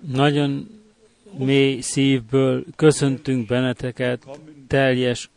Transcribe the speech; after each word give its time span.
Nagyon 0.00 0.68
mély 1.38 1.80
szívből 1.80 2.64
köszöntünk 2.76 3.46
benneteket 3.46 4.26
teljes 4.66 5.30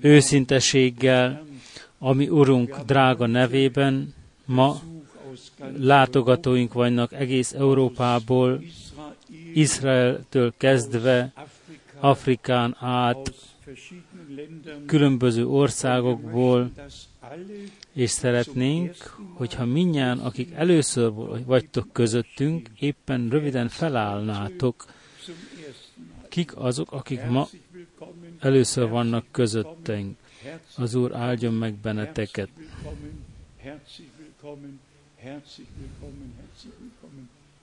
őszinteséggel, 0.00 1.44
ami 1.98 2.28
Urunk 2.28 2.78
drága 2.86 3.26
nevében. 3.26 4.14
Ma 4.44 4.80
látogatóink 5.78 6.72
vannak 6.72 7.12
egész 7.12 7.52
Európából, 7.52 8.62
Izraeltől 9.54 10.52
kezdve, 10.56 11.32
Afrikán 12.00 12.76
át, 12.78 13.32
különböző 14.86 15.46
országokból, 15.46 16.70
és 17.92 18.10
szeretnénk, 18.10 18.96
hogyha 19.34 19.64
minnyáján, 19.64 20.18
akik 20.18 20.52
először 20.52 21.12
vagytok 21.44 21.92
közöttünk, 21.92 22.68
éppen 22.78 23.28
röviden 23.28 23.68
felállnátok, 23.68 24.84
kik 26.28 26.56
azok, 26.56 26.92
akik 26.92 27.24
ma 27.24 27.48
először 28.38 28.88
vannak 28.88 29.24
közöttünk. 29.30 30.16
Az 30.76 30.94
Úr 30.94 31.14
áldjon 31.14 31.54
meg 31.54 31.74
benneteket. 31.74 32.48
Herzlich 33.56 34.10
willkommen, 34.18 34.80
herzlich 35.16 35.68
willkommen, 35.78 36.34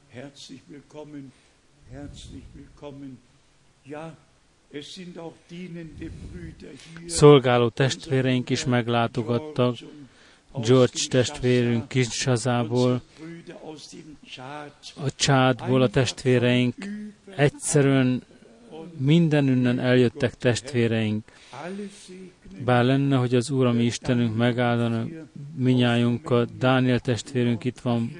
herzlich 0.09 0.61
willkommen, 0.67 1.31
herzlich 1.89 2.43
willkommen. 2.53 3.19
Ja, 3.83 4.17
Szolgáló 7.05 7.69
testvéreink 7.69 8.49
is 8.49 8.65
meglátogattak, 8.65 9.75
George 10.53 11.07
testvérünk 11.09 11.87
Kinshazából, 11.87 13.01
a 14.95 15.11
csádból 15.15 15.81
a 15.81 15.89
testvéreink, 15.89 16.75
egyszerűen 17.35 18.23
mindenünnen 18.97 19.79
eljöttek 19.79 20.37
testvéreink. 20.37 21.25
Bár 22.65 22.83
lenne, 22.83 23.15
hogy 23.15 23.35
az 23.35 23.49
Úr, 23.49 23.65
ami 23.65 23.83
Istenünk 23.83 24.35
megáldana 24.35 25.05
minnyájunkat, 25.55 26.57
Dániel 26.57 26.99
testvérünk 26.99 27.63
itt 27.63 27.79
van, 27.79 28.11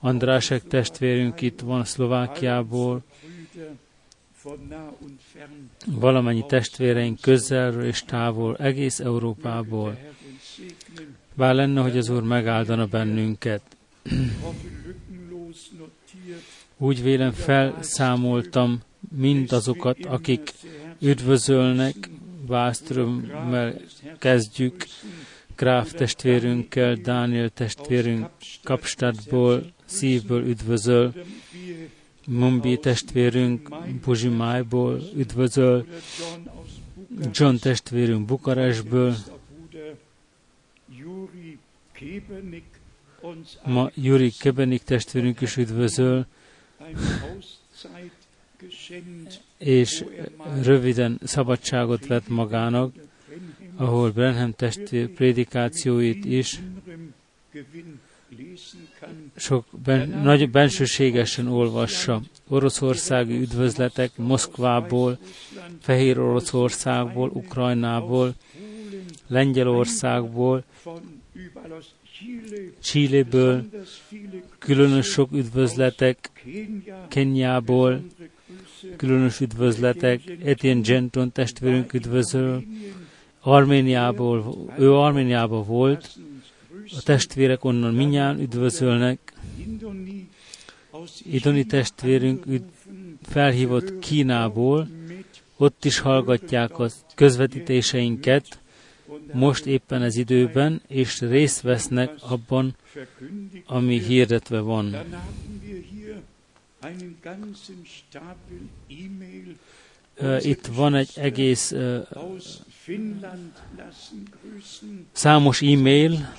Andrásek 0.00 0.62
testvérünk 0.62 1.40
itt 1.40 1.60
van 1.60 1.84
Szlovákiából, 1.84 3.02
valamennyi 5.86 6.44
testvéreink 6.46 7.20
közelről 7.20 7.84
és 7.84 8.02
távol, 8.02 8.56
egész 8.56 9.00
Európából. 9.00 9.98
Bár 11.34 11.54
lenne, 11.54 11.80
hogy 11.80 11.96
az 11.96 12.08
Úr 12.08 12.22
megáldana 12.22 12.86
bennünket. 12.86 13.62
Úgy 16.76 17.02
vélem 17.02 17.32
felszámoltam 17.32 18.80
mindazokat, 19.16 19.96
akik 20.06 20.52
üdvözölnek, 21.00 21.94
Vásztrömmel 22.46 23.80
kezdjük, 24.18 24.86
Gráf 25.56 25.92
testvérünkkel, 25.92 26.94
Dániel 26.94 27.48
testvérünk 27.48 28.28
Kapstadtból, 28.62 29.72
szívből 29.84 30.46
üdvözöl, 30.46 31.12
Mumbi 32.26 32.76
testvérünk 32.76 33.68
Buzsimájból 34.04 35.02
üdvözöl, 35.16 35.86
John 37.32 37.54
testvérünk 37.54 38.26
Bukarestből, 38.26 39.14
ma 43.64 43.90
Juri 43.94 44.30
Kebenik 44.30 44.82
testvérünk 44.82 45.40
is 45.40 45.56
üdvözöl, 45.56 46.26
és 49.58 50.04
röviden 50.62 51.18
szabadságot 51.22 52.06
vett 52.06 52.28
magának, 52.28 52.94
ahol 53.76 54.10
Brenham 54.10 54.52
testvér 54.52 55.08
prédikációit 55.08 56.24
is 56.24 56.60
sok 59.36 59.64
ben, 59.84 60.08
nagy 60.08 60.50
bensőségesen 60.50 61.46
olvassa. 61.46 62.22
Oroszországi 62.48 63.40
üdvözletek 63.40 64.10
Moszkvából, 64.16 65.18
Fehér 65.80 66.18
Oroszországból, 66.18 67.30
Ukrajnából, 67.34 68.34
Lengyelországból, 69.26 70.64
Csilléből, 72.82 73.64
különös 74.58 75.06
sok 75.06 75.32
üdvözletek, 75.32 76.44
Kenyából, 77.08 78.02
különös 78.96 79.40
üdvözletek, 79.40 80.20
Etienne 80.44 80.80
Genton 80.80 81.32
testvérünk 81.32 81.92
üdvözöl, 81.92 82.64
Arméniából, 83.40 84.68
ő 84.78 84.92
Arméniában 84.92 85.66
volt, 85.66 86.18
a 86.96 87.02
testvérek 87.02 87.64
onnan 87.64 87.94
minnyán 87.94 88.40
üdvözölnek. 88.40 89.32
Idoni 91.24 91.64
testvérünk 91.64 92.46
üd, 92.46 92.62
felhívott 93.22 93.98
Kínából, 93.98 94.88
ott 95.56 95.84
is 95.84 95.98
hallgatják 95.98 96.78
a 96.78 96.88
közvetítéseinket, 97.14 98.60
most 99.32 99.66
éppen 99.66 100.02
ez 100.02 100.16
időben, 100.16 100.82
és 100.86 101.20
részt 101.20 101.60
vesznek 101.60 102.10
abban, 102.20 102.76
ami 103.66 104.00
hirdetve 104.00 104.60
van. 104.60 104.96
Itt 110.38 110.66
van 110.66 110.94
egy 110.94 111.10
egész 111.14 111.74
számos 115.12 115.62
e-mail, 115.62 116.32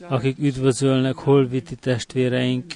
akik 0.00 0.38
üdvözölnek 0.38 1.16
holviti 1.16 1.74
testvéreink, 1.74 2.74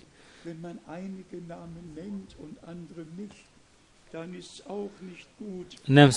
nem, 5.84 6.10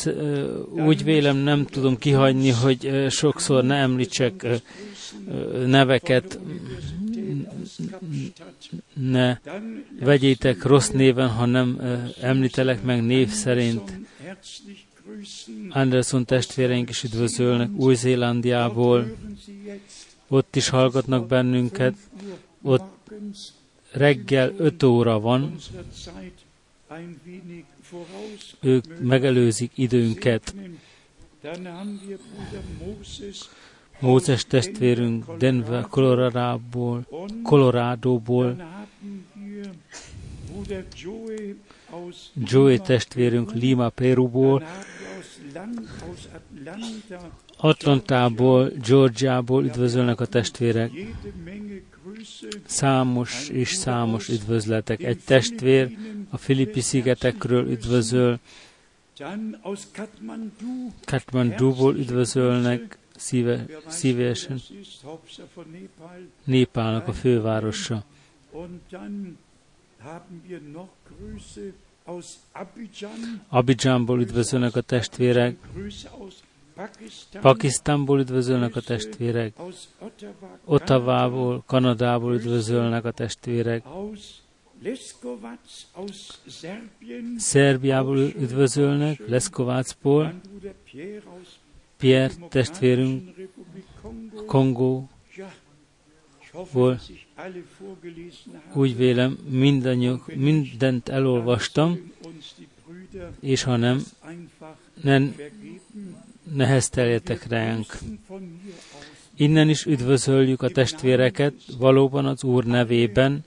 úgy 0.69 1.03
vélem, 1.03 1.37
nem 1.37 1.65
tudom 1.65 1.97
kihagyni, 1.97 2.49
hogy 2.49 3.05
sokszor 3.09 3.63
ne 3.63 3.75
említsek 3.75 4.47
neveket, 5.65 6.39
ne 8.93 9.37
vegyétek 9.99 10.63
rossz 10.63 10.89
néven, 10.89 11.29
ha 11.29 11.45
nem 11.45 11.81
említelek 12.21 12.83
meg 12.83 13.03
név 13.03 13.29
szerint. 13.29 13.99
Anderson 15.69 16.25
testvéreink 16.25 16.89
is 16.89 17.03
üdvözölnek 17.03 17.69
Új-Zélandiából. 17.75 19.15
Ott 20.27 20.55
is 20.55 20.69
hallgatnak 20.69 21.27
bennünket. 21.27 21.95
Ott 22.61 23.11
reggel 23.91 24.53
5 24.57 24.83
óra 24.83 25.19
van. 25.19 25.55
Ők 28.61 28.99
megelőzik 29.01 29.71
időnket. 29.75 30.55
Mózes 33.99 34.45
testvérünk 34.45 35.37
Denver, 35.37 35.87
Coloradoból, 35.87 37.07
Coloradoból, 37.43 38.55
Joey 42.35 42.77
testvérünk 42.77 43.53
Lima, 43.53 43.89
Peruból, 43.89 44.63
Atlantából, 47.57 48.71
Georgiából 48.87 49.63
üdvözölnek 49.63 50.19
a 50.19 50.25
testvérek. 50.25 50.91
Számos 52.65 53.49
és 53.49 53.69
számos 53.69 54.29
üdvözletek. 54.29 55.03
Egy 55.03 55.19
testvér 55.25 55.97
a 56.29 56.37
Filippi 56.37 56.81
szigetekről 56.81 57.69
üdvözöl, 57.69 58.39
Katmanduból 61.05 61.95
üdvözölnek 61.95 62.97
szíve, 63.15 63.65
szívesen. 63.87 64.61
Népálnak 66.43 67.07
a 67.07 67.13
fővárosa. 67.13 68.03
Abidjanból 73.47 74.21
üdvözölnek 74.21 74.75
a 74.75 74.81
testvérek, 74.81 75.57
Pakisztánból 77.41 78.19
üdvözölnek 78.19 78.75
a 78.75 78.81
testvérek, 78.81 79.53
Ottavából, 80.65 81.63
Kanadából 81.65 82.33
üdvözölnek 82.33 83.05
a 83.05 83.11
testvérek, 83.11 83.83
Szerbiából 87.37 88.17
üdvözölnek, 88.17 89.27
Leszkovácból, 89.27 90.33
Pierre 91.97 92.33
testvérünk, 92.49 93.33
Kongó, 94.45 95.09
úgy 98.73 98.97
vélem, 98.97 99.37
mindannyiuk, 99.49 100.35
mindent 100.35 101.09
elolvastam, 101.09 102.11
és 103.39 103.63
ha 103.63 103.75
nem, 103.75 104.03
nem 105.01 105.35
nehezteljetek 106.53 107.47
ránk. 107.47 107.97
Innen 109.35 109.69
is 109.69 109.85
üdvözöljük 109.85 110.61
a 110.61 110.69
testvéreket, 110.69 111.53
valóban 111.77 112.25
az 112.25 112.43
Úr 112.43 112.65
nevében, 112.65 113.43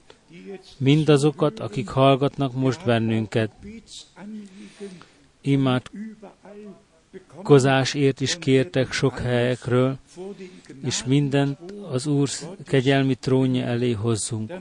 mindazokat, 0.76 1.60
akik 1.60 1.88
hallgatnak 1.88 2.54
most 2.54 2.84
bennünket. 2.84 3.50
Imádkozásért 5.40 8.20
is 8.20 8.38
kértek 8.38 8.92
sok 8.92 9.18
helyekről, 9.18 9.98
és 10.84 11.04
mindent 11.04 11.58
az 11.90 12.06
Úr 12.06 12.28
kegyelmi 12.64 13.14
trónja 13.14 13.64
elé 13.64 13.92
hozzunk. 13.92 14.52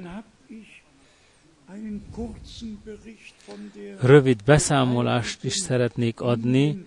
Rövid 4.02 4.44
beszámolást 4.46 5.44
is 5.44 5.54
szeretnék 5.54 6.22
adni 6.22 6.86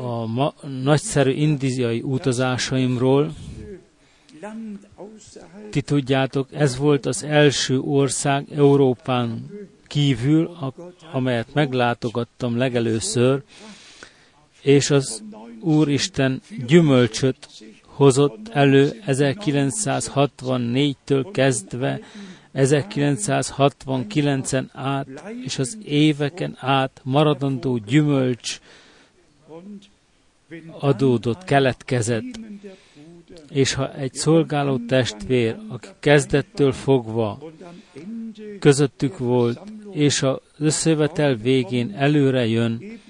a 0.00 0.26
ma- 0.26 0.54
nagyszerű 0.82 1.30
indiai 1.30 2.00
utazásaimról. 2.00 3.32
Ti 5.70 5.80
tudjátok, 5.82 6.48
ez 6.52 6.76
volt 6.76 7.06
az 7.06 7.22
első 7.22 7.80
ország 7.80 8.46
Európán 8.52 9.50
kívül, 9.86 10.56
amelyet 11.12 11.54
meglátogattam 11.54 12.56
legelőször, 12.56 13.42
és 14.62 14.90
az 14.90 15.22
Úristen 15.60 16.40
gyümölcsöt 16.66 17.48
hozott 17.82 18.48
elő 18.52 19.02
1964-től 19.06 21.26
kezdve 21.32 22.00
1969-en 22.54 24.64
át, 24.72 25.06
és 25.44 25.58
az 25.58 25.78
éveken 25.84 26.56
át 26.60 27.00
maradandó 27.02 27.76
gyümölcs 27.76 28.60
adódott, 30.78 31.44
keletkezett. 31.44 32.40
És 33.50 33.74
ha 33.74 33.94
egy 33.94 34.14
szolgáló 34.14 34.78
testvér, 34.86 35.56
aki 35.68 35.88
kezdettől 36.00 36.72
fogva 36.72 37.52
közöttük 38.58 39.18
volt, 39.18 39.60
és 39.90 40.22
az 40.22 40.38
összevetel 40.58 41.34
végén 41.34 41.94
előre 41.94 42.46
jön, 42.46 43.00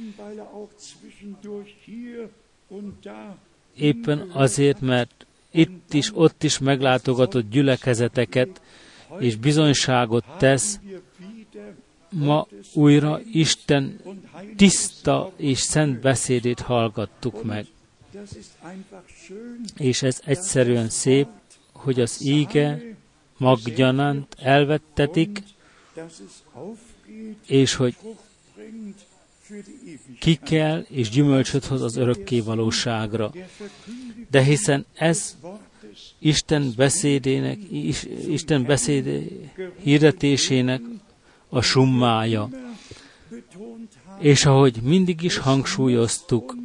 éppen 3.76 4.30
azért, 4.32 4.80
mert 4.80 5.26
itt 5.50 5.92
is, 5.92 6.10
ott 6.14 6.42
is 6.42 6.58
meglátogatott 6.58 7.50
gyülekezeteket, 7.50 8.60
és 9.18 9.36
bizonyságot 9.36 10.24
tesz, 10.38 10.80
ma 12.16 12.46
újra 12.72 13.20
Isten 13.32 14.00
tiszta 14.56 15.32
és 15.36 15.58
szent 15.58 16.00
beszédét 16.00 16.60
hallgattuk 16.60 17.44
meg. 17.44 17.66
És 19.76 20.02
ez 20.02 20.20
egyszerűen 20.24 20.88
szép, 20.88 21.26
hogy 21.72 22.00
az 22.00 22.24
íge 22.24 22.82
maggyanánt 23.36 24.36
elvettetik, 24.38 25.42
és 27.46 27.74
hogy 27.74 27.96
ki 30.20 30.34
kell 30.34 30.86
és 30.88 31.08
gyümölcsöt 31.08 31.64
hoz 31.64 31.82
az 31.82 31.96
örökké 31.96 32.40
valóságra. 32.40 33.32
De 34.30 34.42
hiszen 34.42 34.86
ez 34.94 35.36
Isten 36.18 36.72
beszédének, 36.76 37.58
Isten 38.28 38.64
beszéd 38.64 39.30
hirdetésének 39.82 40.80
a 41.48 41.60
summája. 41.60 42.48
És 44.18 44.46
ahogy 44.46 44.80
mindig 44.82 45.22
is 45.22 45.36
hangsúlyoztuk, 45.36 46.56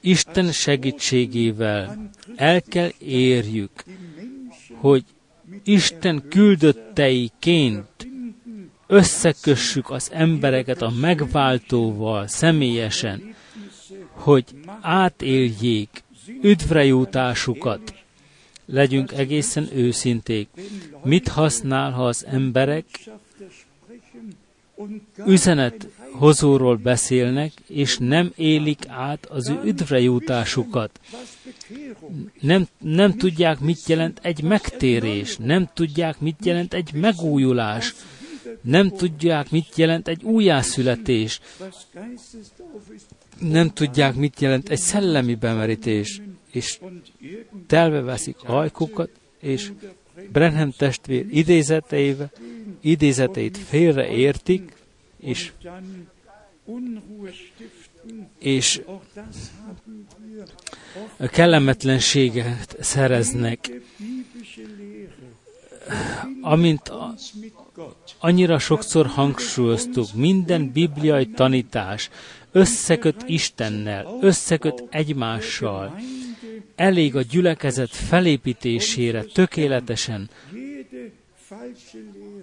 Isten 0.00 0.52
segítségével 0.52 2.10
el 2.36 2.62
kell 2.62 2.90
érjük, 2.98 3.84
hogy 4.74 5.04
Isten 5.64 6.28
küldötteiként 6.28 8.08
összekössük 8.86 9.90
az 9.90 10.10
embereket 10.12 10.82
a 10.82 10.90
megváltóval 10.90 12.26
személyesen, 12.26 13.34
hogy 14.10 14.44
átéljék 14.80 16.02
üdvrejutásukat. 16.42 17.94
Legyünk 18.70 19.12
egészen 19.12 19.68
őszinték. 19.74 20.48
Mit 21.02 21.28
használ, 21.28 21.90
ha 21.90 22.06
az 22.06 22.24
emberek 22.26 22.84
üzenet 25.26 25.88
hozóról 26.12 26.76
beszélnek, 26.76 27.52
és 27.66 27.98
nem 27.98 28.32
élik 28.36 28.88
át 28.88 29.26
az 29.26 29.48
ő 29.48 29.60
üdvrejutásukat. 29.64 31.00
Nem, 32.40 32.66
nem 32.78 33.16
tudják, 33.16 33.60
mit 33.60 33.86
jelent 33.86 34.18
egy 34.22 34.42
megtérés, 34.42 35.36
nem 35.36 35.68
tudják, 35.74 36.20
mit 36.20 36.44
jelent 36.44 36.74
egy 36.74 36.92
megújulás, 36.92 37.94
nem 38.60 38.90
tudják, 38.90 39.50
mit 39.50 39.76
jelent 39.76 40.08
egy 40.08 40.22
újjászületés, 40.22 41.40
nem 43.38 43.72
tudják, 43.72 44.14
mit 44.14 44.40
jelent 44.40 44.68
egy 44.68 44.78
szellemi 44.78 45.34
bemerítés, 45.34 46.20
és 46.50 46.78
telve 47.66 48.00
veszik 48.00 48.36
ajkukat, 48.44 49.10
és 49.40 49.72
Brenham 50.32 50.70
testvér 50.70 51.26
idézeteivel, 51.30 52.30
idézeteit 52.80 53.56
félre 53.56 54.08
értik, 54.08 54.72
és, 55.16 55.52
és 58.38 58.82
kellemetlenséget 61.30 62.76
szereznek. 62.80 63.70
Amint 66.40 66.88
a, 66.88 67.14
annyira 68.18 68.58
sokszor 68.58 69.06
hangsúlyoztuk, 69.06 70.14
minden 70.14 70.72
bibliai 70.72 71.26
tanítás 71.26 72.10
összeköt 72.58 73.24
Istennel, 73.26 74.18
összeköt 74.20 74.84
egymással, 74.90 76.00
elég 76.76 77.16
a 77.16 77.22
gyülekezet 77.22 77.90
felépítésére 77.90 79.22
tökéletesen, 79.22 80.30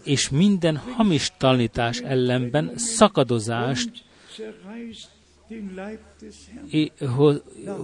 és 0.04 0.30
minden 0.30 0.78
hamis 0.78 1.32
tanítás 1.38 2.00
ellenben 2.00 2.72
szakadozást 2.76 3.90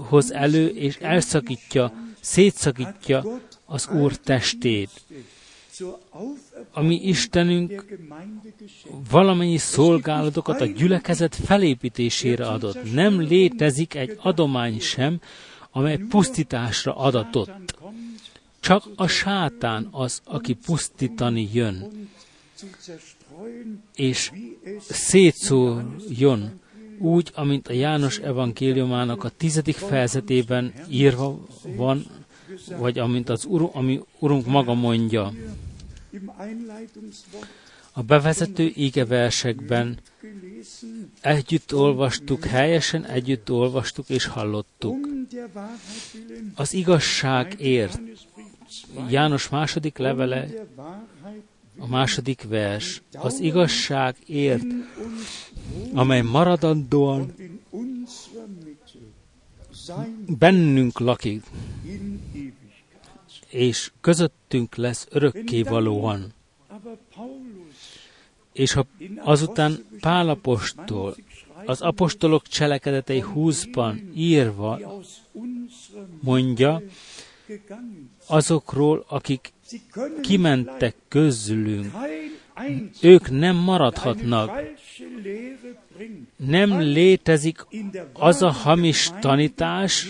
hoz 0.09 0.33
elő, 0.33 0.67
és 0.67 0.97
elszakítja, 0.97 1.93
szétszakítja 2.19 3.23
az 3.65 3.89
Úr 3.89 4.15
testét. 4.15 4.89
Ami 6.71 6.95
Istenünk 6.95 7.97
valamennyi 9.09 9.57
szolgálatokat 9.57 10.61
a 10.61 10.65
gyülekezet 10.65 11.35
felépítésére 11.35 12.47
adott. 12.47 12.93
Nem 12.93 13.19
létezik 13.19 13.95
egy 13.95 14.17
adomány 14.21 14.79
sem, 14.79 15.21
amely 15.71 15.97
pusztításra 15.97 16.95
adatott. 16.95 17.75
Csak 18.59 18.83
a 18.95 19.07
sátán 19.07 19.87
az, 19.91 20.21
aki 20.23 20.53
pusztítani 20.53 21.49
jön, 21.53 22.07
és 23.95 24.31
szétszóljon, 24.79 26.59
úgy, 26.99 27.31
amint 27.35 27.67
a 27.67 27.73
János 27.73 28.17
evangéliumának 28.17 29.23
a 29.23 29.29
tizedik 29.29 29.75
fejezetében 29.75 30.73
írva 30.89 31.39
van, 31.75 32.05
vagy 32.77 32.99
amint 32.99 33.29
az 33.29 33.45
Ur, 33.45 33.69
ami 33.73 34.01
Urunk 34.19 34.45
maga 34.45 34.73
mondja. 34.73 35.33
A 37.91 38.01
bevezető 38.01 38.71
égeversekben 38.75 39.97
együtt 41.21 41.73
olvastuk, 41.73 42.45
helyesen 42.45 43.05
együtt 43.05 43.51
olvastuk 43.51 44.09
és 44.09 44.25
hallottuk. 44.25 45.07
Az 46.55 46.73
igazságért, 46.73 47.99
János 49.09 49.49
második 49.49 49.97
levele, 49.97 50.47
a 51.77 51.87
második 51.87 52.43
vers, 52.49 53.01
az 53.13 53.39
igazságért, 53.39 54.65
amely 55.93 56.21
maradandóan 56.21 57.33
bennünk 60.27 60.99
lakik, 60.99 61.43
és 63.51 63.91
közöttünk 64.01 64.75
lesz 64.75 65.07
örökkévalóan. 65.09 66.33
És 68.53 68.73
ha 68.73 68.85
azután 69.17 69.85
Pálapostól 69.99 71.15
az 71.65 71.81
apostolok 71.81 72.47
cselekedetei 72.47 73.23
20-ban 73.35 74.01
írva 74.15 74.79
mondja, 76.21 76.81
azokról, 78.27 79.05
akik 79.07 79.53
kimentek 80.21 80.95
közülünk. 81.07 81.93
Ők 83.01 83.29
nem 83.29 83.55
maradhatnak. 83.55 84.61
Nem 86.35 86.79
létezik 86.79 87.65
az 88.13 88.41
a 88.41 88.49
hamis 88.49 89.11
tanítás, 89.19 90.07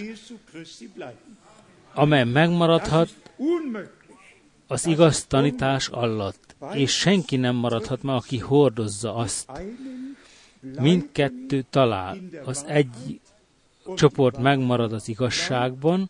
amely 1.93 2.23
megmaradhat 2.23 3.20
az 4.67 4.85
igaz 4.85 5.25
tanítás 5.25 5.87
alatt, 5.87 6.55
és 6.73 6.91
senki 6.91 7.35
nem 7.35 7.55
maradhat 7.55 8.03
meg, 8.03 8.15
aki 8.15 8.37
hordozza 8.37 9.15
azt. 9.15 9.51
Mindkettő 10.79 11.65
talál. 11.69 12.17
Az 12.45 12.65
egy 12.67 13.19
csoport 13.95 14.37
megmarad 14.37 14.93
az 14.93 15.07
igazságban, 15.07 16.09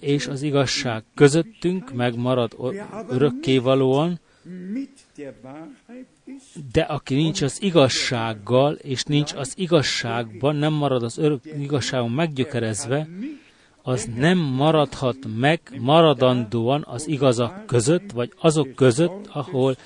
és 0.00 0.26
az 0.26 0.42
igazság 0.42 1.04
közöttünk 1.14 1.92
megmarad 1.92 2.56
örökkévalóan, 3.08 4.20
de 6.72 6.82
aki 6.82 7.14
nincs 7.14 7.42
az 7.42 7.62
igazsággal, 7.62 8.74
és 8.74 9.02
nincs 9.02 9.32
az 9.34 9.52
igazságban, 9.56 10.56
nem 10.56 10.72
marad 10.72 11.02
az 11.02 11.18
örök 11.18 11.44
igazságon 11.58 12.10
meggyökerezve, 12.10 13.08
az 13.82 14.08
nem 14.16 14.38
maradhat 14.38 15.16
meg 15.36 15.60
maradandóan 15.78 16.84
az 16.88 17.08
igazak 17.08 17.66
között, 17.66 18.10
vagy 18.10 18.32
azok 18.40 18.74
között, 18.74 19.26
ahol 19.26 19.76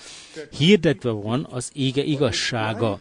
hirdetve 0.58 1.10
van 1.10 1.46
az 1.50 1.70
ége 1.74 2.02
igazsága. 2.02 3.00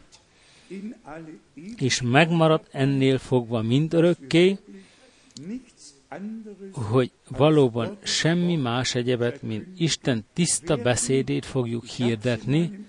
És 1.77 2.01
megmarad 2.01 2.61
ennél 2.71 3.17
fogva 3.17 3.61
mindörökké, 3.61 4.57
hogy 6.71 7.11
valóban 7.27 7.97
semmi 8.03 8.55
más 8.55 8.95
egyebet, 8.95 9.41
mint 9.41 9.67
Isten 9.77 10.25
tiszta 10.33 10.75
beszédét 10.75 11.45
fogjuk 11.45 11.85
hirdetni. 11.85 12.85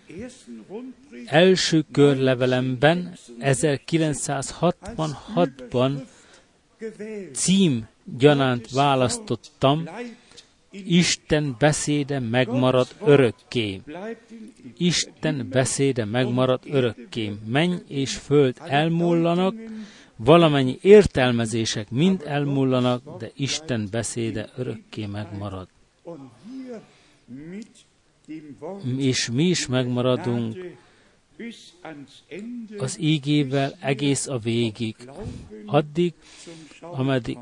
Első 1.26 1.84
körlevelemben 1.92 3.14
1966-ban 3.40 6.02
cím 7.32 7.86
gyanánt 8.04 8.70
választottam, 8.70 9.88
Isten 10.86 11.56
beszéde 11.58 12.18
megmarad 12.18 12.88
örökké. 13.00 13.80
Isten 14.76 15.48
beszéde 15.50 16.04
megmarad 16.04 16.60
örökké. 16.66 17.32
Menny 17.46 17.76
és 17.88 18.16
föld 18.16 18.56
elmullanak, 18.66 19.54
valamennyi 20.16 20.78
értelmezések 20.80 21.90
mind 21.90 22.22
elmullanak, 22.26 23.18
de 23.18 23.30
Isten 23.34 23.88
beszéde 23.90 24.48
örökké 24.56 25.06
megmarad. 25.06 25.68
És 28.96 29.30
mi 29.30 29.44
is 29.44 29.66
megmaradunk 29.66 30.56
az 32.78 33.00
ígével 33.00 33.76
egész 33.80 34.26
a 34.26 34.38
végig, 34.38 34.96
addig, 35.66 36.12
ameddig 36.80 37.38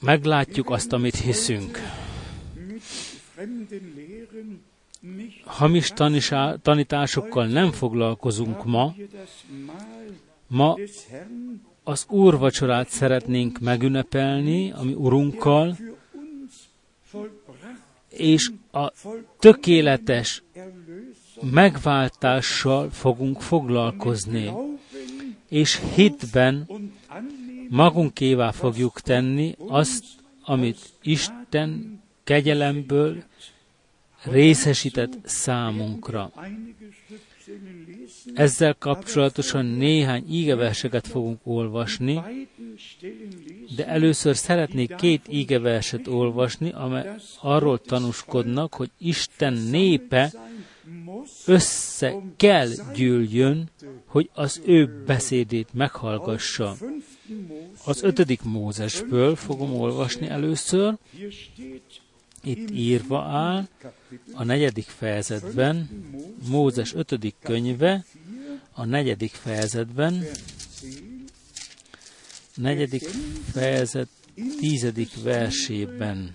meglátjuk 0.00 0.70
azt, 0.70 0.92
amit 0.92 1.16
hiszünk. 1.16 1.78
Hamis 5.44 5.92
tanításokkal 6.62 7.46
nem 7.46 7.72
foglalkozunk 7.72 8.64
ma. 8.64 8.94
Ma 10.46 10.76
az 11.82 12.06
úrvacsorát 12.08 12.88
szeretnénk 12.88 13.58
megünnepelni, 13.58 14.72
ami 14.72 14.94
Urunkkal, 14.94 15.76
és 18.08 18.50
a 18.72 18.92
tökéletes 19.38 20.42
megváltással 21.40 22.90
fogunk 22.90 23.40
foglalkozni, 23.40 24.52
és 25.48 25.80
hitben 25.94 26.66
magunkévá 27.68 28.50
fogjuk 28.50 29.00
tenni 29.00 29.54
azt, 29.58 30.04
amit 30.44 30.78
Isten 31.02 32.00
kegyelemből 32.24 33.22
részesített 34.24 35.18
számunkra. 35.24 36.32
Ezzel 38.34 38.74
kapcsolatosan 38.78 39.64
néhány 39.64 40.24
ígeverseket 40.30 41.06
fogunk 41.06 41.40
olvasni, 41.44 42.20
de 43.76 43.86
először 43.86 44.36
szeretnék 44.36 44.94
két 44.94 45.22
ígeverset 45.28 46.06
olvasni, 46.06 46.70
amely 46.70 47.14
arról 47.40 47.78
tanúskodnak, 47.80 48.74
hogy 48.74 48.90
Isten 48.98 49.52
népe 49.52 50.32
össze 51.46 52.14
kell 52.36 52.68
gyűljön, 52.94 53.70
hogy 54.06 54.30
az 54.32 54.60
ő 54.64 55.02
beszédét 55.06 55.68
meghallgassa. 55.72 56.76
Az 57.84 58.02
ötödik 58.02 58.42
Mózesből 58.42 59.36
fogom 59.36 59.74
olvasni 59.74 60.28
először. 60.28 60.96
Itt 62.42 62.70
írva 62.70 63.22
áll 63.22 63.68
a 64.32 64.44
negyedik 64.44 64.84
fejezetben, 64.84 65.88
Mózes 66.48 66.94
ötödik 66.94 67.34
könyve, 67.42 68.04
a 68.72 68.84
negyedik 68.84 69.32
fejezetben, 69.32 70.24
negyedik 72.54 73.02
fejezet 73.52 74.08
tízedik 74.58 75.22
versében. 75.22 76.34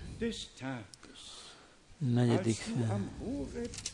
Negyedik 1.98 2.56
fejezet. 2.56 3.92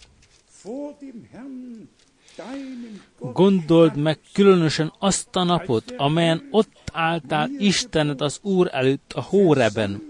Gondold 3.18 3.96
meg 3.96 4.18
különösen 4.32 4.92
azt 4.98 5.36
a 5.36 5.42
napot, 5.42 5.94
amelyen 5.96 6.48
ott 6.50 6.90
álltál 6.92 7.50
Istened 7.58 8.20
az 8.20 8.38
Úr 8.42 8.68
előtt 8.72 9.12
a 9.12 9.22
Hóreben, 9.22 10.02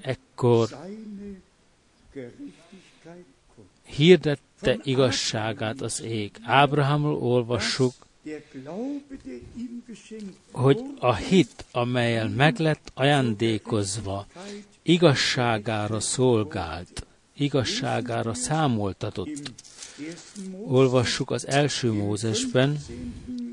Ekkor 0.00 0.68
hirdette 3.82 4.78
igazságát 4.82 5.80
az 5.80 6.02
ég. 6.02 6.30
Ábrahámról 6.42 7.16
olvassuk, 7.16 7.92
hogy 10.52 10.80
a 10.98 11.14
hit, 11.14 11.64
amelyel 11.72 12.28
meg 12.28 12.58
lett 12.58 12.90
ajándékozva, 12.94 14.26
igazságára 14.82 16.00
szolgált, 16.00 17.06
igazságára 17.36 18.34
számoltatott. 18.34 19.52
Olvassuk 20.64 21.30
az 21.30 21.46
első 21.46 21.92
Mózesben, 21.92 22.78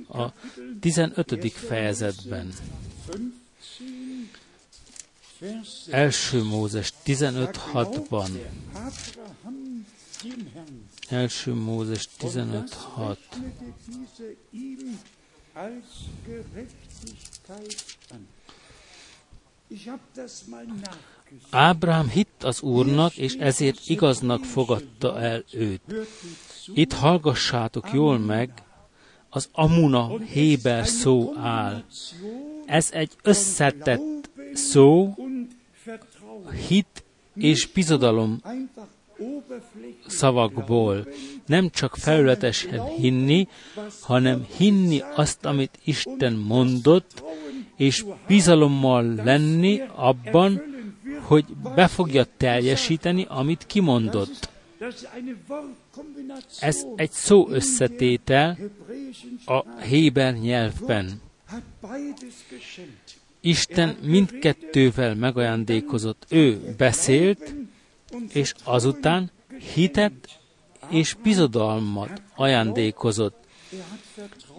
a 0.10 0.28
15. 0.80 1.52
fejezetben. 1.52 2.54
Első 5.90 6.44
Mózes 6.44 6.94
15.6-ban. 7.06 8.30
Első 11.10 11.54
Mózes 11.54 12.10
15.6. 12.20 13.18
Ábrám 21.50 22.10
hitt 22.10 22.44
az 22.44 22.62
Úrnak, 22.62 23.18
és 23.18 23.34
ezért 23.34 23.90
igaznak 23.90 24.44
fogadta 24.44 25.22
el 25.22 25.44
őt. 25.52 25.82
Itt 26.74 26.94
hallgassátok 26.94 27.94
jól 27.94 28.20
meg, 28.20 28.64
az 29.30 29.50
Amuna 29.52 30.20
Héber 30.20 30.88
szó 30.88 31.34
áll. 31.38 31.84
Ez 32.66 32.92
egy 32.92 33.12
összetett 33.22 34.30
szó, 34.54 35.16
hit 36.68 37.04
és 37.36 37.68
bizodalom 37.68 38.42
szavakból. 40.08 41.08
Nem 41.46 41.70
csak 41.70 41.96
felületesen 41.96 42.86
hinni, 42.86 43.48
hanem 44.02 44.46
hinni 44.58 45.02
azt, 45.16 45.46
amit 45.46 45.80
Isten 45.84 46.34
mondott, 46.34 47.24
és 47.78 48.06
bizalommal 48.28 49.14
lenni 49.16 49.82
abban, 49.96 50.62
hogy 51.22 51.46
be 51.76 51.88
fogja 51.88 52.26
teljesíteni, 52.38 53.26
amit 53.30 53.66
kimondott. 53.66 54.50
Ez 56.60 56.86
egy 56.96 57.12
szó 57.12 57.50
összetétel 57.50 58.58
a 59.46 59.80
Héber 59.82 60.34
nyelvben. 60.34 61.22
Isten 63.46 63.98
mindkettővel 64.02 65.16
megajándékozott. 65.16 66.26
Ő 66.30 66.76
beszélt, 66.78 67.56
és 68.34 68.54
azután 68.64 69.32
hitet 69.74 70.40
és 70.90 71.16
bizodalmat 71.24 72.22
ajándékozott. 72.36 73.44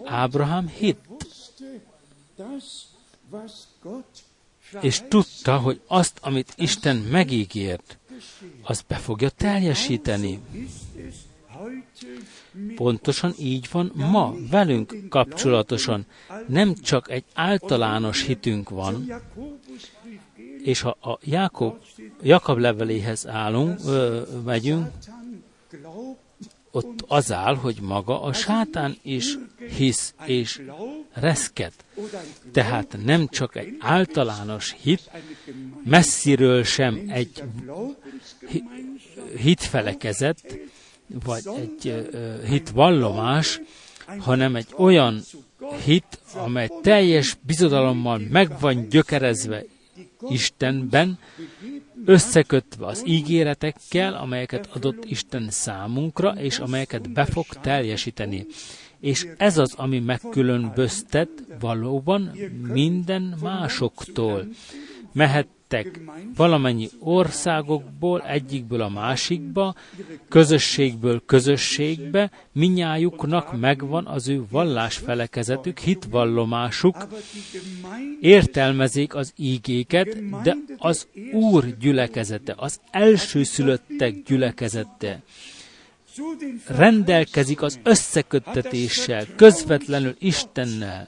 Ábrahám 0.03 0.67
hitt, 0.67 1.25
és 4.81 5.01
tudta, 5.07 5.57
hogy 5.57 5.81
azt, 5.87 6.17
amit 6.21 6.53
Isten 6.55 6.95
megígért, 6.95 7.97
azt 8.61 8.85
be 8.87 8.95
fogja 8.95 9.29
teljesíteni. 9.29 10.39
Pontosan 12.75 13.33
így 13.39 13.67
van 13.71 13.91
ma 13.95 14.33
velünk 14.49 14.95
kapcsolatosan. 15.09 16.05
Nem 16.47 16.73
csak 16.73 17.11
egy 17.11 17.23
általános 17.33 18.23
hitünk 18.23 18.69
van, 18.69 19.13
és 20.63 20.81
ha 20.81 20.97
a 21.01 21.19
Jákob, 21.23 21.75
Jakab 22.21 22.57
leveléhez 22.57 23.27
állunk, 23.27 23.79
ö, 23.85 24.21
megyünk, 24.45 24.87
ott 26.75 27.03
az 27.07 27.31
áll, 27.31 27.55
hogy 27.55 27.77
maga 27.81 28.21
a 28.21 28.33
sátán 28.33 28.97
is 29.01 29.37
hisz 29.75 30.13
és 30.25 30.61
reszket. 31.13 31.73
Tehát 32.51 32.97
nem 33.03 33.27
csak 33.27 33.55
egy 33.55 33.75
általános 33.79 34.75
hit, 34.81 35.11
messziről 35.83 36.63
sem 36.63 37.05
egy 37.07 37.43
hitfelekezet, 39.37 40.57
vagy 41.23 41.43
egy 41.55 42.09
hitvallomás, 42.47 43.61
hanem 44.17 44.55
egy 44.55 44.67
olyan 44.77 45.21
hit, 45.85 46.19
amely 46.33 46.69
teljes 46.81 47.37
bizodalommal 47.41 48.21
meg 48.29 48.59
van 48.59 48.89
gyökerezve 48.89 49.63
Istenben, 50.29 51.19
összekötve 52.05 52.85
az 52.85 53.03
ígéretekkel, 53.05 54.13
amelyeket 54.13 54.69
adott 54.73 55.05
Isten 55.05 55.49
számunkra, 55.49 56.29
és 56.29 56.59
amelyeket 56.59 57.13
be 57.13 57.25
fog 57.25 57.45
teljesíteni. 57.61 58.45
És 58.99 59.27
ez 59.37 59.57
az, 59.57 59.73
ami 59.73 59.99
megkülönböztet 59.99 61.29
valóban 61.59 62.37
minden 62.71 63.37
másoktól. 63.41 64.47
Mehet 65.11 65.47
jöttek. 65.69 65.99
Valamennyi 66.35 66.89
országokból, 66.99 68.21
egyikből 68.21 68.81
a 68.81 68.89
másikba, 68.89 69.75
közösségből 70.29 71.21
közösségbe, 71.25 72.31
minnyájuknak 72.51 73.59
megvan 73.59 74.05
az 74.07 74.27
ő 74.27 74.43
vallásfelekezetük, 74.49 75.79
hitvallomásuk, 75.79 77.07
értelmezik 78.21 79.15
az 79.15 79.33
ígéket, 79.37 80.41
de 80.43 80.55
az 80.77 81.07
Úr 81.33 81.77
gyülekezete, 81.77 82.53
az 82.57 82.79
elsőszülöttek 82.91 84.23
gyülekezete, 84.23 85.21
rendelkezik 86.67 87.61
az 87.61 87.79
összeköttetéssel, 87.83 89.25
közvetlenül 89.35 90.15
Istennel, 90.19 91.07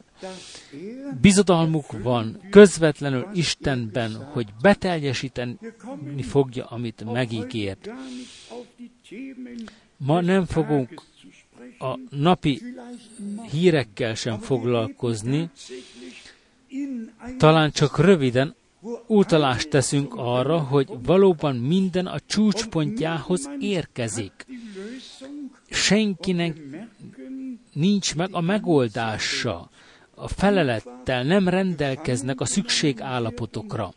bizodalmuk 1.21 2.01
van 2.03 2.41
közvetlenül 2.49 3.27
Istenben, 3.33 4.15
hogy 4.15 4.47
beteljesíteni 4.61 6.21
fogja, 6.21 6.65
amit 6.65 7.03
megígért. 7.13 7.89
Ma 9.97 10.21
nem 10.21 10.45
fogunk 10.45 11.01
a 11.79 11.99
napi 12.09 12.61
hírekkel 13.51 14.15
sem 14.15 14.39
foglalkozni, 14.39 15.49
talán 17.37 17.71
csak 17.71 17.99
röviden 17.99 18.55
utalást 19.07 19.69
teszünk 19.69 20.13
arra, 20.15 20.59
hogy 20.59 20.87
valóban 21.03 21.55
minden 21.55 22.05
a 22.05 22.19
csúcspontjához 22.25 23.49
érkezik. 23.59 24.45
Senkinek 25.69 26.61
nincs 27.73 28.15
meg 28.15 28.29
a 28.31 28.41
megoldása 28.41 29.69
a 30.19 30.27
felelettel 30.27 31.23
nem 31.23 31.47
rendelkeznek 31.47 32.41
a 32.41 32.45
szükségállapotokra. 32.45 33.93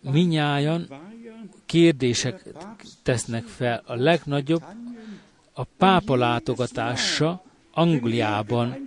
Minnyáján 0.00 0.88
kérdések 1.66 2.44
tesznek 3.02 3.44
fel. 3.44 3.82
A 3.86 3.94
legnagyobb 3.94 4.62
a 5.52 5.64
pápa 5.64 6.16
látogatása 6.16 7.42
Angliában, 7.72 8.82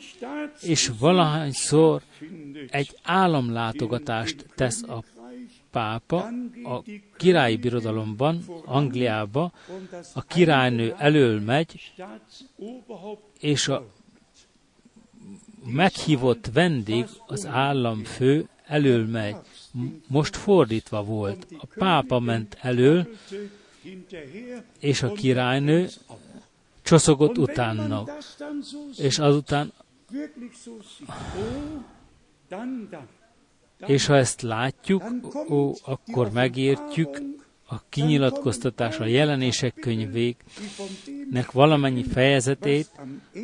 és 0.61 0.91
valahányszor 0.99 2.01
egy 2.69 2.97
államlátogatást 3.03 4.45
tesz 4.55 4.83
a 4.83 5.03
pápa 5.71 6.27
a 6.63 6.83
királyi 7.17 7.57
birodalomban, 7.57 8.43
Angliába, 8.65 9.51
a 10.13 10.23
királynő 10.23 10.95
elől 10.97 11.39
megy, 11.39 11.93
és 13.39 13.67
a 13.67 13.85
meghívott 15.65 16.49
vendég, 16.53 17.05
az 17.27 17.45
államfő 17.45 18.47
elől 18.65 19.05
megy. 19.05 19.35
Most 20.07 20.35
fordítva 20.35 21.03
volt. 21.03 21.47
A 21.59 21.65
pápa 21.75 22.19
ment 22.19 22.57
elől, 22.61 23.07
és 24.79 25.03
a 25.03 25.11
királynő 25.11 25.89
csoszogott 26.81 27.37
utána. 27.37 28.05
És 28.97 29.19
azután 29.19 29.73
és 33.85 34.05
ha 34.05 34.15
ezt 34.15 34.41
látjuk, 34.41 35.03
ó, 35.49 35.73
akkor 35.83 36.31
megértjük, 36.31 37.21
a 37.73 37.83
kinyilatkoztatás 37.89 38.99
a 38.99 39.05
jelenések 39.05 39.73
könyvének 39.73 41.51
valamennyi 41.51 42.03
fejezetét, 42.03 42.89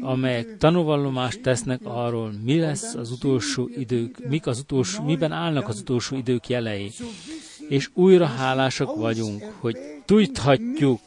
amelyek 0.01 0.57
tanúvallomást 0.57 1.41
tesznek 1.41 1.79
arról, 1.83 2.31
mi 2.43 2.59
lesz 2.59 2.93
az 2.93 3.11
utolsó 3.11 3.69
idők, 3.77 4.27
mik 4.27 4.47
az 4.47 4.59
utolsó, 4.59 5.03
miben 5.03 5.31
állnak 5.31 5.67
az 5.67 5.79
utolsó 5.79 6.15
idők 6.15 6.47
jelei. 6.47 6.91
És 7.69 7.89
újra 7.93 8.25
hálásak 8.25 8.95
vagyunk, 8.95 9.43
hogy 9.59 9.77
tudhatjuk, 10.05 10.99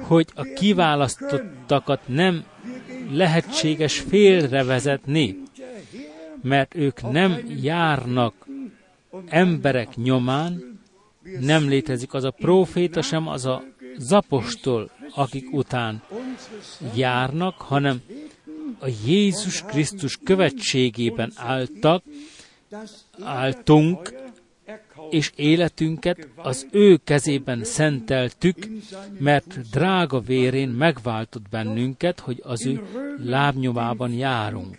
hogy 0.00 0.26
a 0.34 0.42
kiválasztottakat 0.42 2.00
nem 2.06 2.44
lehetséges 3.10 3.98
félrevezetni, 3.98 5.42
mert 6.42 6.74
ők 6.74 7.10
nem 7.10 7.38
járnak 7.62 8.46
emberek 9.28 9.96
nyomán 9.96 10.69
nem 11.40 11.68
létezik 11.68 12.14
az 12.14 12.24
a 12.24 12.30
próféta 12.30 13.02
sem, 13.02 13.28
az 13.28 13.46
a 13.46 13.62
zapostól, 13.98 14.90
akik 15.14 15.52
után 15.52 16.02
járnak, 16.94 17.54
hanem 17.58 18.00
a 18.78 18.88
Jézus 19.06 19.62
Krisztus 19.62 20.18
követségében 20.24 21.32
álltak, 21.36 22.02
álltunk, 23.20 24.14
és 25.10 25.32
életünket 25.36 26.28
az 26.36 26.66
ő 26.70 27.00
kezében 27.04 27.64
szenteltük, 27.64 28.56
mert 29.18 29.70
drága 29.70 30.20
vérén 30.20 30.68
megváltott 30.68 31.48
bennünket, 31.50 32.20
hogy 32.20 32.40
az 32.42 32.66
ő 32.66 32.82
lábnyomában 33.24 34.12
járunk. 34.12 34.76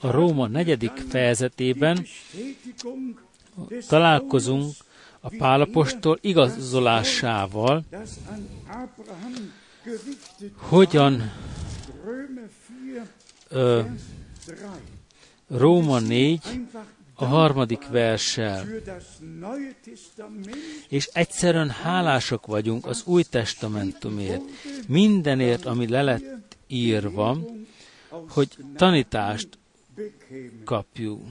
A 0.00 0.10
Róma 0.10 0.46
negyedik 0.46 0.92
fejezetében 1.08 2.06
találkozunk 3.88 4.72
a 5.20 5.28
Pálapostól 5.38 6.18
igazolásával, 6.20 7.84
hogyan 10.56 11.32
ö, 13.48 13.82
Róma 15.48 15.98
4, 15.98 16.40
a 17.14 17.24
harmadik 17.24 17.88
verssel. 17.88 18.66
És 20.88 21.06
egyszerűen 21.12 21.70
hálások 21.70 22.46
vagyunk 22.46 22.86
az 22.86 23.02
új 23.06 23.22
testamentumért, 23.22 24.42
mindenért, 24.88 25.66
ami 25.66 25.88
le 25.88 26.02
lett 26.02 26.56
írva, 26.66 27.38
hogy 28.28 28.48
tanítást 28.76 29.48
kapjuk. 30.64 31.22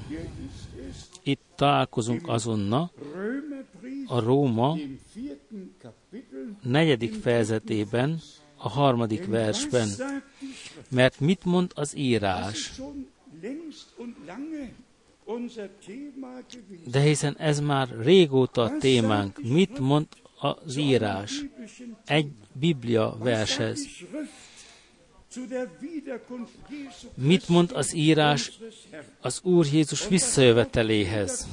Itt 1.23 1.41
találkozunk 1.56 2.28
azonnal 2.28 2.91
a 4.09 4.19
Róma 4.19 4.77
negyedik 6.61 7.13
fejezetében, 7.13 8.19
a 8.55 8.69
harmadik 8.69 9.25
versben. 9.25 9.89
Mert 10.89 11.19
mit 11.19 11.45
mond 11.45 11.71
az 11.75 11.97
írás? 11.97 12.81
De 16.91 16.99
hiszen 16.99 17.37
ez 17.37 17.59
már 17.59 17.87
régóta 17.99 18.61
a 18.61 18.77
témánk. 18.77 19.41
Mit 19.41 19.79
mond 19.79 20.07
az 20.39 20.77
írás? 20.77 21.45
Egy 22.05 22.31
Biblia 22.53 23.17
vershez. 23.19 23.87
Mit 27.15 27.47
mond 27.47 27.71
az 27.71 27.95
írás 27.95 28.59
az 29.21 29.41
Úr 29.43 29.65
Jézus 29.65 30.07
visszajöveteléhez? 30.07 31.47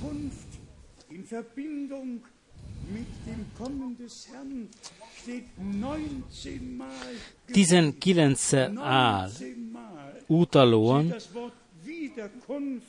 19 7.46 8.53
áll 8.77 9.31
utalóan 10.27 11.14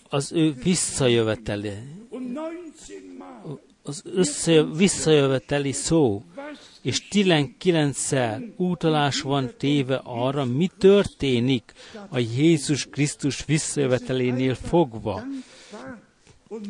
az 0.09 0.31
ő 0.31 0.53
visszajöveteli, 0.53 1.71
az 3.83 4.01
össze, 4.05 4.63
visszajöveteli 4.63 5.71
szó, 5.71 6.23
és 6.81 7.07
19-szer 7.11 8.55
utalás 8.55 9.21
van 9.21 9.51
téve 9.57 10.01
arra, 10.03 10.45
mi 10.45 10.69
történik 10.77 11.73
a 12.09 12.17
Jézus 12.17 12.85
Krisztus 12.85 13.45
visszajövetelénél 13.45 14.55
fogva. 14.55 15.23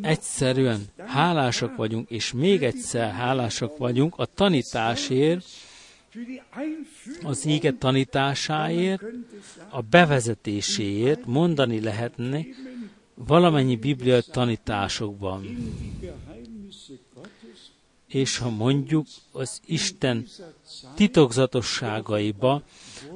Egyszerűen 0.01 0.85
hálásak 0.97 1.75
vagyunk, 1.75 2.09
és 2.09 2.31
még 2.31 2.63
egyszer 2.63 3.11
hálásak 3.11 3.77
vagyunk 3.77 4.13
a 4.17 4.25
tanításért, 4.25 5.45
az 7.23 7.45
ége 7.45 7.71
tanításáért, 7.71 9.03
a 9.69 9.81
bevezetéséért 9.81 11.25
mondani 11.25 11.81
lehetne 11.81 12.45
valamennyi 13.13 13.75
bibliai 13.75 14.21
tanításokban. 14.31 15.45
És 18.07 18.37
ha 18.37 18.49
mondjuk 18.49 19.05
az 19.31 19.61
Isten 19.65 20.27
titokzatosságaiba, 20.95 22.61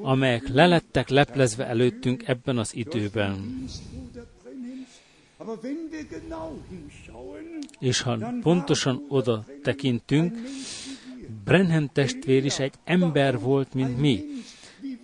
amelyek 0.01 0.47
lelettek 0.47 1.09
leplezve 1.09 1.65
előttünk 1.67 2.27
ebben 2.27 2.57
az 2.57 2.75
időben. 2.75 3.65
És 7.79 8.01
ha 8.01 8.33
pontosan 8.41 9.05
oda 9.07 9.45
tekintünk, 9.63 10.37
Brenham 11.43 11.89
testvér 11.93 12.45
is 12.45 12.59
egy 12.59 12.73
ember 12.83 13.39
volt, 13.39 13.73
mint 13.73 13.99
mi. 13.99 14.23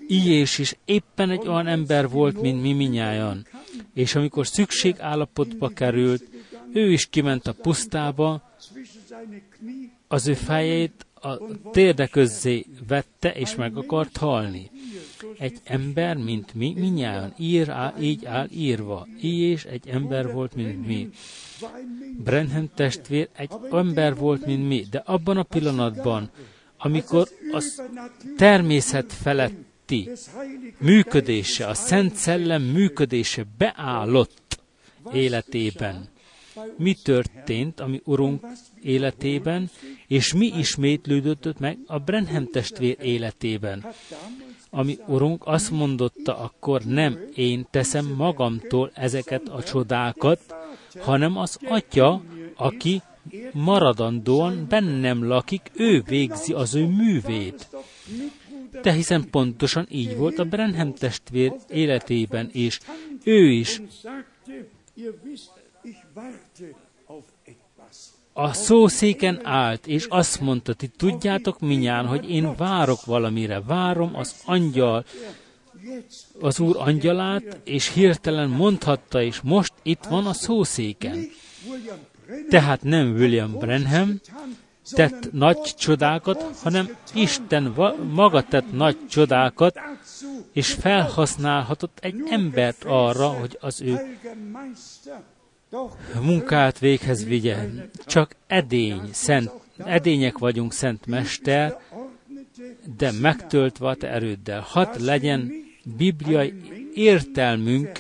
Ilyés 0.08 0.58
is 0.58 0.78
éppen 0.86 1.30
egy 1.30 1.48
olyan 1.48 1.68
ember 1.68 2.10
volt, 2.10 2.42
mint 2.42 2.62
mi 2.62 2.74
minnyájan. 2.74 3.48
És 3.94 4.16
amikor 4.16 4.48
szükség 4.48 4.96
állapotba 5.00 5.68
került, 5.70 6.24
ő 6.74 6.92
is 6.92 7.06
kiment 7.10 7.48
a 7.48 7.54
pusztába, 7.54 8.42
az 10.08 10.28
ő 10.28 10.34
fejét 10.34 11.06
a 11.22 11.38
térde 11.72 12.08
közzé 12.08 12.66
vette, 12.88 13.32
és 13.34 13.56
meg 13.56 13.78
akart 13.78 14.18
halni. 14.18 14.72
Egy 15.38 15.58
ember, 15.64 16.18
mint 16.18 16.54
mi, 16.54 16.74
minnyáján 16.78 17.34
ír, 17.38 17.70
á, 17.70 17.94
így 18.00 18.26
áll 18.26 18.48
írva. 18.52 19.08
Így 19.22 19.40
és 19.40 19.66
egy 19.66 19.88
ember 19.88 20.34
volt, 20.34 20.56
mint 20.56 20.88
mi. 20.88 21.10
Brenham 22.24 22.70
testvér 22.76 23.30
egy 23.36 23.52
ember 23.72 24.16
volt, 24.16 24.46
mint 24.46 24.68
mi, 24.68 24.86
de 24.92 24.98
abban 25.06 25.38
a 25.38 25.44
pillanatban, 25.44 26.30
amikor 26.78 27.28
az 27.52 27.82
természet 28.38 29.14
feletti 29.14 30.10
működése, 30.78 31.68
a 31.68 31.74
Szent 31.74 32.16
Szellem 32.16 32.62
működése 32.62 33.46
beállott 33.58 34.60
életében, 35.14 36.10
mi 36.78 36.94
történt 36.94 37.80
a 37.80 37.88
mi 37.88 38.02
Urunk 38.04 38.46
életében, 38.82 39.70
és 40.08 40.34
mi 40.34 40.46
ismétlődött 40.58 41.60
meg 41.60 41.78
a 41.86 42.00
Brenham 42.00 42.48
testvér 42.52 42.98
életében. 43.02 43.86
Ami 44.70 44.98
Urunk 45.08 45.42
azt 45.46 45.72
mondotta, 45.72 46.38
akkor 46.38 46.82
nem 46.82 47.20
én 47.36 47.68
teszem 47.72 48.06
magamtól 48.06 48.92
ezeket 48.94 49.48
a 49.50 49.64
csodákat, 49.64 50.56
hanem 51.00 51.38
az 51.38 51.58
Atya, 51.68 52.22
aki 52.56 53.02
maradandóan 53.54 54.66
bennem 54.70 55.28
lakik, 55.28 55.72
ő 55.76 56.02
végzi 56.02 56.54
az 56.54 56.76
ő 56.76 56.86
művét. 56.86 57.68
De 58.82 58.92
hiszen 58.92 59.30
pontosan 59.30 59.88
így 59.90 60.18
volt 60.18 60.40
a 60.40 60.44
Brenham 60.44 60.94
testvér 60.94 61.54
életében 61.70 62.50
is. 62.52 62.80
Ő 63.24 63.52
is 63.52 63.82
a 68.40 68.54
szószéken 68.54 69.40
állt, 69.44 69.88
és 69.88 70.06
azt 70.10 70.40
mondta, 70.42 70.74
ti 70.74 70.88
tudjátok 70.88 71.60
minnyán, 71.60 72.06
hogy 72.06 72.30
én 72.30 72.56
várok 72.56 73.06
valamire, 73.06 73.62
várom 73.62 74.16
az 74.16 74.36
angyal, 74.46 75.06
az 76.40 76.60
úr 76.60 76.76
angyalát, 76.80 77.60
és 77.64 77.94
hirtelen 77.94 78.50
mondhatta, 78.50 79.22
és 79.22 79.42
most 79.42 79.74
itt 79.84 80.04
van 80.10 80.26
a 80.26 80.34
szószéken. 80.34 81.30
Tehát 82.50 82.84
nem 82.84 83.12
William 83.12 83.52
Brenham 83.52 84.20
tett 84.92 85.32
nagy 85.32 85.62
csodákat, 85.62 86.46
hanem 86.64 86.98
Isten 87.14 87.76
maga 88.14 88.44
tett 88.44 88.72
nagy 88.72 88.98
csodákat, 89.10 89.80
és 90.54 90.74
felhasználhatott 90.74 91.98
egy 92.02 92.16
embert 92.30 92.84
arra, 92.84 93.28
hogy 93.28 93.58
az 93.62 93.82
ő 93.82 94.18
munkát 96.22 96.80
véghez 96.80 97.26
vigye. 97.26 97.58
Csak 98.06 98.36
edény, 98.48 99.02
szent, 99.12 99.52
edények 99.78 100.38
vagyunk, 100.38 100.74
Szent 100.74 101.06
Mester, 101.06 101.80
de 102.98 103.12
megtöltve 103.12 103.88
a 103.88 103.96
te 103.96 104.08
erőddel. 104.08 104.66
Hadd 104.68 105.04
legyen 105.04 105.52
bibliai 105.98 106.54
értelmünk, 106.94 107.92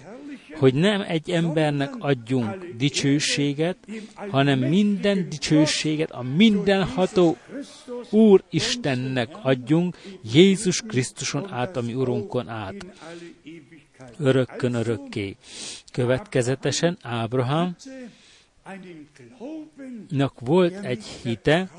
hogy 0.60 0.73
nem 0.73 1.01
egy 1.08 1.30
embernek 1.30 1.93
adjunk 1.99 2.65
dicsőséget, 2.77 3.77
hanem 4.15 4.60
minden 4.60 5.30
dicsőséget 5.30 6.12
a 6.12 6.21
mindenható 6.21 7.38
Úr 8.10 8.43
Istennek 8.49 9.30
adjunk, 9.41 9.97
Jézus 10.34 10.82
Krisztuson 10.82 11.51
át, 11.51 11.77
ami 11.77 11.93
Urunkon 11.93 12.49
át. 12.49 12.75
Örökkön 14.19 14.73
örökké. 14.73 15.36
Következetesen 15.91 16.97
Ábrahámnak 17.01 17.75
volt 20.39 20.86
egy 20.86 21.03
hite, 21.03 21.69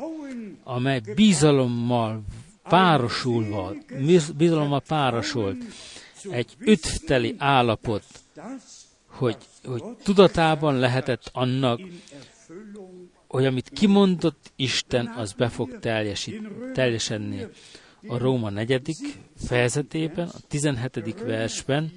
amely 0.65 1.01
bizalommal 1.15 2.23
párosulva, 2.63 3.75
bizalommal 4.37 4.81
párosult, 4.81 5.57
egy 6.31 6.57
ütvteli 6.59 7.35
állapot, 7.39 8.05
hogy, 9.07 9.37
hogy 9.65 9.83
tudatában 10.03 10.79
lehetett 10.79 11.31
annak, 11.33 11.81
hogy 13.29 13.47
amit 13.47 13.69
kimondott 13.69 14.53
Isten, 14.57 15.07
az 15.07 15.33
be 15.33 15.49
fog 15.49 15.79
teljesedni. 16.73 17.47
A 18.07 18.19
Róma 18.19 18.51
negyedik 18.51 18.97
fejezetében, 19.37 20.29
a 20.29 20.39
17. 20.49 21.21
versben, 21.21 21.93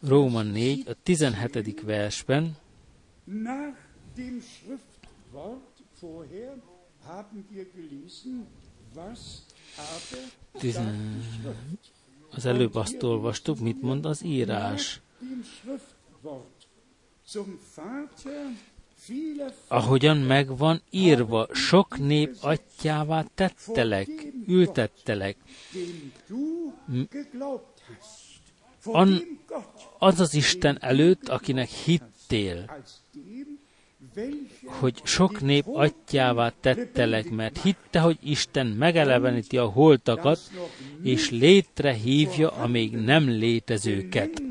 Róma 0.00 0.42
4, 0.42 0.88
a 0.88 0.92
17. 1.02 1.82
versben, 1.82 2.56
az 12.30 12.46
előbb 12.46 12.74
azt 12.74 13.02
olvastuk, 13.02 13.58
mit 13.60 13.82
mond 13.82 14.04
az 14.04 14.24
írás. 14.24 15.00
Ahogyan 19.68 20.16
megvan 20.16 20.82
írva, 20.90 21.48
sok 21.52 21.98
nép 21.98 22.36
atyává 22.40 23.24
tettelek, 23.34 24.08
ültettelek. 24.46 25.36
An, 28.84 29.20
az 29.98 30.20
az 30.20 30.34
Isten 30.34 30.78
előtt, 30.80 31.28
akinek 31.28 31.68
hittél, 31.68 32.84
hogy 34.66 35.00
sok 35.04 35.40
nép 35.40 35.64
atyává 35.66 36.52
tettelek, 36.60 37.30
mert 37.30 37.62
hitte, 37.62 38.00
hogy 38.00 38.18
Isten 38.20 38.66
megeleveníti 38.66 39.58
a 39.58 39.66
holtakat, 39.66 40.40
és 41.02 41.30
létre 41.30 41.92
hívja 41.92 42.50
a 42.50 42.66
még 42.66 42.96
nem 42.96 43.28
létezőket. 43.28 44.42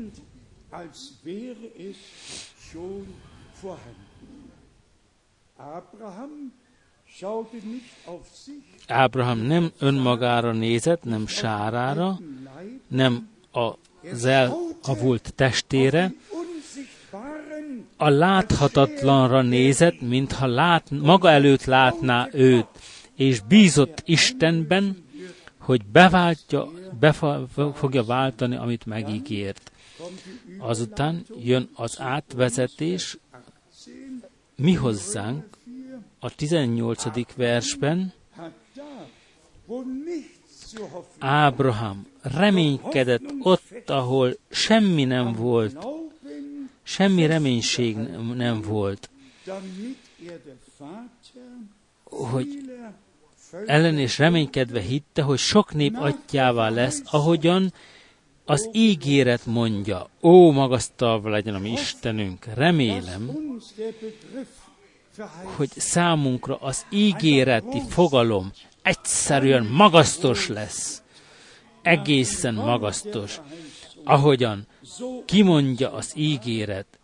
Ábraham 8.86 9.38
nem 9.38 9.72
önmagára 9.78 10.52
nézett, 10.52 11.04
nem 11.04 11.26
sárára, 11.26 12.18
nem 12.88 13.28
az 13.50 14.24
elavult 14.24 15.32
testére, 15.34 16.12
a 17.96 18.08
láthatatlanra 18.08 19.42
nézett, 19.42 20.00
mintha 20.00 20.46
lát, 20.46 20.90
maga 20.90 21.30
előtt 21.30 21.64
látná 21.64 22.28
őt, 22.32 22.66
és 23.16 23.40
bízott 23.40 24.02
Istenben, 24.04 25.04
hogy 25.58 25.84
beváltja, 25.84 26.68
be 27.00 27.12
fogja 27.74 28.04
váltani, 28.04 28.56
amit 28.56 28.86
megígért. 28.86 29.72
Azután 30.58 31.24
jön 31.42 31.68
az 31.74 32.00
átvezetés 32.00 33.18
mi 34.62 34.74
hozzánk? 34.74 35.44
A 36.18 36.34
18. 36.34 37.34
versben, 37.36 38.12
Ábrahám 41.18 42.06
reménykedett 42.20 43.22
ott, 43.40 43.90
ahol 43.90 44.36
semmi 44.50 45.04
nem 45.04 45.32
volt, 45.32 45.86
semmi 46.82 47.26
reménység 47.26 47.96
nem 48.34 48.60
volt, 48.60 49.10
hogy 52.04 52.48
ellen 53.66 53.98
és 53.98 54.18
reménykedve 54.18 54.80
hitte, 54.80 55.22
hogy 55.22 55.38
sok 55.38 55.74
nép 55.74 55.96
atyává 55.96 56.68
lesz, 56.68 57.02
ahogyan 57.04 57.72
az 58.44 58.68
ígéret 58.72 59.46
mondja, 59.46 60.08
ó, 60.22 60.50
magasztalva 60.50 61.28
legyen 61.28 61.54
a 61.54 61.58
mi 61.58 61.70
Istenünk, 61.70 62.44
remélem, 62.44 63.30
hogy 65.56 65.70
számunkra 65.76 66.56
az 66.56 66.86
ígéreti 66.90 67.80
fogalom 67.88 68.52
egyszerűen 68.82 69.64
magasztos 69.64 70.48
lesz, 70.48 71.02
egészen 71.82 72.54
magasztos, 72.54 73.40
ahogyan 74.04 74.66
kimondja 75.24 75.92
az 75.92 76.12
ígéret, 76.16 76.98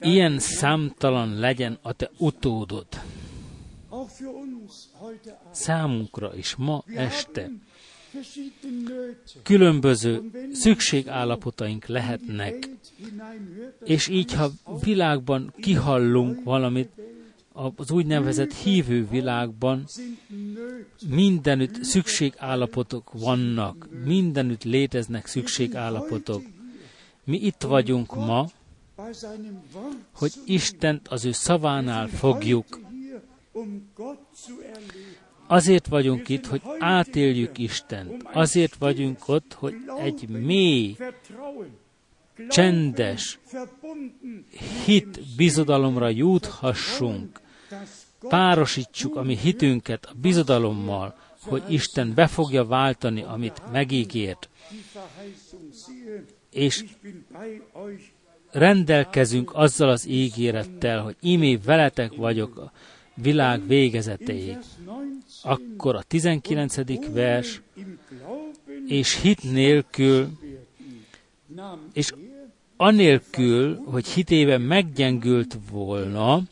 ilyen 0.00 0.38
számtalan 0.38 1.34
legyen 1.34 1.78
a 1.82 1.92
te 1.92 2.10
utódod. 2.18 2.86
Számunkra 5.50 6.36
is 6.36 6.54
ma 6.56 6.84
este 6.94 7.50
különböző 9.42 10.30
szükségállapotaink 10.52 11.86
lehetnek, 11.86 12.68
és 13.84 14.08
így, 14.08 14.32
ha 14.32 14.50
világban 14.82 15.54
kihallunk 15.60 16.44
valamit, 16.44 16.90
az 17.76 17.90
úgynevezett 17.90 18.54
hívő 18.54 19.06
világban 19.06 19.84
mindenütt 21.08 21.82
szükségállapotok 21.84 23.12
vannak, 23.12 23.88
mindenütt 24.04 24.64
léteznek 24.64 25.26
szükségállapotok. 25.26 26.42
Mi 27.24 27.36
itt 27.36 27.62
vagyunk 27.62 28.14
ma, 28.14 28.46
hogy 30.12 30.32
Istent 30.44 31.08
az 31.08 31.24
ő 31.24 31.32
szavánál 31.32 32.08
fogjuk. 32.08 32.80
Azért 35.48 35.86
vagyunk 35.86 36.28
itt, 36.28 36.46
hogy 36.46 36.62
átéljük 36.78 37.58
Istent. 37.58 38.22
Azért 38.32 38.74
vagyunk 38.74 39.28
ott, 39.28 39.52
hogy 39.54 39.74
egy 39.98 40.28
mély, 40.28 40.96
csendes 42.48 43.38
hit 44.84 45.20
bizodalomra 45.36 46.08
juthassunk 46.08 47.40
párosítsuk 48.28 49.16
a 49.16 49.22
mi 49.22 49.36
hitünket 49.36 50.04
a 50.04 50.12
bizodalommal, 50.20 51.14
hogy 51.40 51.62
Isten 51.68 52.14
be 52.14 52.26
fogja 52.26 52.64
váltani, 52.64 53.22
amit 53.22 53.62
megígért, 53.72 54.48
és 56.50 56.84
rendelkezünk 58.50 59.54
azzal 59.54 59.88
az 59.88 60.06
ígérettel, 60.06 61.02
hogy 61.02 61.16
imé 61.20 61.56
veletek 61.56 62.16
vagyok 62.16 62.56
a 62.56 62.72
világ 63.14 63.66
végezetéig. 63.66 64.56
Akkor 65.42 65.94
a 65.94 66.02
19. 66.02 66.76
vers, 67.12 67.60
és 68.86 69.20
hit 69.20 69.42
nélkül, 69.42 70.28
és 71.92 72.12
anélkül, 72.76 73.76
hogy 73.84 74.06
hitében 74.06 74.60
meggyengült 74.60 75.58
volna, 75.70 76.42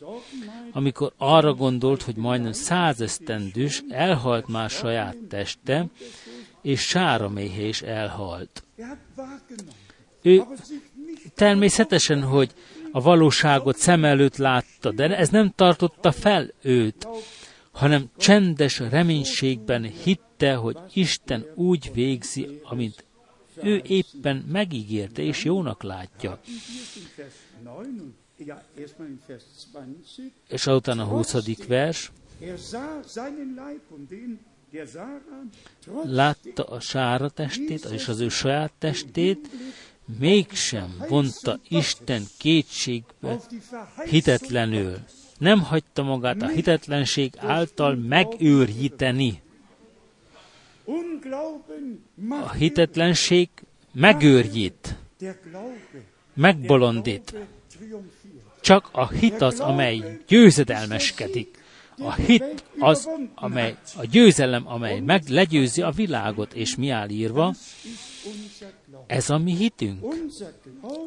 amikor 0.71 1.13
arra 1.17 1.53
gondolt, 1.53 2.01
hogy 2.01 2.15
majdnem 2.15 2.51
százesztendős, 2.51 3.83
elhalt 3.89 4.47
már 4.47 4.69
saját 4.69 5.17
teste, 5.29 5.85
és 6.61 6.81
sára 6.81 7.29
méhe 7.29 7.85
elhalt. 7.85 8.63
Ő 10.21 10.43
természetesen, 11.35 12.23
hogy 12.23 12.51
a 12.91 13.01
valóságot 13.01 13.77
szem 13.77 14.05
előtt 14.05 14.37
látta, 14.37 14.91
de 14.91 15.17
ez 15.17 15.29
nem 15.29 15.51
tartotta 15.55 16.11
fel 16.11 16.53
őt, 16.61 17.07
hanem 17.77 18.09
csendes 18.17 18.79
reménységben 18.79 19.83
hitte, 19.83 20.55
hogy 20.55 20.77
Isten 20.93 21.45
úgy 21.55 21.91
végzi, 21.93 22.59
amint 22.63 23.05
ő 23.63 23.81
éppen 23.87 24.45
megígérte 24.51 25.21
és 25.21 25.43
jónak 25.43 25.83
látja. 25.83 26.39
És 30.47 30.67
azután 30.67 30.99
a 30.99 31.03
20. 31.03 31.65
vers. 31.67 32.11
Látta 36.03 36.63
a 36.63 36.79
sára 36.79 37.29
testét, 37.29 37.85
és 37.85 38.07
az 38.07 38.19
ő 38.19 38.29
saját 38.29 38.73
testét, 38.77 39.49
mégsem 40.19 41.03
vonta 41.09 41.59
Isten 41.67 42.23
kétségbe 42.37 43.39
hitetlenül. 44.05 44.97
Nem 45.37 45.61
hagyta 45.63 46.03
magát 46.03 46.41
a 46.41 46.47
hitetlenség 46.47 47.33
által 47.37 47.95
megőrjíteni. 47.95 49.41
A 52.29 52.51
hitetlenség 52.51 53.49
megőrjít, 53.91 54.95
megbolondít. 56.33 57.35
Csak 58.61 58.89
a 58.91 59.07
hit 59.07 59.41
az, 59.41 59.59
amely 59.59 60.21
győzedelmeskedik. 60.27 61.65
A 61.99 62.13
hit 62.13 62.63
az, 62.79 63.09
amely, 63.35 63.77
a 63.97 64.05
győzelem, 64.05 64.67
amely 64.67 64.99
meg 64.99 65.27
legyőzi 65.27 65.81
a 65.81 65.91
világot, 65.91 66.53
és 66.53 66.75
mi 66.75 66.89
áll 66.89 67.09
írva, 67.09 67.53
ez 69.07 69.29
a 69.29 69.37
mi 69.37 69.55
hitünk. 69.55 70.05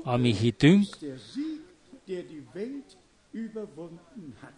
A 0.03 0.17
mi 0.17 0.35
hitünk 0.35 0.87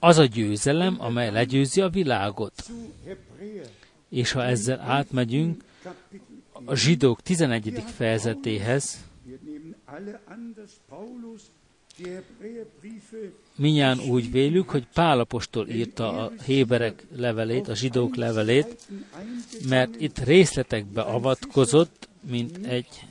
az 0.02 0.18
a 0.18 0.24
győzelem, 0.24 0.96
amely 0.98 1.30
legyőzi 1.30 1.80
a 1.80 1.88
világot. 1.88 2.70
És 4.08 4.32
ha 4.32 4.44
ezzel 4.44 4.80
átmegyünk 4.80 5.64
a 6.64 6.74
zsidók 6.74 7.22
11. 7.22 7.82
fejezetéhez, 7.96 9.04
minnyán 13.56 14.00
úgy 14.00 14.30
vélük, 14.30 14.70
hogy 14.70 14.86
Pálapostól 14.94 15.68
írta 15.68 16.24
a 16.24 16.32
héberek 16.44 17.06
levelét, 17.16 17.68
a 17.68 17.74
zsidók 17.74 18.16
levelét, 18.16 18.88
mert 19.68 20.00
itt 20.00 20.18
részletekbe 20.18 21.00
avatkozott, 21.00 22.08
mint 22.30 22.66
egy, 22.66 23.06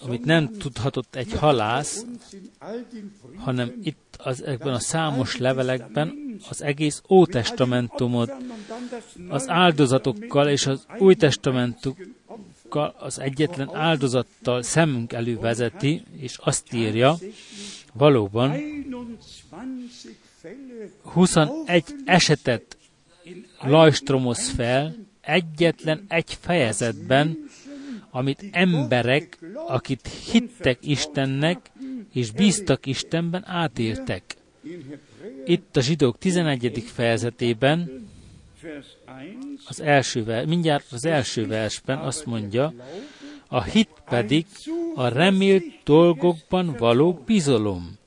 amit 0.00 0.24
nem 0.24 0.52
tudhatott 0.58 1.14
egy 1.14 1.32
halász, 1.32 2.04
hanem 3.36 3.72
itt 3.82 4.16
az, 4.18 4.44
ebben 4.44 4.72
a 4.72 4.78
számos 4.78 5.36
levelekben 5.36 6.38
az 6.48 6.62
egész 6.62 7.02
Ótestamentumot 7.08 8.32
az 9.28 9.48
áldozatokkal 9.48 10.48
és 10.48 10.66
az 10.66 10.86
Új 10.98 11.14
Testamentukkal 11.14 12.94
az 12.98 13.18
egyetlen 13.18 13.74
áldozattal 13.74 14.62
szemünk 14.62 15.12
elővezeti, 15.12 16.02
és 16.16 16.38
azt 16.38 16.72
írja, 16.72 17.16
valóban 17.92 18.54
21 21.02 21.84
esetet 22.04 22.76
lajstromoz 23.60 24.48
fel 24.48 24.94
egyetlen 25.20 26.04
egy 26.08 26.38
fejezetben, 26.40 27.47
amit 28.10 28.48
emberek, 28.50 29.38
akit 29.66 30.08
hittek 30.08 30.78
Istennek, 30.86 31.70
és 32.12 32.30
bíztak 32.30 32.86
Istenben, 32.86 33.44
átéltek. 33.46 34.36
Itt 35.44 35.76
a 35.76 35.80
zsidók 35.80 36.18
11. 36.18 36.82
fejezetében, 36.86 38.06
az 39.68 39.80
első, 39.80 40.44
mindjárt 40.46 40.92
az 40.92 41.04
első 41.04 41.46
versben 41.46 41.98
azt 41.98 42.26
mondja, 42.26 42.74
a 43.48 43.62
hit 43.62 43.90
pedig 44.04 44.46
a 44.94 45.08
remélt 45.08 45.64
dolgokban 45.84 46.74
való 46.78 47.22
bizalom. 47.26 47.98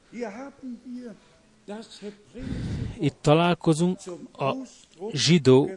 Itt 2.99 3.17
találkozunk 3.21 3.99
a 4.33 4.55
zsidó, 5.11 5.69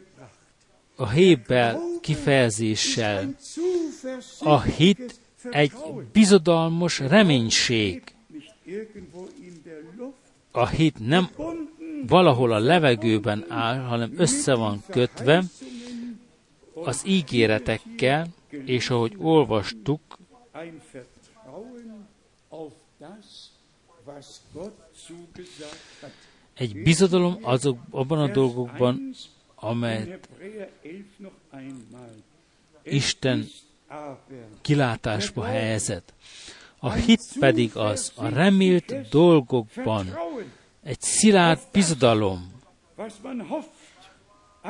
a 0.95 1.09
Héber 1.09 1.77
kifejezéssel. 2.01 3.35
A 4.39 4.61
hit 4.61 5.19
egy 5.51 5.71
bizodalmos 6.11 6.99
reménység. 6.99 8.03
A 10.51 10.67
hit 10.67 11.07
nem 11.07 11.29
valahol 12.07 12.51
a 12.51 12.59
levegőben 12.59 13.45
áll, 13.47 13.79
hanem 13.79 14.13
össze 14.17 14.55
van 14.55 14.83
kötve 14.89 15.43
az 16.73 17.01
ígéretekkel, 17.05 18.27
és 18.65 18.89
ahogy 18.89 19.15
olvastuk, 19.17 20.17
egy 26.53 26.83
bizodalom 26.83 27.37
azok, 27.41 27.77
abban 27.89 28.19
a 28.19 28.27
dolgokban, 28.31 29.13
amelyet 29.65 30.29
Isten 32.83 33.47
kilátásba 34.61 35.43
helyezett. 35.43 36.13
A 36.79 36.91
hit 36.91 37.21
pedig 37.39 37.75
az, 37.75 38.11
a 38.15 38.27
remélt 38.27 39.09
dolgokban 39.09 40.17
egy 40.83 41.01
szilárd 41.01 41.59
bizodalom, 41.71 42.53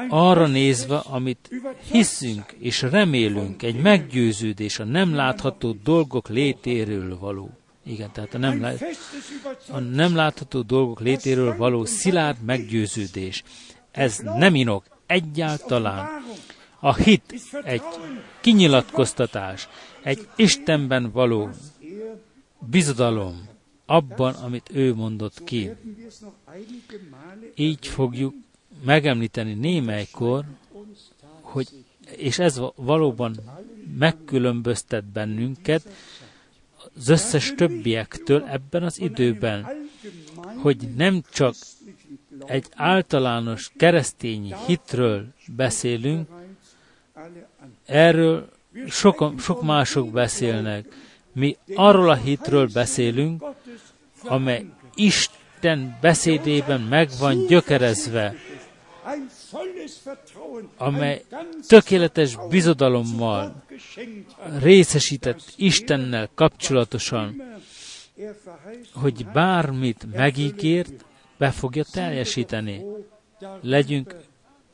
arra 0.09 0.47
nézve, 0.47 0.97
amit 0.97 1.49
hiszünk 1.91 2.51
és 2.57 2.81
remélünk, 2.81 3.63
egy 3.63 3.81
meggyőződés 3.81 4.79
a 4.79 4.83
nem 4.83 5.15
látható 5.15 5.75
dolgok 5.83 6.29
létéről 6.29 7.17
való. 7.17 7.49
Igen, 7.85 8.11
tehát 8.11 8.33
a 8.33 8.37
nem, 8.37 8.65
a 9.69 9.79
nem 9.79 10.15
látható 10.15 10.61
dolgok 10.61 10.99
létéről 10.99 11.57
való 11.57 11.85
szilárd 11.85 12.37
meggyőződés. 12.45 13.43
Ez 13.95 14.19
nem 14.19 14.55
inok 14.55 14.83
egyáltalán. 15.05 16.23
A 16.79 16.93
hit 16.93 17.33
egy 17.63 17.81
kinyilatkoztatás, 18.41 19.67
egy 20.03 20.27
Istenben 20.35 21.11
való 21.11 21.49
bizodalom 22.59 23.47
abban, 23.85 24.33
amit 24.33 24.69
ő 24.73 24.93
mondott 24.93 25.43
ki. 25.43 25.71
Így 27.55 27.87
fogjuk 27.87 28.33
megemlíteni 28.83 29.53
némelykor, 29.53 30.45
hogy, 31.41 31.67
és 32.15 32.39
ez 32.39 32.61
valóban 32.75 33.35
megkülönböztet 33.97 35.05
bennünket 35.05 35.87
az 36.95 37.09
összes 37.09 37.53
többiektől 37.55 38.43
ebben 38.43 38.83
az 38.83 38.99
időben, 38.99 39.67
hogy 40.61 40.77
nem 40.95 41.21
csak 41.31 41.55
egy 42.45 42.65
általános 42.75 43.71
keresztény 43.77 44.55
hitről 44.65 45.25
beszélünk, 45.55 46.27
erről 47.85 48.49
sok, 48.87 49.33
sok 49.39 49.61
mások 49.61 50.11
beszélnek. 50.11 50.85
Mi 51.33 51.57
arról 51.75 52.09
a 52.09 52.15
hitről 52.15 52.69
beszélünk, 52.73 53.43
amely 54.23 54.65
Isten 54.95 55.97
beszédében 56.01 56.81
meg 56.81 57.09
van 57.19 57.45
gyökerezve, 57.45 58.35
amely 60.77 61.23
tökéletes 61.67 62.37
bizodalommal 62.49 63.63
részesített 64.59 65.53
Istennel 65.55 66.29
kapcsolatosan, 66.35 67.41
hogy 68.93 69.25
bármit 69.25 70.05
megígért, 70.13 71.05
be 71.37 71.51
fogja 71.51 71.83
teljesíteni. 71.91 72.81
Legyünk 73.61 74.15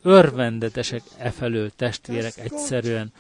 örvendetesek 0.01 1.01
e 1.17 1.31
felől, 1.31 1.71
testvérek, 1.75 2.37
egyszerűen, 2.37 3.11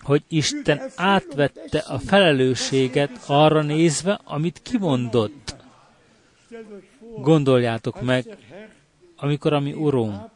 hogy 0.00 0.22
Isten 0.28 0.80
átvette 0.96 1.78
a 1.78 1.98
felelősséget 1.98 3.20
arra 3.26 3.62
nézve, 3.62 4.20
amit 4.24 4.62
kimondott. 4.62 5.56
Gondoljátok 7.16 8.02
meg, 8.02 8.36
amikor 9.16 9.52
a 9.52 9.60
mi 9.60 9.72
Urunk 9.72 10.30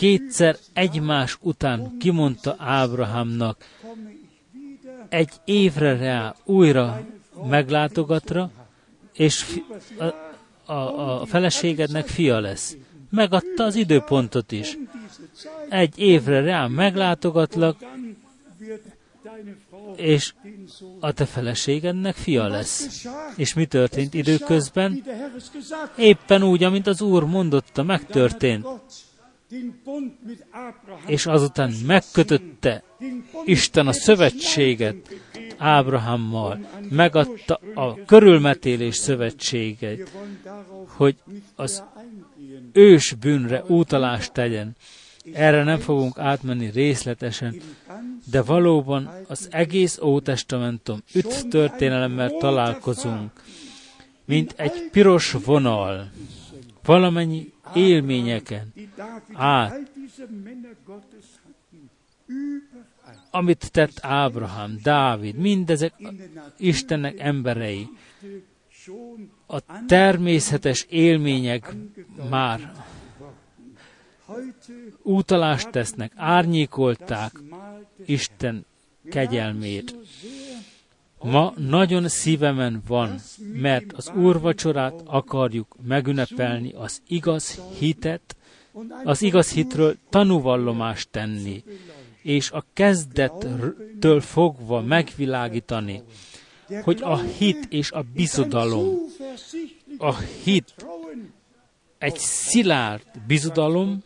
kétszer 0.00 0.56
egymás 0.72 1.38
után 1.40 1.96
kimondta 1.98 2.54
Ábrahámnak, 2.58 3.64
egy 5.10 5.30
évre 5.44 5.96
rá 5.96 6.34
újra 6.44 7.00
meglátogatra, 7.48 8.50
és 9.12 9.60
a, 9.98 10.72
a, 10.72 11.20
a 11.20 11.26
feleségednek 11.26 12.06
fia 12.06 12.40
lesz. 12.40 12.76
Megadta 13.10 13.64
az 13.64 13.74
időpontot 13.74 14.52
is. 14.52 14.78
Egy 15.68 15.98
évre 15.98 16.40
rá 16.40 16.66
meglátogatlak, 16.66 17.76
és 19.96 20.34
a 21.00 21.12
te 21.12 21.24
feleségednek 21.24 22.14
fia 22.14 22.48
lesz. 22.48 23.06
És 23.36 23.54
mi 23.54 23.66
történt 23.66 24.14
időközben? 24.14 25.04
Éppen 25.96 26.42
úgy, 26.42 26.64
amint 26.64 26.86
az 26.86 27.00
Úr 27.00 27.24
mondotta, 27.24 27.82
megtörtént. 27.82 28.66
És 31.06 31.26
azután 31.26 31.72
megkötötte 31.86 32.82
Isten 33.44 33.86
a 33.86 33.92
szövetséget 33.92 34.96
Ábrahámmal, 35.56 36.58
megadta 36.90 37.60
a 37.74 38.04
körülmetélés 38.04 38.96
szövetséget, 38.96 40.10
hogy 40.86 41.16
az 41.54 41.84
ős 42.72 43.12
bűnre 43.12 43.62
utalást 43.66 44.32
tegyen. 44.32 44.76
Erre 45.32 45.64
nem 45.64 45.78
fogunk 45.78 46.18
átmenni 46.18 46.70
részletesen, 46.70 47.60
de 48.30 48.42
valóban 48.42 49.10
az 49.28 49.48
egész 49.50 49.98
Ótestamentum 49.98 50.98
üt 51.14 51.48
történelemmel 51.48 52.30
találkozunk, 52.30 53.30
mint 54.24 54.54
egy 54.56 54.88
piros 54.90 55.32
vonal, 55.44 56.10
valamennyi 56.84 57.52
élményeken 57.74 58.72
át, 59.32 59.80
amit 63.30 63.70
tett 63.70 63.98
Ábrahám, 64.00 64.78
Dávid, 64.82 65.36
mindezek 65.36 65.92
Istennek 66.56 67.18
emberei, 67.18 67.88
a 69.46 69.84
természetes 69.86 70.86
élmények 70.88 71.74
már 72.30 72.72
útalást 75.02 75.70
tesznek, 75.70 76.12
árnyékolták 76.16 77.32
Isten 78.06 78.66
kegyelmét. 79.10 79.94
Ma 81.22 81.52
nagyon 81.56 82.08
szívemen 82.08 82.82
van, 82.86 83.20
mert 83.52 83.92
az 83.92 84.12
úrvacsorát 84.16 85.02
akarjuk 85.04 85.76
megünnepelni, 85.86 86.72
az 86.72 87.02
igaz 87.06 87.60
hitet, 87.78 88.36
az 89.04 89.22
igaz 89.22 89.52
hitről 89.52 89.96
tanúvallomást 90.08 91.08
tenni, 91.10 91.64
és 92.22 92.50
a 92.50 92.64
kezdettől 92.72 94.20
fogva 94.20 94.80
megvilágítani, 94.80 96.02
hogy 96.82 97.02
a 97.02 97.18
hit 97.18 97.66
és 97.68 97.90
a 97.90 98.04
bizodalom, 98.14 98.98
a 99.98 100.18
hit 100.18 100.74
egy 101.98 102.18
szilárd 102.18 103.02
bizodalom 103.26 104.02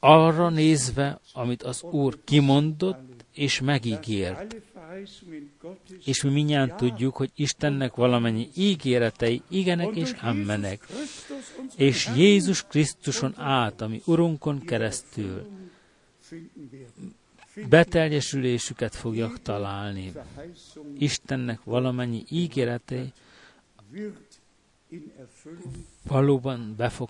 arra 0.00 0.48
nézve, 0.48 1.20
amit 1.32 1.62
az 1.62 1.82
Úr 1.82 2.18
kimondott 2.24 3.24
és 3.32 3.60
megígért. 3.60 4.56
És 6.04 6.22
mi 6.22 6.30
mindjárt 6.30 6.76
tudjuk, 6.76 7.16
hogy 7.16 7.30
Istennek 7.34 7.94
valamennyi 7.94 8.48
ígéretei 8.54 9.42
igenek 9.48 9.96
és 9.96 10.12
ammenek. 10.12 10.86
És 11.76 12.10
Jézus 12.16 12.62
Krisztuson 12.62 13.38
át, 13.38 13.80
ami 13.80 14.02
Urunkon 14.04 14.60
keresztül 14.60 15.46
beteljesülésüket 17.68 18.94
fogjak 18.94 19.42
találni. 19.42 20.12
Istennek 20.98 21.60
valamennyi 21.64 22.24
ígéretei 22.28 23.12
valóban 26.02 26.74
be 26.76 26.88
fog 26.88 27.08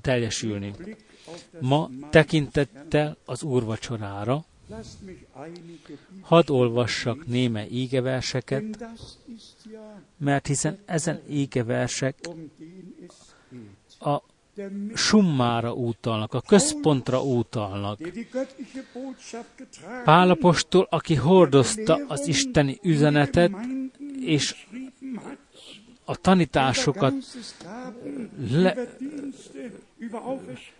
teljesülni. 0.00 0.74
Ma 1.60 1.90
tekintettel 2.10 3.16
az 3.24 3.42
úrvacsorára, 3.42 4.44
hadd 6.20 6.50
olvassak 6.50 7.26
néme 7.26 7.68
ígeverseket, 7.68 8.84
mert 10.16 10.46
hiszen 10.46 10.78
ezen 10.84 11.20
ígeversek 11.28 12.18
a 14.00 14.22
summára 14.94 15.72
utalnak, 15.72 16.34
a 16.34 16.40
központra 16.40 17.22
utalnak. 17.22 17.98
Pálapostól, 20.04 20.86
aki 20.90 21.14
hordozta 21.14 22.00
az 22.08 22.26
isteni 22.26 22.78
üzenetet, 22.82 23.52
és 24.20 24.66
a 26.12 26.16
tanításokat 26.16 27.14
le, 28.50 28.74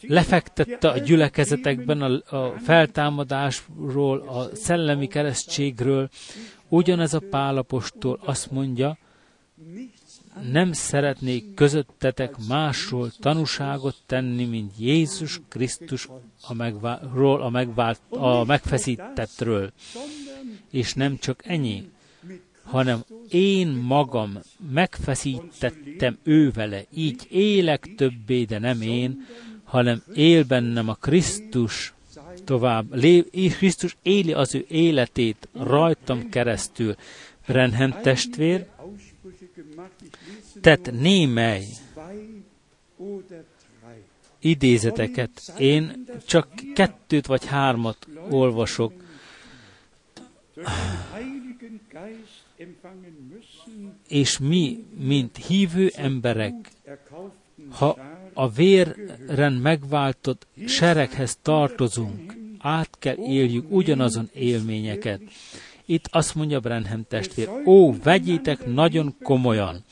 lefektette 0.01 0.89
a 0.89 0.99
gyülekezetekben 0.99 2.03
a, 2.03 2.37
a 2.37 2.59
feltámadásról, 2.59 4.19
a 4.21 4.57
szellemi 4.57 5.07
keresztségről. 5.07 6.09
Ugyanez 6.69 7.15
a 7.15 7.23
pálapostól 7.31 8.21
azt 8.25 8.51
mondja, 8.51 8.99
nem 10.53 10.73
szeretnék 10.73 11.55
közöttetek 11.55 12.35
másról 12.49 13.11
tanúságot 13.21 13.97
tenni, 14.07 14.45
mint 14.45 14.73
Jézus 14.79 15.41
Krisztus 15.49 16.09
a, 16.43 16.55
megvá- 16.55 17.03
a, 17.41 17.49
megvált, 17.51 18.01
a 18.09 18.45
megfeszítettről. 18.45 19.73
És 20.71 20.95
nem 20.95 21.17
csak 21.17 21.47
ennyi, 21.47 21.92
hanem 22.73 23.05
én 23.29 23.69
magam 23.69 24.39
megfeszítettem 24.73 26.19
ő 26.23 26.51
vele, 26.51 26.85
így 26.95 27.27
élek 27.31 27.95
többé, 27.97 28.45
de 28.45 28.59
nem 28.59 28.81
én, 28.81 29.27
hanem 29.65 30.03
él 30.15 30.45
bennem 30.45 30.89
a 30.89 30.95
Krisztus 30.95 31.95
tovább. 32.45 32.95
Lé, 32.95 33.25
Krisztus 33.59 33.97
éli 34.03 34.33
az 34.33 34.55
ő 34.55 34.65
életét 34.69 35.49
rajtam 35.53 36.29
keresztül. 36.29 36.95
Brenhem 37.47 38.01
testvér, 38.03 38.67
tett 40.61 40.93
némely 40.93 41.65
idézeteket. 44.39 45.53
Én 45.59 46.05
csak 46.27 46.49
kettőt 46.75 47.27
vagy 47.27 47.47
hármat 47.47 48.07
olvasok 48.31 48.93
és 54.09 54.39
mi, 54.39 54.85
mint 54.99 55.37
hívő 55.37 55.91
emberek, 55.97 56.55
ha 57.71 57.99
a 58.33 58.51
véren 58.51 59.53
megváltott 59.53 60.47
sereghez 60.67 61.39
tartozunk, 61.43 62.37
át 62.59 62.91
kell 62.99 63.17
éljük 63.17 63.71
ugyanazon 63.71 64.29
élményeket. 64.33 65.21
Itt 65.87 66.09
azt 66.11 66.35
mondja 66.35 66.61
Brenhem 66.61 67.05
testvér, 67.09 67.49
ó, 67.67 67.93
vegyétek 68.03 68.67
nagyon 68.67 69.15
komolyan, 69.23 69.85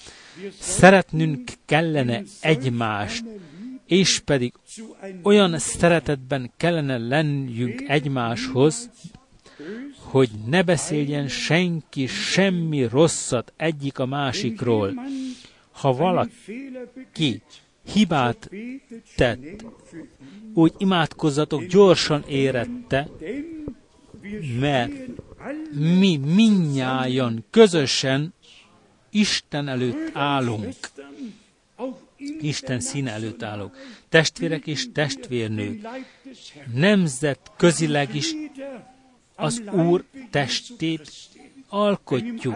szeretnünk 0.58 1.50
kellene 1.64 2.22
egymást, 2.40 3.24
és 3.86 4.18
pedig 4.18 4.52
olyan 5.22 5.58
szeretetben 5.58 6.50
kellene 6.56 6.98
lennünk 6.98 7.80
egymáshoz, 7.88 8.90
hogy 9.98 10.30
ne 10.46 10.62
beszéljen 10.62 11.28
senki 11.28 12.06
semmi 12.06 12.88
rosszat 12.88 13.52
egyik 13.56 13.98
a 13.98 14.06
másikról. 14.06 14.94
Ha 15.70 15.92
valaki 15.92 17.42
hibát 17.92 18.50
tett, 19.16 19.64
úgy 20.54 20.72
imádkozzatok 20.78 21.64
gyorsan 21.64 22.24
érette, 22.28 23.08
mert 24.60 24.92
mi 25.72 26.16
minnyájan 26.16 27.44
közösen 27.50 28.34
Isten 29.10 29.68
előtt 29.68 30.10
állunk. 30.12 30.74
Isten 32.40 32.80
színe 32.80 33.10
előtt 33.10 33.42
állunk. 33.42 33.76
Testvérek 34.08 34.66
és 34.66 34.86
testvérnők, 34.92 35.88
nemzet 36.74 37.50
közileg 37.56 38.14
is 38.14 38.34
az 39.40 39.62
Úr 39.72 40.04
testét 40.30 41.10
alkotjuk. 41.68 42.54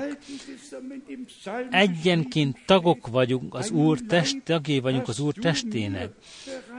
Egyenként 1.70 2.59
tagok 2.66 3.07
vagyunk 3.07 3.55
az 3.55 3.70
Úr 3.70 3.99
test, 4.09 4.43
tagjai 4.45 4.80
vagyunk 4.80 5.09
az 5.09 5.20
Úr 5.20 5.32
testének. 5.32 6.11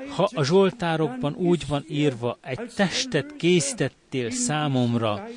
Ha 0.10 0.30
a 0.34 0.44
Zsoltárokban 0.44 1.34
úgy 1.34 1.68
van 1.68 1.86
írva, 1.90 2.38
egy 2.42 2.72
testet 2.76 3.36
készítettél 3.36 4.30
számomra, 4.30 5.28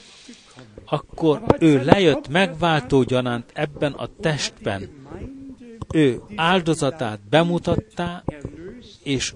akkor 0.84 1.42
ő 1.58 1.84
lejött 1.84 2.28
megváltó 2.28 3.02
gyanánt 3.02 3.50
ebben 3.54 3.92
a 3.92 4.08
testben. 4.20 4.88
Ő 5.94 6.20
áldozatát 6.36 7.20
bemutatta, 7.30 8.24
és 9.08 9.34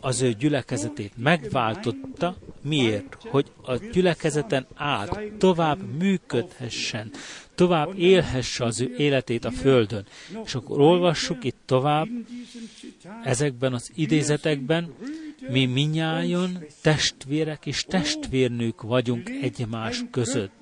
az 0.00 0.20
ő 0.20 0.32
gyülekezetét 0.32 1.12
megváltotta, 1.16 2.36
miért? 2.62 3.16
Hogy 3.20 3.46
a 3.62 3.76
gyülekezeten 3.76 4.66
át 4.74 5.20
tovább 5.38 5.78
működhessen, 5.98 7.10
tovább 7.54 7.98
élhesse 7.98 8.64
az 8.64 8.80
ő 8.80 8.94
életét 8.96 9.44
a 9.44 9.50
Földön. 9.50 10.06
És 10.44 10.54
akkor 10.54 10.80
olvassuk 10.80 11.44
itt 11.44 11.58
tovább, 11.64 12.08
ezekben 13.24 13.72
az 13.72 13.90
idézetekben, 13.94 14.94
mi 15.48 15.66
minnyájon 15.66 16.64
testvérek 16.82 17.66
és 17.66 17.84
testvérnők 17.88 18.82
vagyunk 18.82 19.30
egymás 19.42 20.04
között. 20.10 20.52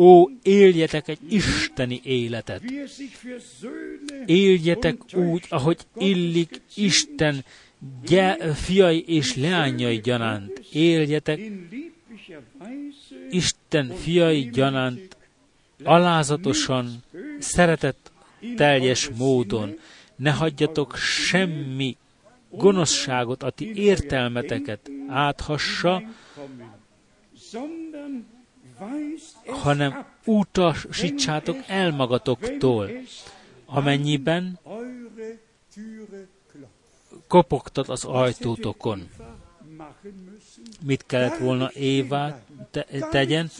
Ó, 0.00 0.28
éljetek 0.42 1.08
egy 1.08 1.18
isteni 1.28 2.00
életet. 2.04 2.62
Éljetek 4.26 4.96
úgy, 5.14 5.44
ahogy 5.48 5.78
illik 5.96 6.60
Isten 6.74 7.44
gy- 8.04 8.54
fiai 8.54 9.04
és 9.06 9.36
leányai 9.36 10.00
gyanánt. 10.00 10.62
Éljetek 10.72 11.40
Isten 13.30 13.92
fiai 13.96 14.50
gyanánt 14.50 15.16
alázatosan, 15.84 17.02
szeretett 17.38 18.12
teljes 18.56 19.08
módon. 19.08 19.78
Ne 20.16 20.30
hagyjatok 20.30 20.96
semmi 20.96 21.96
gonoszságot, 22.50 23.42
a 23.42 23.50
ti 23.50 23.74
értelmeteket 23.74 24.90
áthassa, 25.08 26.02
hanem 29.46 30.04
utasítsátok 30.24 31.56
el 31.66 31.90
magatoktól, 31.90 32.90
amennyiben 33.66 34.58
kopogtat 37.28 37.88
az 37.88 38.04
ajtótokon. 38.04 39.08
Mit 40.82 41.04
kellett 41.06 41.36
volna 41.36 41.70
Éva 41.72 42.38
te- 42.70 42.86
tegyen? 43.10 43.50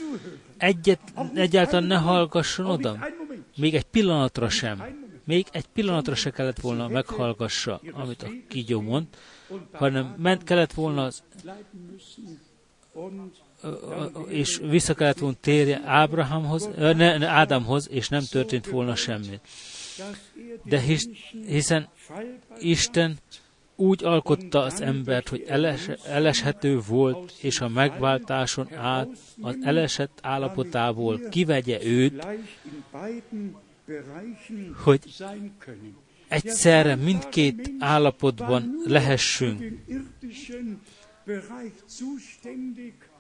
Egyet, 0.56 1.00
egyáltalán 1.34 1.84
ne 1.84 1.96
hallgasson 1.96 2.66
oda. 2.66 2.98
Még 3.56 3.74
egy 3.74 3.84
pillanatra 3.84 4.48
sem. 4.48 5.08
Még 5.24 5.46
egy 5.52 5.66
pillanatra 5.66 6.14
se 6.14 6.30
kellett 6.30 6.60
volna 6.60 6.88
meghallgassa, 6.88 7.80
amit 7.92 8.22
a 8.22 8.28
kígyó 8.48 8.80
mond, 8.80 9.06
hanem 9.72 10.14
ment 10.18 10.44
kellett 10.44 10.72
volna 10.72 11.04
az 11.04 11.22
és 14.28 14.60
vissza 14.62 14.94
kellett 14.94 15.18
volna 15.18 15.36
térje 15.40 15.80
Ábrahamhoz, 15.84 16.68
ne, 16.76 17.26
Ádámhoz, 17.26 17.88
és 17.90 18.08
nem 18.08 18.22
történt 18.30 18.66
volna 18.66 18.94
semmi. 18.94 19.40
De 20.64 20.80
hisz, 20.80 21.08
hiszen 21.46 21.88
Isten 22.58 23.18
úgy 23.76 24.04
alkotta 24.04 24.60
az 24.62 24.80
embert, 24.80 25.28
hogy 25.28 25.44
eles, 25.48 25.88
eleshető 25.88 26.78
volt, 26.78 27.32
és 27.40 27.60
a 27.60 27.68
megváltáson 27.68 28.74
át 28.74 29.08
az 29.40 29.56
elesett 29.62 30.18
állapotából 30.22 31.20
kivegye 31.28 31.84
őt, 31.84 32.26
hogy 34.84 35.00
egyszerre 36.28 36.94
mindkét 36.94 37.72
állapotban 37.78 38.82
lehessünk. 38.84 39.62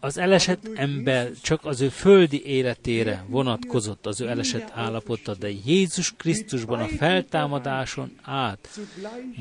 Az 0.00 0.18
elesett 0.18 0.68
ember 0.74 1.30
csak 1.42 1.64
az 1.64 1.80
ő 1.80 1.88
földi 1.88 2.44
életére 2.44 3.24
vonatkozott 3.28 4.06
az 4.06 4.20
ő 4.20 4.28
elesett 4.28 4.70
állapota, 4.74 5.34
de 5.34 5.50
Jézus 5.64 6.14
Krisztusban 6.16 6.80
a 6.80 6.86
feltámadáson 6.86 8.18
át 8.22 8.80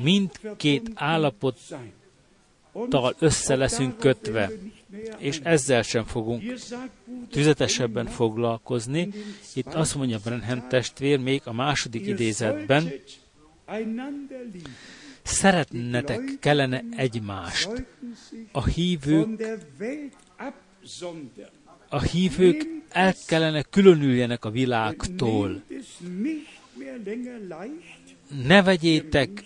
mindkét 0.02 0.90
állapottal 0.94 1.94
össze 3.18 3.56
leszünk 3.56 3.98
kötve, 3.98 4.50
és 5.18 5.40
ezzel 5.42 5.82
sem 5.82 6.04
fogunk 6.04 6.42
tüzetesebben 7.30 8.06
foglalkozni. 8.06 9.08
Itt 9.54 9.74
azt 9.74 9.94
mondja 9.94 10.18
Brenhem 10.24 10.68
testvér 10.68 11.18
még 11.18 11.42
a 11.44 11.52
második 11.52 12.06
idézetben, 12.06 12.92
szeretnetek 15.22 16.20
kellene 16.40 16.84
egymást. 16.96 17.86
A 18.52 18.64
hívők, 18.64 19.28
a 21.88 22.00
hívők 22.00 22.66
el 22.88 23.14
kellene 23.26 23.62
különüljenek 23.62 24.44
a 24.44 24.50
világtól. 24.50 25.62
Ne 28.44 28.62
vegyétek 28.62 29.44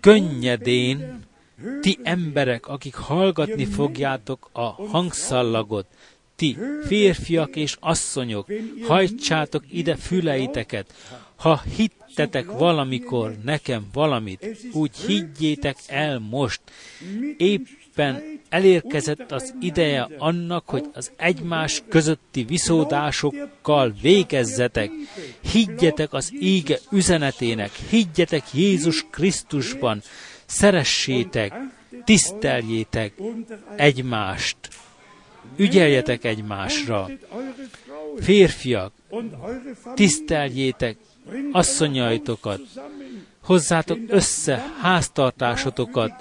könnyedén, 0.00 1.26
ti 1.80 1.98
emberek, 2.02 2.66
akik 2.66 2.94
hallgatni 2.94 3.64
fogjátok 3.64 4.50
a 4.52 4.60
hangszallagot, 4.62 5.86
ti 6.36 6.56
férfiak 6.86 7.56
és 7.56 7.76
asszonyok, 7.80 8.46
hajtsátok 8.86 9.64
ide 9.70 9.96
füleiteket, 9.96 10.94
ha 11.36 11.62
hittetek 11.76 12.46
valamikor 12.46 13.36
nekem 13.44 13.86
valamit, 13.92 14.56
úgy 14.72 14.96
higgyétek 14.96 15.76
el 15.86 16.18
most. 16.18 16.60
Éppen 17.98 18.40
elérkezett 18.48 19.32
az 19.32 19.54
ideje 19.60 20.08
annak, 20.18 20.68
hogy 20.68 20.84
az 20.92 21.10
egymás 21.16 21.82
közötti 21.88 22.44
viszódásokkal 22.44 23.94
végezzetek. 24.02 24.90
Higgyetek 25.52 26.12
az 26.12 26.32
íge 26.40 26.78
üzenetének, 26.90 27.70
higgyetek 27.88 28.42
Jézus 28.54 29.06
Krisztusban, 29.10 30.02
szeressétek, 30.46 31.54
tiszteljétek 32.04 33.12
egymást, 33.76 34.56
ügyeljetek 35.56 36.24
egymásra. 36.24 37.10
Férfiak, 38.20 38.92
tiszteljétek 39.94 40.96
asszonyaitokat, 41.52 42.60
hozzátok 43.48 43.98
össze 44.06 44.72
háztartásotokat, 44.80 46.12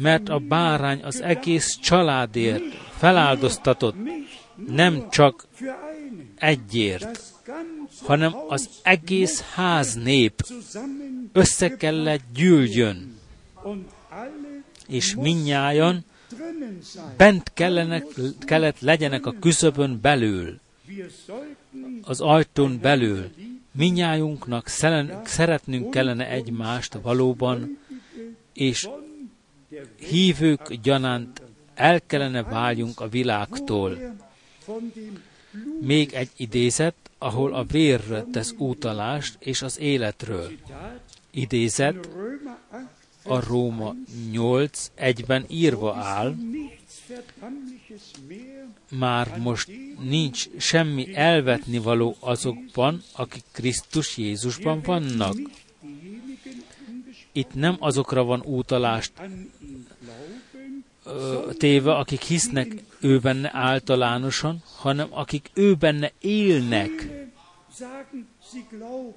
mert 0.00 0.28
a 0.28 0.38
bárány 0.38 1.02
az 1.02 1.20
egész 1.20 1.76
családért 1.76 2.62
feláldoztatott, 2.96 3.96
nem 4.66 5.10
csak 5.10 5.46
egyért, 6.34 7.22
hanem 8.04 8.32
az 8.48 8.68
egész 8.82 9.40
ház 9.40 9.94
nép 9.94 10.46
össze 11.32 11.76
kellett 11.76 12.22
gyűljön, 12.34 13.18
és 14.88 15.14
minnyájan 15.14 16.04
bent 17.16 17.50
kellene, 17.54 18.02
kellett 18.38 18.80
legyenek 18.80 19.26
a 19.26 19.34
küszöbön 19.40 19.98
belül, 20.02 20.58
az 22.02 22.20
ajtón 22.20 22.78
belül, 22.80 23.30
minnyájunknak 23.78 24.68
szeretnünk 25.24 25.90
kellene 25.90 26.28
egymást 26.28 26.98
valóban, 27.02 27.78
és 28.52 28.88
hívők 29.96 30.74
gyanánt 30.82 31.42
el 31.74 32.00
kellene 32.06 32.42
váljunk 32.42 33.00
a 33.00 33.08
világtól. 33.08 34.16
Még 35.80 36.12
egy 36.12 36.30
idézet, 36.36 36.94
ahol 37.18 37.54
a 37.54 37.64
vérre 37.64 38.24
tesz 38.32 38.54
útalást, 38.56 39.36
és 39.38 39.62
az 39.62 39.78
életről. 39.78 40.50
Idézet, 41.30 42.08
a 43.22 43.46
Róma 43.46 43.94
8 44.30 44.90
egyben 44.94 45.44
írva 45.48 45.94
áll, 45.94 46.34
már 48.90 49.38
most 49.38 49.70
nincs 50.08 50.48
semmi 50.58 51.14
elvetni 51.14 51.78
való 51.78 52.16
azokban, 52.20 53.02
akik 53.12 53.44
Krisztus 53.52 54.16
Jézusban 54.16 54.80
vannak. 54.82 55.36
Itt 57.32 57.54
nem 57.54 57.76
azokra 57.78 58.24
van 58.24 58.42
útalást 58.44 59.12
téve, 61.58 61.94
akik 61.94 62.22
hisznek 62.22 62.82
ő 63.00 63.18
benne 63.18 63.50
általánosan, 63.52 64.62
hanem 64.76 65.08
akik 65.10 65.50
ő 65.54 65.74
benne 65.74 66.12
élnek. 66.20 66.90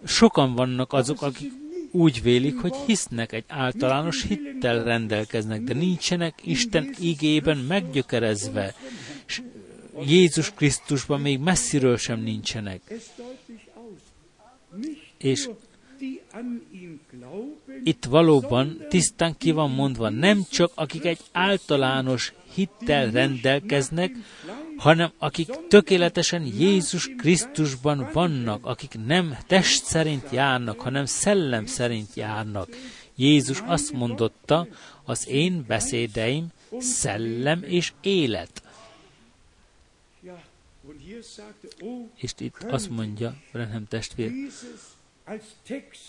Sokan 0.05 0.55
vannak 0.55 0.93
azok, 0.93 1.21
akik 1.21 1.51
úgy 1.91 2.21
vélik, 2.21 2.57
hogy 2.57 2.75
hisznek, 2.85 3.31
egy 3.31 3.43
általános 3.47 4.23
hittel 4.23 4.83
rendelkeznek, 4.83 5.61
de 5.61 5.73
nincsenek 5.73 6.39
Isten 6.43 6.95
igében 6.99 7.57
meggyökerezve, 7.57 8.75
és 9.27 9.41
Jézus 10.05 10.51
Krisztusban 10.53 11.21
még 11.21 11.39
messziről 11.39 11.97
sem 11.97 12.19
nincsenek. 12.19 12.81
És 15.17 15.49
itt 17.83 18.05
valóban 18.05 18.85
tisztán 18.89 19.37
ki 19.37 19.51
van 19.51 19.71
mondva, 19.71 20.09
nem 20.09 20.45
csak 20.49 20.71
akik 20.75 21.05
egy 21.05 21.19
általános 21.31 22.33
hittel 22.53 23.11
rendelkeznek, 23.11 24.11
hanem 24.77 25.11
akik 25.17 25.67
tökéletesen 25.67 26.43
Jézus 26.59 27.09
Krisztusban 27.17 28.09
vannak, 28.13 28.65
akik 28.65 28.93
nem 29.05 29.37
test 29.47 29.83
szerint 29.83 30.27
járnak, 30.31 30.79
hanem 30.79 31.05
szellem 31.05 31.65
szerint 31.65 32.09
járnak. 32.15 32.69
Jézus 33.15 33.63
azt 33.65 33.91
mondotta, 33.91 34.67
az 35.03 35.27
én 35.27 35.65
beszédeim 35.67 36.47
szellem 36.79 37.63
és 37.63 37.93
élet. 38.01 38.61
És 42.15 42.33
itt 42.37 42.63
azt 42.63 42.89
mondja 42.89 43.35
Brenham 43.51 43.87
testvér, 43.87 44.31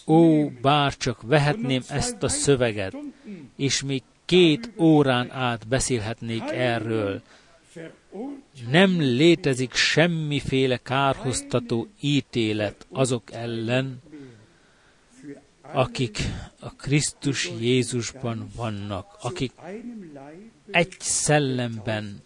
ó, 0.07 0.49
bár 0.49 0.97
csak 0.97 1.23
vehetném 1.23 1.83
ezt 1.89 2.23
a 2.23 2.29
szöveget, 2.29 2.97
és 3.57 3.83
még 3.83 4.03
két 4.25 4.73
órán 4.79 5.31
át 5.31 5.68
beszélhetnék 5.68 6.43
erről. 6.51 7.23
Nem 8.70 9.01
létezik 9.01 9.75
semmiféle 9.75 10.77
kárhoztató 10.77 11.89
ítélet 12.01 12.87
azok 12.91 13.33
ellen, 13.33 14.03
akik 15.61 16.18
a 16.61 16.75
Krisztus 16.75 17.51
Jézusban 17.61 18.49
vannak, 18.57 19.16
akik 19.20 19.53
egy 20.70 20.97
szellemben, 20.99 22.23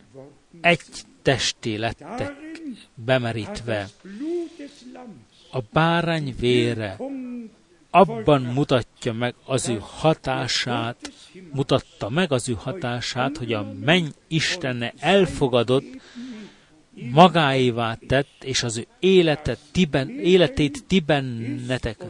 egy 0.61 0.81
testé 1.27 1.77
lettek 1.77 2.33
bemerítve. 2.95 3.89
A 5.51 5.59
bárány 5.73 6.35
vére 6.39 6.97
abban 7.91 8.43
mutatja 8.43 9.13
meg 9.13 9.35
az 9.45 9.69
ő 9.69 9.79
hatását, 9.81 11.13
mutatta 11.53 12.09
meg 12.09 12.33
az 12.33 12.49
ő 12.49 12.53
hatását, 12.59 13.37
hogy 13.37 13.53
a 13.53 13.73
menny 13.85 14.07
Istenne 14.29 14.93
elfogadott, 14.99 15.85
magáévá 17.13 17.99
tett, 18.07 18.45
és 18.45 18.63
az 18.63 18.77
ő 18.77 18.87
életet 18.99 19.59
tiben, 19.73 20.11
életét 20.11 20.85
tibennetek 20.87 22.05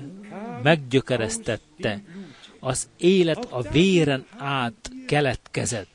meggyökeresztette. 0.63 2.03
Az 2.61 2.89
élet 2.97 3.45
a 3.51 3.63
véren 3.63 4.27
át 4.37 4.91
keletkezett. 5.07 5.89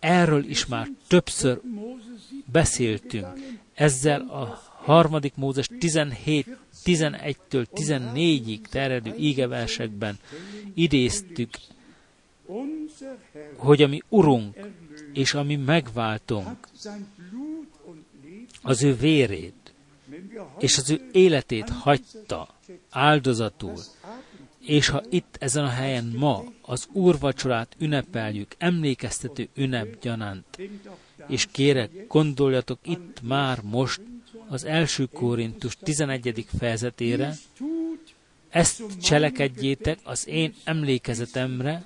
Erről 0.00 0.44
is 0.44 0.66
már 0.66 0.88
többször 1.08 1.60
beszéltünk. 2.52 3.58
Ezzel 3.74 4.20
a 4.20 4.60
harmadik 4.82 5.32
Mózes 5.36 5.68
17 5.78 6.58
11-től 6.84 7.66
14-ig 7.74 8.60
terjedő 8.70 9.14
ígeversekben 9.14 10.18
idéztük, 10.74 11.50
hogy 13.56 13.82
a 13.82 13.86
mi 13.86 14.02
Urunk 14.08 14.56
és 15.12 15.34
a 15.34 15.42
mi 15.42 15.56
megváltunk 15.56 16.68
az 18.62 18.82
ő 18.82 18.94
vérét 18.94 19.54
és 20.58 20.78
az 20.78 20.90
ő 20.90 21.08
életét 21.12 21.68
hagyta 21.68 22.54
áldozatul, 22.90 23.78
És 24.60 24.88
ha 24.88 25.02
itt 25.08 25.36
ezen 25.38 25.64
a 25.64 25.68
helyen 25.68 26.12
ma 26.16 26.44
az 26.62 26.88
úrvacsorát 26.92 27.76
ünnepeljük, 27.78 28.54
emlékeztető 28.58 29.48
ünnep 29.54 30.00
gyanánt, 30.00 30.58
és 31.28 31.46
kérek, 31.50 32.06
gondoljatok 32.08 32.78
itt 32.84 33.22
már 33.22 33.60
most 33.62 34.00
az 34.48 34.64
első 34.64 35.04
Korintus 35.04 35.76
11. 35.76 36.46
fejezetére, 36.58 37.34
ezt 38.48 38.82
cselekedjétek 39.02 39.98
az 40.04 40.28
én 40.28 40.54
emlékezetemre, 40.64 41.84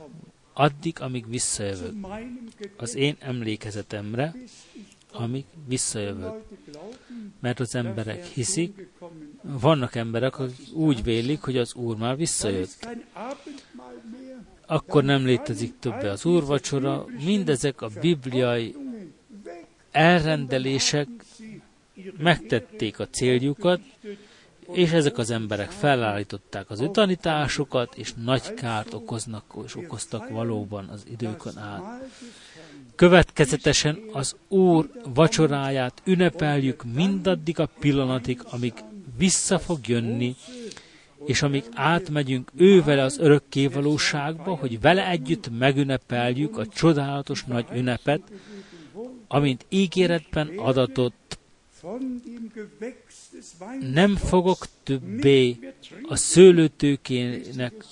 addig, 0.52 1.00
amíg 1.00 1.28
visszajövök. 1.28 1.94
Az 2.76 2.94
én 2.94 3.16
emlékezetemre, 3.18 4.34
amíg 5.12 5.44
visszajövök. 5.66 6.42
Mert 7.40 7.60
az 7.60 7.74
emberek 7.74 8.24
hiszik, 8.24 8.88
vannak 9.42 9.94
emberek, 9.94 10.38
akik 10.38 10.74
úgy 10.74 11.02
vélik, 11.02 11.40
hogy 11.40 11.56
az 11.56 11.74
Úr 11.74 11.96
már 11.96 12.16
visszajött. 12.16 12.88
Akkor 14.66 15.04
nem 15.04 15.24
létezik 15.24 15.78
többé 15.78 16.06
az 16.06 16.24
úrvacsora, 16.24 17.06
mindezek 17.24 17.82
a 17.82 17.88
bibliai 18.00 18.74
elrendelések 19.94 21.08
megtették 22.18 22.98
a 22.98 23.08
céljukat, 23.08 23.80
és 24.72 24.90
ezek 24.90 25.18
az 25.18 25.30
emberek 25.30 25.70
felállították 25.70 26.70
az 26.70 26.80
ő 26.80 26.90
tanításokat, 26.90 27.94
és 27.96 28.12
nagy 28.24 28.54
kárt 28.54 28.94
okoznak, 28.94 29.44
és 29.64 29.76
okoztak 29.76 30.28
valóban 30.28 30.88
az 30.88 31.04
időkön 31.10 31.58
át. 31.58 31.82
Következetesen 32.94 33.98
az 34.12 34.36
Úr 34.48 34.90
vacsoráját 35.14 36.02
ünnepeljük 36.04 36.84
mindaddig 36.94 37.58
a 37.58 37.68
pillanatig, 37.80 38.40
amíg 38.50 38.72
vissza 39.18 39.58
fog 39.58 39.88
jönni, 39.88 40.36
és 41.26 41.42
amíg 41.42 41.64
átmegyünk 41.74 42.50
ővele 42.56 43.02
az 43.02 43.18
örökké 43.18 43.66
valóságba, 43.66 44.54
hogy 44.54 44.80
vele 44.80 45.08
együtt 45.08 45.58
megünnepeljük 45.58 46.58
a 46.58 46.66
csodálatos 46.66 47.44
nagy 47.44 47.66
ünnepet, 47.74 48.20
amint 49.28 49.66
ígéretben 49.68 50.48
adatott 50.56 51.38
nem 53.92 54.16
fogok 54.16 54.66
többé 54.82 55.58
a 56.02 56.16
szőlőtőkének 56.16 57.84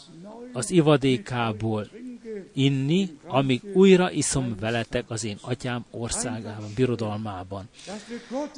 az 0.53 0.71
ivadékából 0.71 1.89
inni, 2.53 3.17
amíg 3.27 3.63
újra 3.73 4.11
iszom 4.11 4.57
veletek 4.61 5.05
az 5.09 5.25
én 5.25 5.39
atyám 5.41 5.85
országában, 5.91 6.73
birodalmában. 6.75 7.69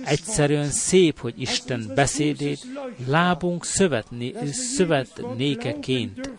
Egyszerűen 0.05 0.71
szép, 0.71 1.19
hogy 1.19 1.41
Isten 1.41 1.91
beszédét 1.95 2.67
lábunk 3.07 3.65
szövetné, 3.65 4.35
szövetnékeként 4.53 6.31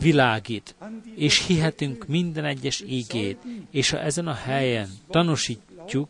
világít, 0.00 0.74
és 1.14 1.46
hihetünk 1.46 2.06
minden 2.06 2.44
egyes 2.44 2.80
ígét, 2.80 3.38
és 3.70 3.90
ha 3.90 3.98
ezen 3.98 4.26
a 4.26 4.34
helyen 4.34 4.88
tanúsítjuk, 5.10 6.08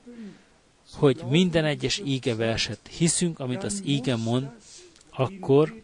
hogy 0.93 1.25
minden 1.29 1.65
egyes 1.65 2.03
verset 2.37 2.81
hiszünk, 2.91 3.39
amit 3.39 3.65
az 3.65 3.83
íge 3.85 4.17
mond, 4.17 4.51
akkor 5.11 5.83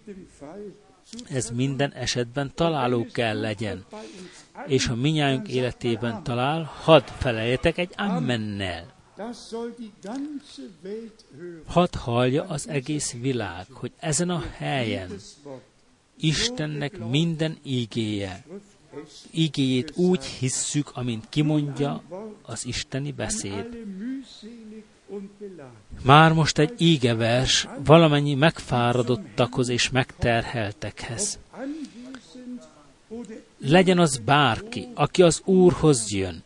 ez 1.28 1.51
minden 1.51 1.92
esetben 1.92 2.53
találó 2.55 3.07
kell 3.12 3.40
legyen. 3.40 3.84
És 4.66 4.86
ha 4.86 4.94
minnyájunk 4.94 5.49
életében 5.49 6.22
talál, 6.22 6.62
hadd 6.82 7.07
feleljetek 7.18 7.78
egy 7.78 7.92
ammennel. 7.97 8.94
Hadd 11.66 11.97
hallja 11.97 12.44
az 12.44 12.68
egész 12.68 13.12
világ, 13.20 13.66
hogy 13.70 13.92
ezen 13.99 14.30
a 14.30 14.44
helyen 14.57 15.11
Istennek 16.20 16.98
minden 17.08 17.56
ígéje, 17.62 18.44
ígéjét 19.30 19.92
úgy 19.96 20.24
hisszük, 20.24 20.90
amint 20.94 21.24
kimondja 21.28 22.02
az 22.42 22.66
isteni 22.66 23.12
beszéd. 23.12 23.84
Már 26.02 26.32
most 26.32 26.58
egy 26.58 26.74
ígevers 26.78 27.68
valamennyi 27.84 28.34
megfáradottakhoz 28.34 29.68
és 29.68 29.90
megterheltekhez. 29.90 31.38
Legyen 33.58 33.98
az 33.98 34.18
bárki, 34.18 34.88
aki 34.94 35.22
az 35.22 35.42
Úrhoz 35.44 36.12
jön. 36.12 36.42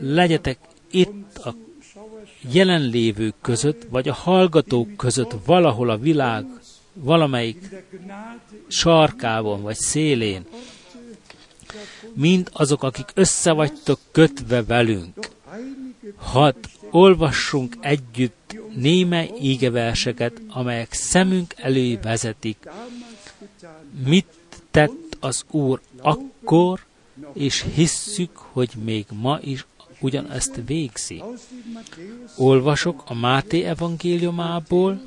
Legyetek 0.00 0.58
itt 0.90 1.38
a 1.38 1.54
jelenlévők 2.52 3.34
között, 3.40 3.86
vagy 3.90 4.08
a 4.08 4.12
hallgatók 4.12 4.96
között 4.96 5.34
valahol 5.44 5.90
a 5.90 5.98
világ 5.98 6.46
valamelyik 7.02 7.68
sarkában 8.68 9.62
vagy 9.62 9.76
szélén, 9.76 10.44
mind 12.12 12.48
azok, 12.52 12.82
akik 12.82 13.10
össze 13.14 13.52
vagytok 13.52 13.98
kötve 14.10 14.64
velünk. 14.64 15.28
Hadd 16.16 16.56
olvassunk 16.90 17.76
együtt 17.80 18.56
némely 18.74 19.30
ígeverseket, 19.40 20.42
amelyek 20.48 20.92
szemünk 20.92 21.54
elé 21.56 21.96
vezetik. 21.96 22.68
Mit 24.04 24.26
tett 24.70 25.16
az 25.20 25.44
Úr 25.50 25.80
akkor, 26.00 26.80
és 27.32 27.66
hisszük, 27.74 28.36
hogy 28.36 28.70
még 28.84 29.06
ma 29.12 29.38
is 29.42 29.66
ugyanezt 30.00 30.60
végzi. 30.66 31.22
Olvasok 32.36 33.02
a 33.06 33.14
Máté 33.14 33.62
evangéliumából, 33.62 35.02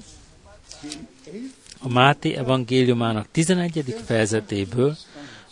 a 1.84 1.89
Máté 1.89 2.36
evangéliumának 2.36 3.27
11. 3.31 3.95
fejezetéből, 4.05 4.97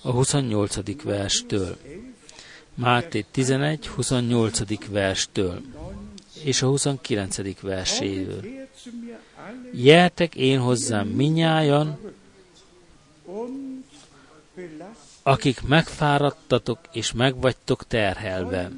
a 0.01 0.11
28. 0.11 1.03
verstől. 1.03 1.77
Máté 2.73 3.25
11, 3.31 3.87
28. 3.87 4.87
verstől 4.89 5.61
és 6.43 6.61
a 6.61 6.67
29. 6.67 7.61
verséről. 7.61 8.45
Jeltek 9.71 10.35
én 10.35 10.59
hozzám 10.59 11.07
minnyájan, 11.07 11.99
akik 15.23 15.61
megfáradtatok 15.61 16.79
és 16.91 17.11
megvagytok 17.11 17.87
terhelve. 17.87 18.71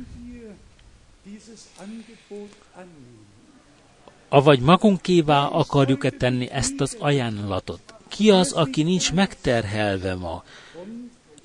Avagy 4.34 4.60
magunkévá 4.60 5.46
akarjuk-e 5.46 6.10
tenni 6.10 6.50
ezt 6.50 6.82
az 6.82 6.96
ajánlatot? 7.00 7.94
Ki 8.08 8.30
az, 8.30 8.52
aki 8.52 8.84
nincs 8.84 9.14
megterhelve 9.14 10.16
ma, 10.16 10.44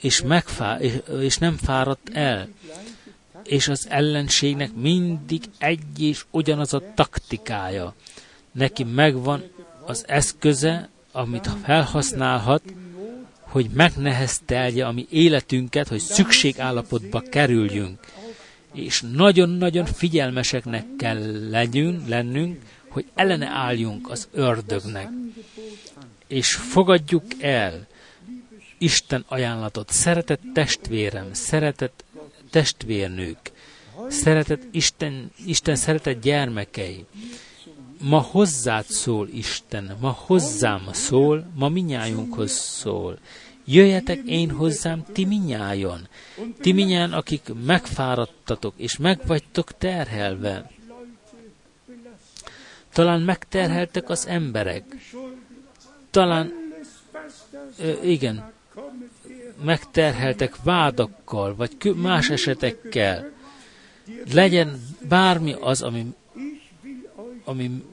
és, 0.01 0.23
megfá- 0.23 0.83
és 1.21 1.37
nem 1.37 1.57
fáradt 1.57 2.09
el? 2.13 2.49
és 3.45 3.69
az 3.69 3.87
ellenségnek 3.91 4.75
mindig 4.75 5.43
egy 5.59 6.01
és 6.03 6.25
ugyanaz 6.31 6.75
a 6.75 6.83
taktikája. 6.95 7.95
Neki 8.53 8.85
megvan 8.85 9.43
az 9.87 10.05
eszköze, 10.07 10.89
amit 11.13 11.51
felhasználhat, 11.65 12.63
hogy 13.41 13.71
megneheztelje 13.75 14.87
a 14.87 14.93
mi 14.93 15.07
életünket, 15.11 15.89
hogy 15.89 16.01
szükségállapotba 16.01 17.21
kerüljünk. 17.21 17.99
És 18.73 19.05
nagyon-nagyon 19.13 19.85
figyelmeseknek 19.85 20.85
kell 20.97 21.49
legyünk, 21.51 22.09
lennünk, 22.09 22.63
hogy 22.89 23.07
ellene 23.15 23.47
álljunk 23.47 24.11
az 24.11 24.29
ördögnek. 24.33 25.09
És 26.27 26.55
fogadjuk 26.55 27.25
el 27.41 27.87
Isten 28.79 29.25
ajánlatot. 29.29 29.91
Szeretett 29.91 30.41
testvérem, 30.53 31.29
szeretett 31.33 32.05
testvérnők, 32.51 33.53
szeretett 34.09 34.63
Isten, 34.71 35.31
Isten 35.47 35.77
szeretett 35.77 36.23
gyermekei, 36.23 37.05
ma 38.01 38.19
hozzád 38.19 38.85
szól 38.85 39.29
Isten, 39.29 39.97
ma 40.01 40.17
hozzám 40.27 40.89
szól, 40.93 41.51
ma 41.55 41.69
minnyájunkhoz 41.69 42.51
szól. 42.51 43.19
Jöjjetek 43.65 44.19
én 44.27 44.51
hozzám, 44.51 45.05
ti 45.13 45.25
minnyájon, 45.25 46.09
ti 46.61 46.73
minnyán, 46.73 47.13
akik 47.13 47.43
megfáradtatok, 47.65 48.75
és 48.77 48.97
megvagytok 48.97 49.79
terhelve. 49.79 50.71
Talán 52.99 53.21
megterheltek 53.21 54.11
az 54.11 54.27
emberek. 54.27 54.85
Talán, 56.11 56.53
igen, 58.03 58.53
megterheltek 59.65 60.63
vádakkal, 60.63 61.55
vagy 61.55 61.95
más 61.95 62.31
esetekkel, 62.31 63.31
legyen 64.33 64.81
bármi 65.09 65.53
az, 65.61 65.83
ami, 65.83 66.15
ami 67.45 67.85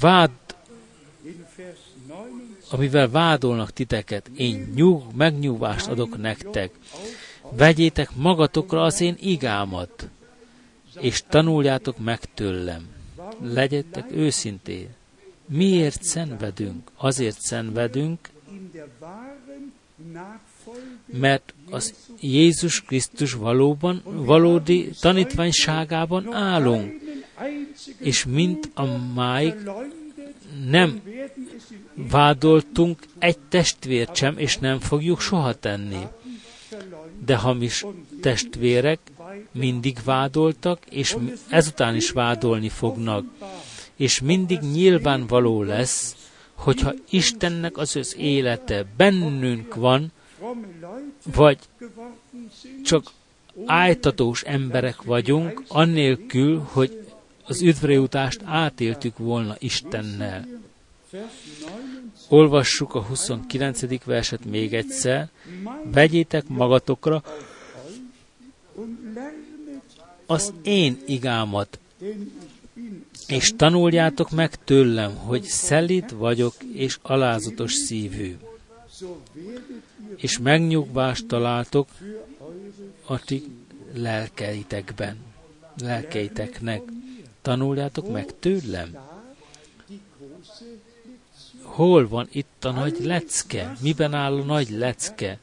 vád, 0.00 0.30
amivel 2.70 3.10
vádolnak 3.10 3.72
titeket, 3.72 4.28
én 4.36 4.72
nyug, 4.74 5.02
megnyugvást 5.14 5.88
adok 5.88 6.18
nektek. 6.18 6.70
Vegyétek 7.50 8.10
magatokra 8.14 8.82
az 8.82 9.00
én 9.00 9.16
igámat, 9.20 10.08
és 11.00 11.22
tanuljátok 11.28 11.98
meg 11.98 12.34
tőlem. 12.34 12.94
Legyetek 13.42 14.12
őszintén. 14.12 14.88
Miért 15.46 16.02
szenvedünk? 16.02 16.90
Azért 16.96 17.40
szenvedünk, 17.40 18.18
mert 21.06 21.54
az 21.70 21.94
Jézus 22.20 22.82
Krisztus 22.82 23.32
valóban, 23.32 24.02
valódi 24.04 24.90
tanítványságában 25.00 26.32
állunk, 26.32 26.92
és 27.98 28.24
mint 28.24 28.70
a 28.74 28.84
máig 29.14 29.54
nem 30.68 31.00
vádoltunk 31.94 33.02
egy 33.18 33.38
testvért 33.38 34.16
sem, 34.16 34.38
és 34.38 34.58
nem 34.58 34.78
fogjuk 34.78 35.20
soha 35.20 35.54
tenni. 35.54 36.06
De 37.24 37.36
hamis 37.36 37.84
testvérek 38.20 38.98
mindig 39.56 39.98
vádoltak, 40.04 40.78
és 40.90 41.16
ezután 41.48 41.94
is 41.94 42.10
vádolni 42.10 42.68
fognak. 42.68 43.24
És 43.96 44.20
mindig 44.20 44.58
nyilvánvaló 44.60 45.62
lesz, 45.62 46.16
hogyha 46.54 46.92
Istennek 47.10 47.76
az 47.76 47.96
az 47.96 48.16
élete 48.18 48.84
bennünk 48.96 49.74
van, 49.74 50.12
vagy 51.34 51.58
csak 52.84 53.10
ájtatós 53.66 54.42
emberek 54.42 55.02
vagyunk, 55.02 55.62
annélkül, 55.68 56.66
hogy 56.72 57.06
az 57.44 57.62
üdvrejutást 57.62 58.40
átéltük 58.44 59.18
volna 59.18 59.56
Istennel. 59.58 60.46
Olvassuk 62.28 62.94
a 62.94 63.02
29. 63.02 64.04
verset 64.04 64.44
még 64.44 64.74
egyszer. 64.74 65.28
Vegyétek 65.84 66.48
magatokra 66.48 67.22
az 70.26 70.52
én 70.62 70.98
igámat, 71.06 71.78
és 73.26 73.52
tanuljátok 73.56 74.30
meg 74.30 74.64
tőlem, 74.64 75.16
hogy 75.16 75.42
szelít 75.42 76.10
vagyok 76.10 76.54
és 76.72 76.98
alázatos 77.02 77.72
szívű. 77.72 78.36
És 80.16 80.38
megnyugvást 80.38 81.26
találtok 81.26 81.88
a 83.06 83.18
ti 83.24 83.42
lelkeitekben, 83.94 85.16
lelkeiteknek. 85.80 86.82
Tanuljátok 87.42 88.12
meg 88.12 88.38
tőlem. 88.38 88.96
Hol 91.62 92.08
van 92.08 92.28
itt 92.32 92.64
a 92.64 92.70
nagy 92.70 93.04
lecke? 93.04 93.76
Miben 93.80 94.14
áll 94.14 94.32
a 94.40 94.44
nagy 94.44 94.70
lecke? 94.70 95.38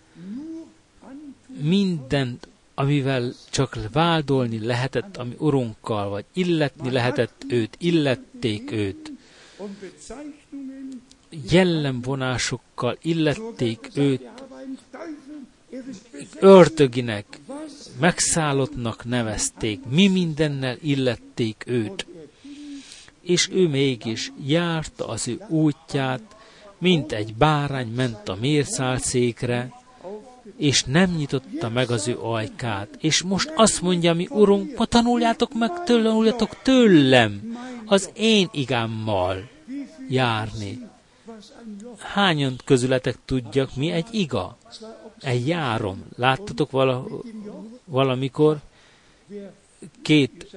Mindent, 1.61 2.47
amivel 2.76 3.34
csak 3.49 3.78
vádolni 3.91 4.65
lehetett, 4.65 5.17
ami 5.17 5.36
urunkkal, 5.38 6.09
vagy 6.09 6.26
illetni 6.34 6.91
lehetett 6.91 7.43
őt, 7.47 7.76
illették 7.78 8.71
őt. 8.71 9.11
Jellemvonásokkal 11.49 12.97
illették 13.01 13.89
őt, 13.93 14.30
örtöginek, 16.39 17.39
megszállottnak 17.99 19.05
nevezték, 19.05 19.80
mi 19.89 20.07
mindennel 20.07 20.78
illették 20.82 21.63
őt. 21.67 22.05
És 23.21 23.49
ő 23.51 23.67
mégis 23.67 24.32
járta 24.45 25.07
az 25.07 25.28
ő 25.28 25.45
útját, 25.47 26.36
mint 26.78 27.11
egy 27.11 27.36
bárány 27.36 27.88
ment 27.88 28.30
a 28.30 28.38
mérszálszékre, 28.39 29.82
és 30.57 30.83
nem 30.83 31.11
nyitotta 31.11 31.69
meg 31.69 31.91
az 31.91 32.07
ő 32.07 32.17
ajkát. 32.17 32.89
És 32.99 33.21
most 33.21 33.53
azt 33.55 33.81
mondja, 33.81 34.13
mi 34.13 34.27
Urunk, 34.29 34.77
ma 34.77 34.85
tanuljátok 34.85 35.53
meg 35.53 35.83
tőlem, 35.83 36.03
tanuljátok 36.03 36.61
tőlem, 36.61 37.57
az 37.85 38.09
én 38.13 38.49
igámmal 38.51 39.49
járni. 40.09 40.87
Hányan 41.97 42.55
közületek 42.65 43.17
tudjak, 43.25 43.75
mi 43.75 43.91
egy 43.91 44.07
iga? 44.11 44.57
Egy 45.19 45.47
járom. 45.47 46.03
Láttatok 46.17 46.71
vala, 46.71 47.07
valamikor 47.85 48.57
két 50.01 50.55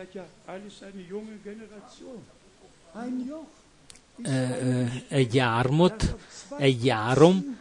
egy 5.09 5.35
jármot, 5.35 6.17
egy 6.59 6.85
járom 6.85 7.59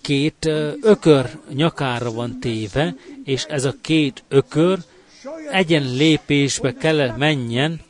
két 0.00 0.44
ökör 0.80 1.38
nyakára 1.52 2.12
van 2.12 2.40
téve, 2.40 2.94
és 3.24 3.44
ez 3.44 3.64
a 3.64 3.74
két 3.80 4.24
ökör 4.28 4.78
egyen 5.50 5.94
lépésbe 5.94 6.74
kell 6.74 7.16
menjen, 7.16 7.80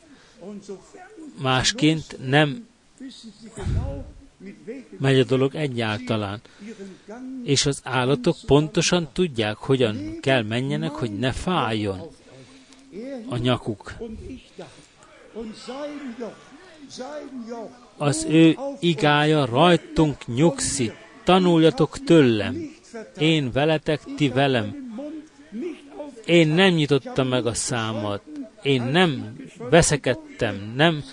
másként 1.41 2.17
nem 2.27 2.67
megy 4.99 5.19
a 5.19 5.23
dolog 5.23 5.55
egyáltalán. 5.55 6.41
És 7.43 7.65
az 7.65 7.79
állatok 7.83 8.37
pontosan 8.45 9.09
tudják, 9.13 9.57
hogyan 9.57 10.19
kell 10.21 10.43
menjenek, 10.43 10.91
hogy 10.91 11.19
ne 11.19 11.31
fájjon 11.31 12.01
a 13.29 13.37
nyakuk. 13.37 13.93
Az 17.97 18.25
ő 18.29 18.57
igája 18.79 19.45
rajtunk 19.45 20.27
nyugszik, 20.27 21.04
tanuljatok 21.25 22.03
tőlem, 22.03 22.55
én 23.17 23.51
veletek, 23.51 24.01
ti 24.15 24.29
velem. 24.29 24.93
Én 26.25 26.47
nem 26.47 26.73
nyitottam 26.73 27.27
meg 27.27 27.45
a 27.45 27.53
számat, 27.53 28.21
én 28.61 28.81
nem 28.81 29.35
veszekedtem, 29.69 30.73
nem 30.75 31.03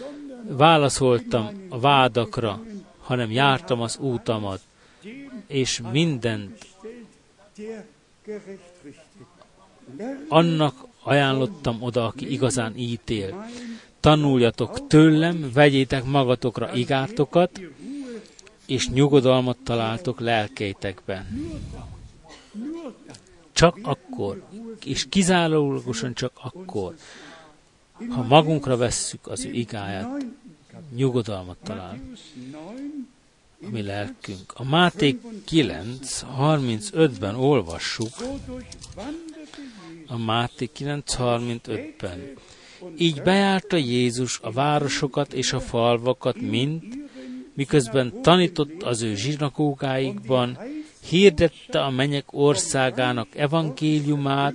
válaszoltam 0.48 1.66
a 1.68 1.78
vádakra, 1.80 2.62
hanem 2.98 3.30
jártam 3.30 3.80
az 3.80 3.98
útamat, 3.98 4.60
és 5.46 5.80
mindent 5.92 6.66
annak 10.28 10.74
ajánlottam 11.02 11.82
oda, 11.82 12.06
aki 12.06 12.32
igazán 12.32 12.76
ítél. 12.76 13.46
Tanuljatok 14.00 14.86
tőlem, 14.86 15.50
vegyétek 15.54 16.04
magatokra 16.04 16.74
igátokat, 16.74 17.60
és 18.72 18.88
nyugodalmat 18.88 19.56
találtok 19.64 20.20
lelkeitekben. 20.20 21.50
Csak 23.52 23.78
akkor, 23.82 24.42
és 24.84 25.06
kizárólagosan 25.08 26.14
csak 26.14 26.32
akkor, 26.34 26.96
ha 28.08 28.22
magunkra 28.22 28.76
vesszük 28.76 29.26
az 29.26 29.44
ő 29.44 29.50
igáját, 29.50 30.24
nyugodalmat 30.94 31.56
talál 31.62 32.00
a 33.62 33.70
mi 33.70 33.82
lelkünk. 33.82 34.52
A 34.54 34.64
Máté 34.64 35.18
9, 35.44 36.24
35-ben 36.38 37.34
olvassuk, 37.34 38.12
a 40.06 40.18
Máté 40.18 40.66
9, 40.72 41.14
35-ben. 41.18 42.34
Így 42.98 43.22
bejárta 43.22 43.76
Jézus 43.76 44.38
a 44.42 44.50
városokat 44.50 45.32
és 45.32 45.52
a 45.52 45.60
falvakat 45.60 46.40
mind, 46.40 46.82
miközben 47.54 48.22
tanított 48.22 48.82
az 48.82 49.02
ő 49.02 49.14
zsinagógáikban, 49.14 50.58
hirdette 51.08 51.82
a 51.84 51.90
menyek 51.90 52.24
országának 52.30 53.36
evangéliumát, 53.36 54.54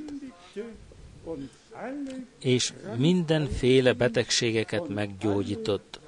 és 2.40 2.74
mindenféle 2.98 3.94
betegségeket 3.94 4.88
meggyógyított. 4.88 6.00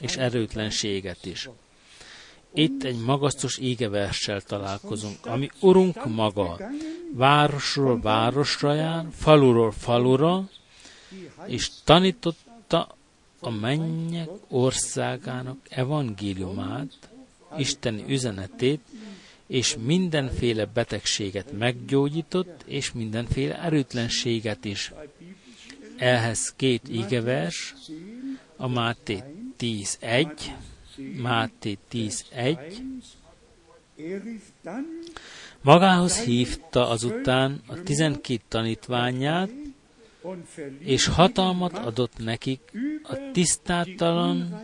És 0.00 0.16
erőtlenséget 0.16 1.26
is. 1.26 1.48
Itt 2.54 2.82
egy 2.82 2.98
magasztos 2.98 3.58
égeverssel 3.58 4.40
találkozunk, 4.40 5.26
ami 5.26 5.48
Urunk 5.60 6.04
maga 6.06 6.58
városról 7.14 8.00
városra 8.00 8.74
jár, 8.74 9.06
faluról 9.12 9.70
falura, 9.70 10.48
és 11.46 11.70
tanította 11.84 12.96
a 13.40 13.50
mennyek 13.50 14.28
országának 14.48 15.56
evangéliumát, 15.68 17.10
Isteni 17.56 18.04
üzenetét, 18.08 18.80
és 19.46 19.76
mindenféle 19.84 20.66
betegséget 20.66 21.52
meggyógyított, 21.58 22.62
és 22.66 22.92
mindenféle 22.92 23.62
erőtlenséget 23.62 24.64
is. 24.64 24.92
Ehhez 25.96 26.52
két 26.56 26.88
ígevers, 26.88 27.74
a 28.56 28.68
Máté 28.68 29.22
10.1, 29.58 30.28
Máté 31.16 31.78
10.1, 31.92 32.58
Magához 35.62 36.20
hívta 36.20 36.88
azután 36.88 37.60
a 37.66 37.82
tizenkét 37.82 38.42
tanítványát, 38.48 39.50
és 40.78 41.06
hatalmat 41.06 41.78
adott 41.78 42.18
nekik 42.18 42.60
a 43.02 43.30
tisztátalan 43.32 44.60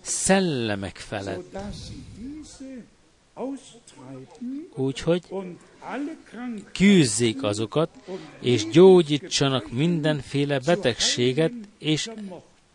szellemek 0.00 0.96
felett. 0.96 1.58
Úgyhogy 4.74 5.22
küzdjék 6.72 7.42
azokat, 7.42 7.90
és 8.40 8.68
gyógyítsanak 8.68 9.70
mindenféle 9.70 10.58
betegséget, 10.58 11.52
és 11.78 12.10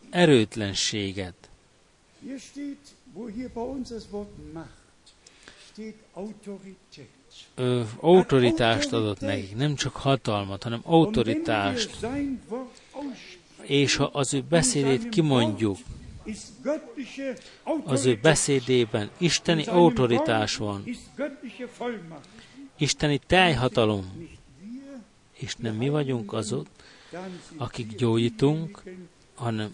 erőtlenséget. 0.09 1.49
Ö, 7.55 7.81
autoritást 7.99 8.93
adott 8.93 9.19
nekik, 9.19 9.55
nem 9.55 9.75
csak 9.75 9.95
hatalmat, 9.95 10.63
hanem 10.63 10.81
autoritást. 10.83 12.07
És 13.61 13.95
ha 13.95 14.03
az 14.03 14.33
ő 14.33 14.43
beszédét 14.49 15.09
kimondjuk, 15.09 15.77
az 17.83 18.05
ő 18.05 18.19
beszédében 18.21 19.09
isteni 19.17 19.63
autoritás 19.63 20.55
van, 20.55 20.83
isteni 22.77 23.19
teljhatalom, 23.27 24.29
és 25.33 25.55
nem 25.55 25.75
mi 25.75 25.89
vagyunk 25.89 26.33
azok, 26.33 26.67
akik 27.57 27.95
gyógyítunk, 27.95 28.83
hanem 29.35 29.73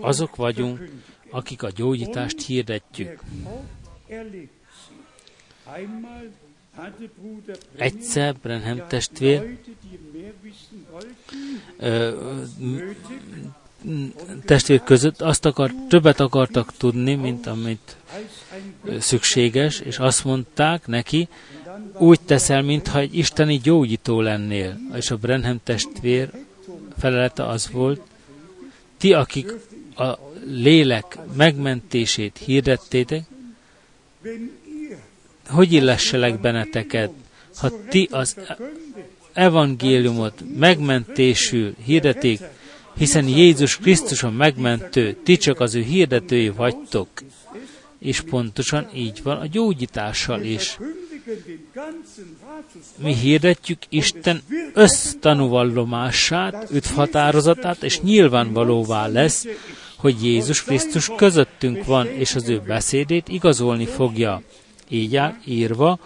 azok 0.00 0.36
vagyunk, 0.36 0.90
akik 1.30 1.62
a 1.62 1.70
gyógyítást 1.70 2.46
hirdetjük. 2.46 3.20
Egyszer 7.76 8.34
Brenhem 8.42 8.86
testvér 8.88 9.58
testvér 14.44 14.82
között 14.82 15.20
azt 15.20 15.44
akar, 15.44 15.72
többet 15.88 16.20
akartak 16.20 16.72
tudni, 16.76 17.14
mint 17.14 17.46
amit 17.46 17.96
szükséges, 18.98 19.80
és 19.80 19.98
azt 19.98 20.24
mondták 20.24 20.86
neki, 20.86 21.28
úgy 21.98 22.20
teszel, 22.20 22.62
mintha 22.62 22.98
egy 22.98 23.16
isteni 23.16 23.58
gyógyító 23.58 24.20
lennél. 24.20 24.78
És 24.94 25.10
a 25.10 25.16
Brenhem 25.16 25.60
testvér 25.64 26.30
felelete 26.98 27.46
az 27.46 27.70
volt, 27.70 28.00
ti, 28.96 29.12
akik 29.12 29.52
a 29.96 30.18
lélek 30.46 31.18
megmentését 31.36 32.38
hirdettétek, 32.38 33.24
hogy 35.52 35.72
illesselek 35.72 36.40
benneteket, 36.40 37.10
ha 37.56 37.70
ti 37.88 38.08
az 38.10 38.36
evangéliumot 39.32 40.42
megmentésül 40.58 41.74
hirdetik, 41.84 42.40
hiszen 42.96 43.28
Jézus 43.28 43.76
Krisztus 43.76 44.22
a 44.22 44.30
megmentő, 44.30 45.16
ti 45.24 45.36
csak 45.36 45.60
az 45.60 45.74
ő 45.74 45.82
hirdetői 45.82 46.48
vagytok. 46.48 47.08
És 47.98 48.20
pontosan 48.20 48.88
így 48.94 49.22
van 49.22 49.36
a 49.36 49.46
gyógyítással 49.46 50.42
is. 50.42 50.78
Mi 52.96 53.14
hirdetjük 53.14 53.78
Isten 53.88 54.42
össztanúvallomását, 54.74 56.70
üdvhatározatát, 56.70 57.82
és 57.82 58.00
nyilvánvalóvá 58.00 59.06
lesz, 59.06 59.46
hogy 59.96 60.24
Jézus 60.24 60.64
Krisztus 60.64 61.10
közöttünk 61.16 61.84
van, 61.84 62.06
és 62.06 62.34
az 62.34 62.48
ő 62.48 62.60
beszédét 62.66 63.28
igazolni 63.28 63.86
fogja. 63.86 64.42
Így 64.92 65.16
áll 65.16 65.36
írva 65.44 65.98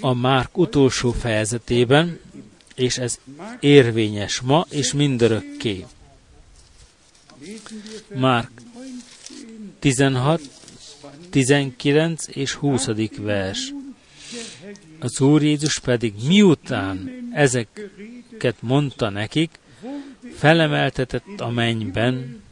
a 0.00 0.14
Márk 0.14 0.58
utolsó 0.58 1.12
fejezetében, 1.12 2.18
és 2.74 2.98
ez 2.98 3.18
érvényes 3.60 4.40
ma 4.40 4.66
és 4.70 4.92
mindörökké. 4.92 5.86
Márk 8.14 8.50
16, 9.78 10.40
19 11.30 12.24
és 12.28 12.52
20. 12.52 12.88
vers. 13.16 13.72
Az 14.98 15.20
Úr 15.20 15.42
Jézus 15.42 15.78
pedig 15.78 16.14
miután 16.26 17.10
ezeket 17.34 18.56
mondta 18.60 19.08
nekik, 19.08 19.50
felemeltetett 20.34 21.40
a 21.40 21.50
mennyben, 21.50 22.42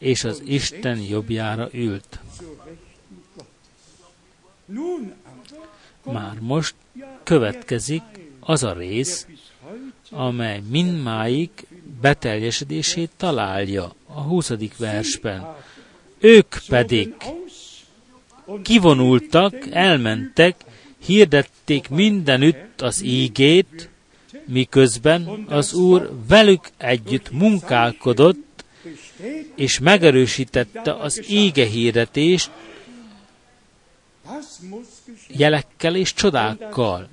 és 0.00 0.24
az 0.24 0.42
Isten 0.44 0.98
jobbjára 0.98 1.68
ült. 1.72 2.18
Már 6.04 6.38
most 6.40 6.74
következik 7.22 8.02
az 8.40 8.62
a 8.62 8.72
rész, 8.72 9.26
amely 10.10 10.62
mindmáig 10.68 11.50
beteljesedését 12.00 13.10
találja 13.16 13.94
a 14.06 14.20
20. 14.20 14.52
versben. 14.78 15.56
Ők 16.18 16.54
pedig 16.68 17.14
kivonultak, 18.62 19.54
elmentek, 19.70 20.64
hirdették 21.04 21.88
mindenütt 21.88 22.80
az 22.80 23.02
ígét, 23.02 23.88
miközben 24.46 25.44
az 25.48 25.72
Úr 25.74 26.10
velük 26.28 26.68
együtt 26.76 27.30
munkálkodott, 27.30 28.49
és 29.54 29.78
megerősítette 29.78 30.94
az 30.94 31.24
ége 31.28 31.66
hirdetést 31.66 32.50
jelekkel 35.28 35.96
és 35.96 36.14
csodákkal. 36.14 37.08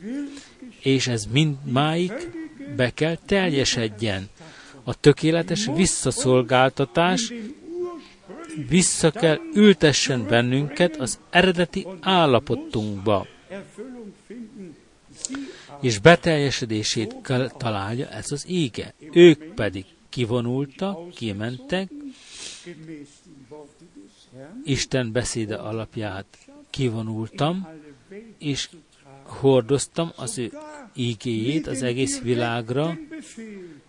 És 0.80 1.08
ez 1.08 1.26
mindmáig 1.32 2.12
be 2.76 2.94
kell 2.94 3.18
teljesedjen. 3.26 4.30
A 4.84 5.00
tökéletes 5.00 5.70
visszaszolgáltatás 5.76 7.34
vissza 8.70 9.12
kell 9.12 9.40
ültessen 9.54 10.28
bennünket 10.28 10.96
az 10.96 11.20
eredeti 11.30 11.88
állapotunkba. 12.02 13.28
És 15.82 16.00
beteljesedését 16.00 17.16
kell 17.24 17.50
találja 17.58 18.10
ez 18.10 18.32
az 18.32 18.46
ége. 18.48 18.94
Ők 19.12 19.44
pedig 19.44 19.86
kivonultak, 20.18 21.10
kimentek, 21.10 21.92
Isten 24.64 25.12
beszéde 25.12 25.56
alapját 25.56 26.26
kivonultam, 26.70 27.68
és 28.38 28.70
hordoztam 29.24 30.12
az 30.16 30.38
ő 30.38 30.52
ígéjét 30.94 31.68
az 31.68 31.82
egész 31.82 32.22
világra, 32.22 32.98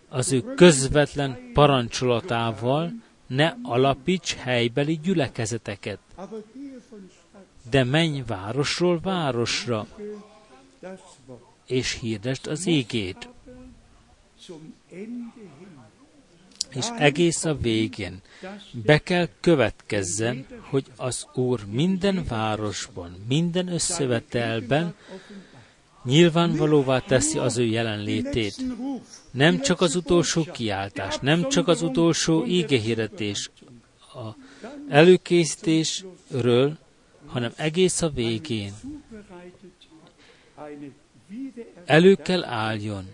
az 0.09 0.33
ő 0.33 0.55
közvetlen 0.55 1.51
parancsolatával, 1.53 2.93
ne 3.27 3.55
alapíts 3.63 4.35
helybeli 4.35 4.99
gyülekezeteket, 5.03 5.99
de 7.71 7.85
menj 7.85 8.23
városról 8.27 9.01
városra, 9.01 9.87
és 11.67 11.99
hirdest 12.01 12.47
az 12.47 12.67
égét. 12.67 13.29
És 16.75 16.87
egész 16.99 17.45
a 17.45 17.55
végén 17.55 18.21
be 18.73 18.99
kell 18.99 19.29
következzen, 19.41 20.47
hogy 20.61 20.87
az 20.97 21.27
Úr 21.35 21.67
minden 21.71 22.25
városban, 22.29 23.25
minden 23.29 23.69
összevetelben 23.69 24.95
nyilvánvalóvá 26.05 26.99
teszi 26.99 27.39
az 27.39 27.57
ő 27.57 27.65
jelenlétét. 27.65 28.57
Nem 29.31 29.61
csak 29.61 29.81
az 29.81 29.97
utolsó 29.97 30.45
kiáltás, 30.53 31.19
nem 31.19 31.49
csak 31.49 31.69
az 31.69 31.83
utolsó 31.83 32.45
ígehirdetés, 32.45 33.51
a 34.15 34.37
előkészítésről, 34.89 36.79
hanem 37.27 37.53
egész 37.57 38.03
a 38.03 38.09
végén. 38.11 38.73
Elő 41.85 42.15
kell 42.15 42.45
álljon 42.45 43.05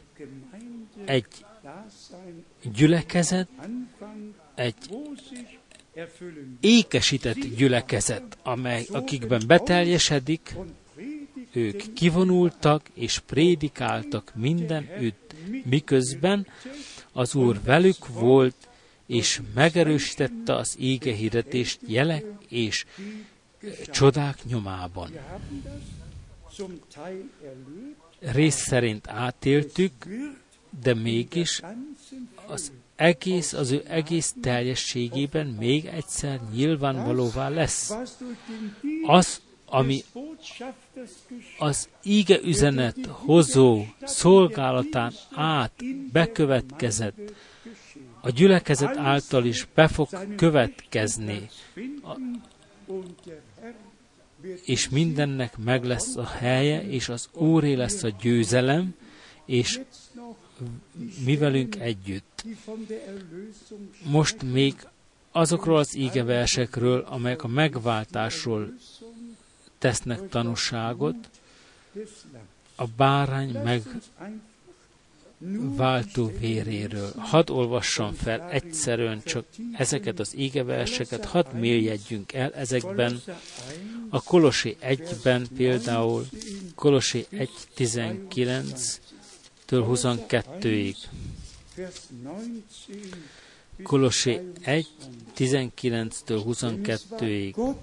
egy 1.04 1.26
gyülekezet, 2.72 3.48
egy 4.54 4.74
ékesített 6.60 7.56
gyülekezet, 7.56 8.38
amely 8.42 8.86
akikben 8.92 9.42
beteljesedik, 9.46 10.56
ők 11.52 11.92
kivonultak 11.92 12.88
és 12.94 13.18
prédikáltak 13.18 14.32
mindenütt, 14.34 15.34
miközben 15.64 16.46
az 17.12 17.34
Úr 17.34 17.60
velük 17.62 18.08
volt, 18.08 18.68
és 19.06 19.40
megerősítette 19.54 20.54
az 20.54 20.76
ége 20.78 21.14
hirdetést 21.14 21.80
jelek 21.86 22.24
és 22.48 22.84
csodák 23.90 24.44
nyomában. 24.44 25.10
Rész 28.18 28.56
szerint 28.56 29.08
átéltük, 29.08 29.92
de 30.82 30.94
mégis 30.94 31.60
az 32.46 32.72
egész, 32.96 33.52
az 33.52 33.70
ő 33.70 33.82
egész 33.88 34.34
teljességében 34.42 35.46
még 35.46 35.86
egyszer 35.86 36.40
nyilvánvalóvá 36.52 37.48
lesz. 37.48 37.94
Az, 39.06 39.40
ami 39.66 40.02
az 41.58 41.88
íge 42.02 42.40
üzenet 42.42 43.06
hozó 43.06 43.84
szolgálatán 44.02 45.12
át 45.34 45.72
bekövetkezett, 46.12 47.32
a 48.20 48.30
gyülekezet 48.30 48.96
által 48.96 49.44
is 49.44 49.66
be 49.74 49.88
fog 49.88 50.08
következni, 50.36 51.48
és 54.64 54.88
mindennek 54.88 55.58
meg 55.58 55.84
lesz 55.84 56.16
a 56.16 56.26
helye, 56.26 56.82
és 56.82 57.08
az 57.08 57.28
Úré 57.32 57.72
lesz 57.72 58.02
a 58.02 58.08
győzelem, 58.20 58.94
és 59.46 59.80
mi 61.24 61.36
velünk 61.36 61.80
együtt. 61.80 62.44
Most 64.04 64.42
még 64.42 64.74
azokról 65.32 65.78
az 65.78 65.96
ígeversekről, 65.96 67.00
amelyek 67.00 67.42
a 67.42 67.48
megváltásról 67.48 68.74
tesznek 69.78 70.28
tanúságot, 70.28 71.16
a 72.74 72.86
bárány 72.96 73.62
meg 73.64 73.82
váltó 75.76 76.32
véréről. 76.38 77.12
Hadd 77.16 77.50
olvassam 77.50 78.12
fel 78.12 78.48
egyszerűen 78.50 79.22
csak 79.24 79.44
ezeket 79.72 80.18
az 80.18 80.34
égeverseket, 80.36 81.24
hadd 81.24 81.54
mélyedjünk 81.54 82.32
el 82.32 82.54
ezekben. 82.54 83.22
A 84.08 84.22
Kolosé 84.22 84.76
1-ben 84.82 85.46
például 85.56 86.26
Kolosé 86.74 87.26
1.19-től 87.30 89.13
22-ig. 89.82 90.96
Kolosé 93.82 94.40
1, 94.60 94.88
19-től 95.36 96.42
22-ig. 96.46 97.76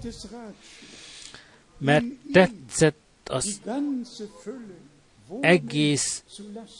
Mert 1.78 2.04
tetszett 2.32 2.96
az 3.24 3.60
egész 5.40 6.24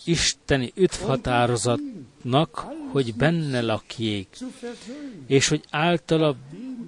isteni 0.05 0.73
üdvhatározatnak, 0.75 2.67
hogy 2.91 3.15
benne 3.15 3.61
lakjék, 3.61 4.37
és 5.27 5.49
hogy 5.49 5.65
általa 5.71 6.37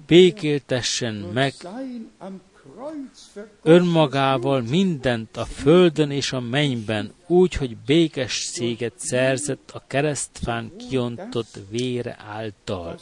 békéltessen 0.07 1.15
meg 1.15 1.53
önmagával 3.61 4.61
mindent 4.61 5.37
a 5.37 5.45
földön 5.45 6.11
és 6.11 6.31
a 6.31 6.39
mennyben, 6.39 7.13
úgy, 7.27 7.53
hogy 7.53 7.77
békességet 7.77 8.93
szerzett 8.97 9.71
a 9.73 9.83
keresztfán 9.87 10.71
kiontott 10.77 11.59
vére 11.69 12.17
által. 12.19 12.99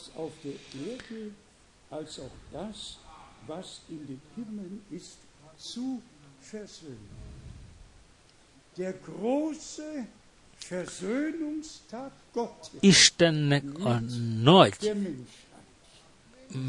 Istennek 12.80 13.64
a 13.78 14.00
nagy 14.42 14.76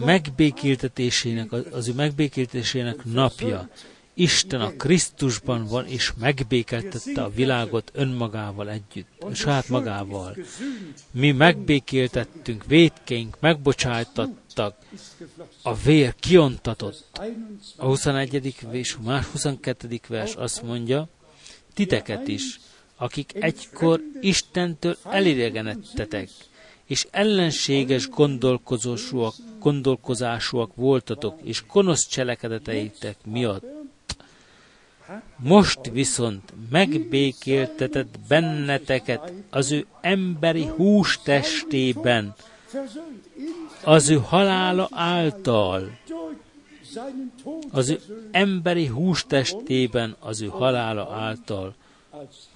megbékéltetésének, 0.06 1.52
az 1.52 1.88
ő 1.88 1.94
megbékéltetésének 1.94 3.04
napja. 3.04 3.70
Isten 4.18 4.62
a 4.62 4.72
Krisztusban 4.72 5.66
van, 5.66 5.88
és 5.88 6.14
megbékeltette 6.20 7.24
a 7.24 7.30
világot 7.30 7.92
önmagával 7.94 8.70
együtt, 8.70 9.08
saját 9.34 9.70
magával. 9.70 10.38
Mi 11.12 11.32
megbékéltettünk, 11.32 12.66
védkeink 12.66 13.38
megbocsájtattak, 13.40 14.76
a 15.62 15.76
vér 15.76 16.16
kiontatott. 16.20 17.20
A 17.76 17.86
21. 17.86 18.56
és 18.72 18.96
a 19.06 19.22
22. 19.32 20.00
vers 20.08 20.36
azt 20.36 20.64
mondja, 20.64 21.08
titeket 21.74 22.28
is, 22.28 22.60
akik 22.96 23.34
egykor 23.40 24.02
Istentől 24.22 24.98
elidegenedtetek, 25.04 26.30
és 26.86 27.08
ellenséges 27.12 28.10
gondolkozásúak, 28.10 29.34
gondolkozásúak 29.66 30.76
voltatok, 30.76 31.40
és 31.44 31.64
gonosz 31.72 32.08
cselekedeteitek 32.08 33.16
miatt. 33.26 33.64
Most 35.38 35.80
viszont 35.92 36.54
megbékéltetett 36.70 38.20
benneteket 38.28 39.32
az 39.50 39.72
ő 39.72 39.86
emberi 40.02 40.66
hústestében, 40.66 42.36
az 43.84 44.10
ő 44.10 44.16
halála 44.16 44.90
által, 44.92 45.98
az 47.72 47.90
ő 47.90 48.00
emberi 48.32 48.86
hústestében, 48.86 50.16
az 50.20 50.42
ő 50.42 50.48
halála 50.48 51.14
által, 51.14 51.76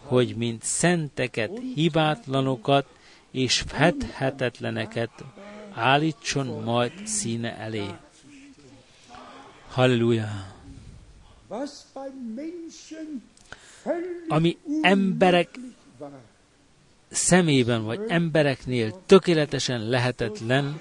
hogy 0.03 0.36
mint 0.36 0.64
szenteket, 0.64 1.51
hibátlanokat 1.76 2.86
és 3.32 3.64
fethetetleneket 3.68 5.12
állítson 5.80 6.63
majd 6.63 6.91
színe 7.05 7.57
elé. 7.57 7.86
Halleluja! 9.69 10.27
Ami 14.27 14.57
emberek 14.82 15.59
szemében 17.09 17.84
vagy 17.84 17.99
embereknél 18.07 19.01
tökéletesen 19.05 19.89
lehetetlen, 19.89 20.80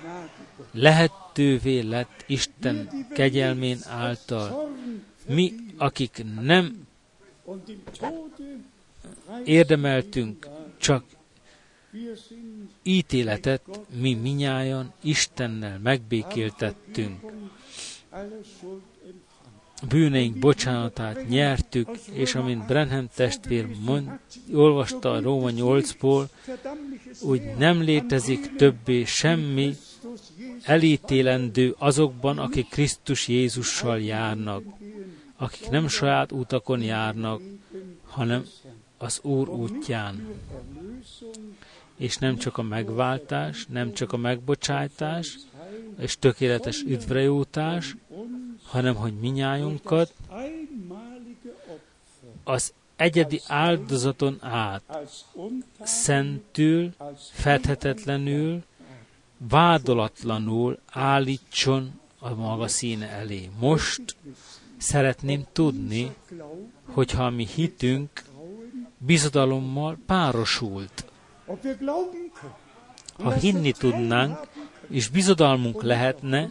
lehetővé 0.73 1.81
lett 1.81 2.25
Isten 2.27 3.07
kegyelmén 3.13 3.79
által. 3.89 4.71
Mi, 5.27 5.55
akik 5.77 6.25
nem 6.41 6.87
érdemeltünk 9.45 10.49
csak 10.79 11.05
ítéletet, 12.83 13.63
mi 14.01 14.15
minnyájan 14.15 14.93
Istennel 15.03 15.79
megbékéltettünk. 15.79 17.21
Bűneink 19.89 20.39
bocsánatát 20.39 21.29
nyertük, 21.29 21.89
és 22.13 22.35
amint 22.35 22.67
Brenham 22.67 23.09
testvér 23.15 23.67
mond, 23.85 24.11
olvasta 24.53 25.11
a 25.11 25.21
Róma 25.21 25.49
8-ból, 25.51 26.25
úgy 27.21 27.43
nem 27.59 27.81
létezik 27.81 28.57
többé 28.57 29.05
semmi 29.05 29.77
elítélendő 30.63 31.75
azokban, 31.79 32.39
akik 32.39 32.69
Krisztus 32.69 33.29
Jézussal 33.29 34.01
járnak, 34.01 34.63
akik 35.37 35.69
nem 35.71 35.89
saját 35.89 36.33
utakon 36.33 36.83
járnak, 36.83 37.41
hanem 38.07 38.45
az 38.99 39.21
Úr 39.23 39.49
útján 39.49 40.27
és 41.99 42.17
nem 42.17 42.37
csak 42.37 42.59
a 42.59 42.63
megváltás, 42.63 43.67
nem 43.69 43.93
csak 43.93 44.13
a 44.13 44.17
megbocsájtás, 44.17 45.39
és 45.99 46.19
tökéletes 46.19 46.83
üdvrejútás, 46.83 47.97
hanem 48.63 48.95
hogy 48.95 49.15
minnyájunkat 49.15 50.15
az 52.45 52.73
egyedi 52.97 53.41
áldozaton 53.47 54.39
át 54.41 54.83
szentül, 55.83 56.95
fedhetetlenül, 57.31 58.63
vádolatlanul 59.37 60.79
állítson 60.91 62.01
a 62.19 62.35
maga 62.35 62.69
színe 62.69 63.09
elé. 63.09 63.51
Most 63.59 64.17
szeretném 64.77 65.47
tudni, 65.53 66.15
hogyha 66.85 67.31
mi 67.31 67.47
hitünk 67.47 68.23
bizodalommal 68.99 69.99
párosult, 70.07 71.05
ha 73.23 73.33
hinni 73.33 73.73
tudnánk, 73.73 74.39
és 74.91 75.09
bizodalmunk 75.09 75.83
lehetne, 75.83 76.51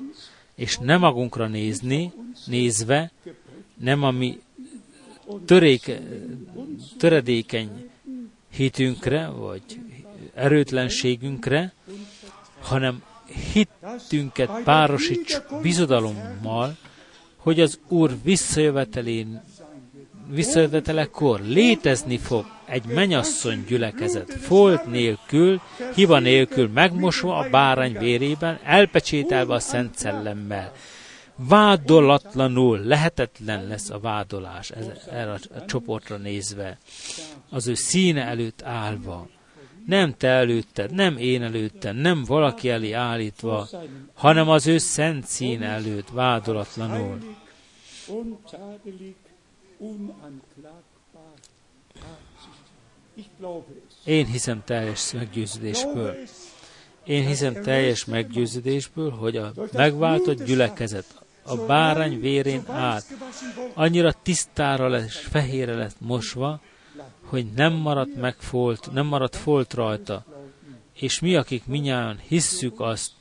és 0.56 0.78
nem 0.78 1.00
magunkra 1.00 1.48
nézni, 1.48 2.14
nézve, 2.46 3.12
nem 3.76 4.04
a 4.04 4.12
mi 4.12 4.42
töréke, 5.46 6.00
töredékeny 6.98 7.90
hitünkre, 8.50 9.28
vagy 9.28 9.64
erőtlenségünkre, 10.34 11.74
hanem 12.60 13.04
hittünket 13.54 14.64
párosítsuk 14.64 15.62
bizodalommal, 15.62 16.78
hogy 17.38 17.60
az 17.60 17.80
Úr 17.88 18.18
visszajövetelén 18.24 19.44
visszajövetelekor 20.30 21.42
létezni 21.42 22.18
fog 22.18 22.46
egy 22.66 22.86
menyasszony 22.86 23.66
gyülekezet, 23.68 24.34
folt 24.34 24.86
nélkül, 24.86 25.62
hiba 25.96 26.20
nélkül 26.20 26.70
megmosva 26.74 27.38
a 27.38 27.50
bárány 27.50 27.98
vérében, 27.98 28.60
elpecsételve 28.64 29.54
a 29.54 29.60
Szent 29.60 29.98
Szellemmel. 29.98 30.72
Vádolatlanul 31.36 32.80
lehetetlen 32.80 33.68
lesz 33.68 33.90
a 33.90 34.00
vádolás 34.00 34.72
erre 35.12 35.32
a 35.32 35.66
csoportra 35.66 36.18
nézve, 36.18 36.78
az 37.50 37.68
ő 37.68 37.74
színe 37.74 38.24
előtt 38.24 38.62
állva. 38.62 39.28
Nem 39.86 40.14
te 40.18 40.28
előtted, 40.28 40.92
nem 40.94 41.18
én 41.18 41.44
előtted, 41.44 41.96
nem 41.96 42.24
valaki 42.24 42.70
elé 42.70 42.92
állítva, 42.92 43.68
hanem 44.14 44.50
az 44.50 44.68
ő 44.68 44.78
szent 44.78 45.26
színe 45.26 45.68
előtt 45.68 46.10
vádolatlanul 46.10 47.18
én 54.06 54.26
hiszem 54.26 54.64
teljes 54.66 55.12
meggyőződésből. 55.12 56.16
Én 57.04 57.28
hiszem 57.28 57.54
teljes 57.54 58.06
meggyőződésből, 58.06 59.10
hogy 59.10 59.38
a 59.38 59.54
megváltott 59.74 60.44
gyülekezet 60.44 61.26
a 61.44 61.56
bárány 61.56 62.20
vérén 62.20 62.64
át 62.68 63.06
annyira 63.74 64.12
tisztára 64.12 64.88
lesz, 64.88 65.18
fehére 65.18 65.76
lett 65.76 65.96
mosva, 66.00 66.62
hogy 67.22 67.46
nem 67.56 67.74
maradt 67.74 68.16
meg 68.16 68.36
folt, 68.36 68.92
nem 68.92 69.06
maradt 69.06 69.36
folt 69.36 69.74
rajta. 69.74 70.26
És 70.94 71.20
mi, 71.20 71.36
akik 71.36 71.66
minnyáján 71.66 72.20
hisszük 72.28 72.80
azt, 72.80 73.12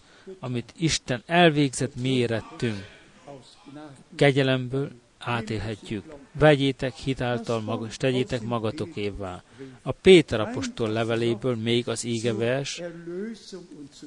amit 0.41 0.73
Isten 0.79 1.23
elvégzett 1.27 1.95
mérettünk, 1.95 2.87
kegyelemből 4.15 4.91
átélhetjük. 5.19 6.05
Vegyétek 6.39 6.95
hitáltal 6.95 7.61
maga, 7.61 7.87
és 7.87 7.97
tegyétek 7.97 8.43
magatokévá. 8.43 9.43
A 9.83 9.93
Péter 9.93 10.41
apostol 10.41 10.89
leveléből 10.89 11.57
még 11.57 11.89
az 11.89 12.05
ígevers 12.05 12.83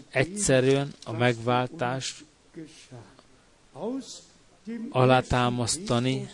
egyszerűen 0.10 0.94
a 1.06 1.12
megváltás 1.12 2.24
alátámasztani 4.90 6.30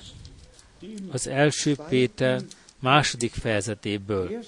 az 1.12 1.28
első 1.28 1.76
Péter 1.90 2.42
második 2.80 3.32
fejezetéből. 3.32 4.44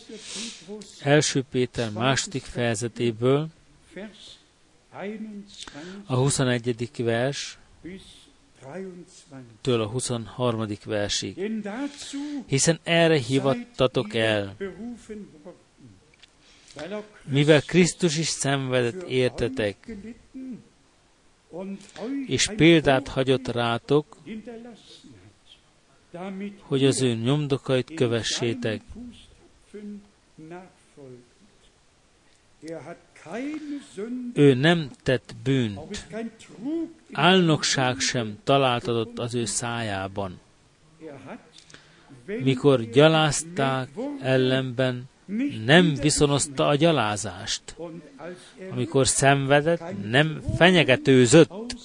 Első 1.01 1.43
Péter 1.51 1.91
második 1.91 2.43
fejezetéből 2.43 3.47
a 6.05 6.15
21. 6.15 6.91
vers 6.97 7.57
től 9.61 9.81
a 9.81 9.87
23. 9.87 10.67
versig. 10.85 11.51
Hiszen 12.45 12.79
erre 12.83 13.17
hivattatok 13.17 14.13
el, 14.13 14.55
mivel 17.23 17.61
Krisztus 17.61 18.17
is 18.17 18.27
szenvedett 18.27 19.01
értetek, 19.01 19.97
és 22.27 22.51
példát 22.55 23.07
hagyott 23.07 23.47
rátok, 23.47 24.17
hogy 26.59 26.85
az 26.85 27.01
ő 27.01 27.13
nyomdokait 27.13 27.93
kövessétek. 27.93 28.81
Ő 34.33 34.53
nem 34.53 34.89
tett 35.03 35.35
bűnt, 35.43 36.07
álnokság 37.11 37.99
sem 37.99 38.37
találtatott 38.43 39.19
az 39.19 39.35
ő 39.35 39.45
szájában. 39.45 40.39
Mikor 42.25 42.81
gyalázták 42.81 43.89
ellenben, 44.21 45.03
nem 45.65 45.93
viszonozta 45.95 46.67
a 46.67 46.75
gyalázást. 46.75 47.75
Amikor 48.71 49.07
szenvedett, 49.07 50.09
nem 50.09 50.41
fenyegetőzött, 50.55 51.75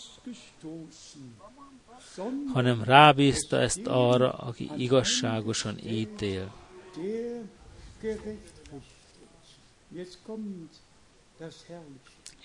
hanem 2.52 2.82
rábízta 2.84 3.60
ezt 3.60 3.86
arra, 3.86 4.32
aki 4.32 4.70
igazságosan 4.76 5.78
ítél. 5.86 6.52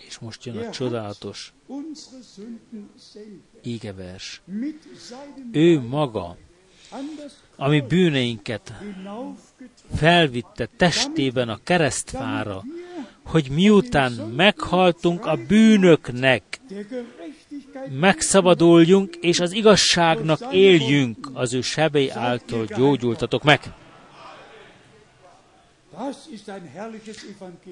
És 0.07 0.19
most 0.19 0.45
jön 0.45 0.57
a 0.57 0.69
csodálatos 0.69 1.53
ígevers. 3.63 4.41
Ő 5.51 5.79
maga, 5.79 6.37
ami 7.55 7.81
bűneinket 7.81 8.73
felvitte 9.95 10.69
testében 10.77 11.49
a 11.49 11.59
keresztfára, 11.63 12.63
hogy 13.25 13.49
miután 13.49 14.11
meghaltunk 14.11 15.25
a 15.25 15.37
bűnöknek, 15.47 16.59
megszabaduljunk, 17.99 19.15
és 19.15 19.39
az 19.39 19.51
igazságnak 19.51 20.39
éljünk, 20.51 21.29
az 21.33 21.53
ő 21.53 21.61
sebei 21.61 22.09
által 22.09 22.65
gyógyultatok 22.65 23.43
meg. 23.43 23.73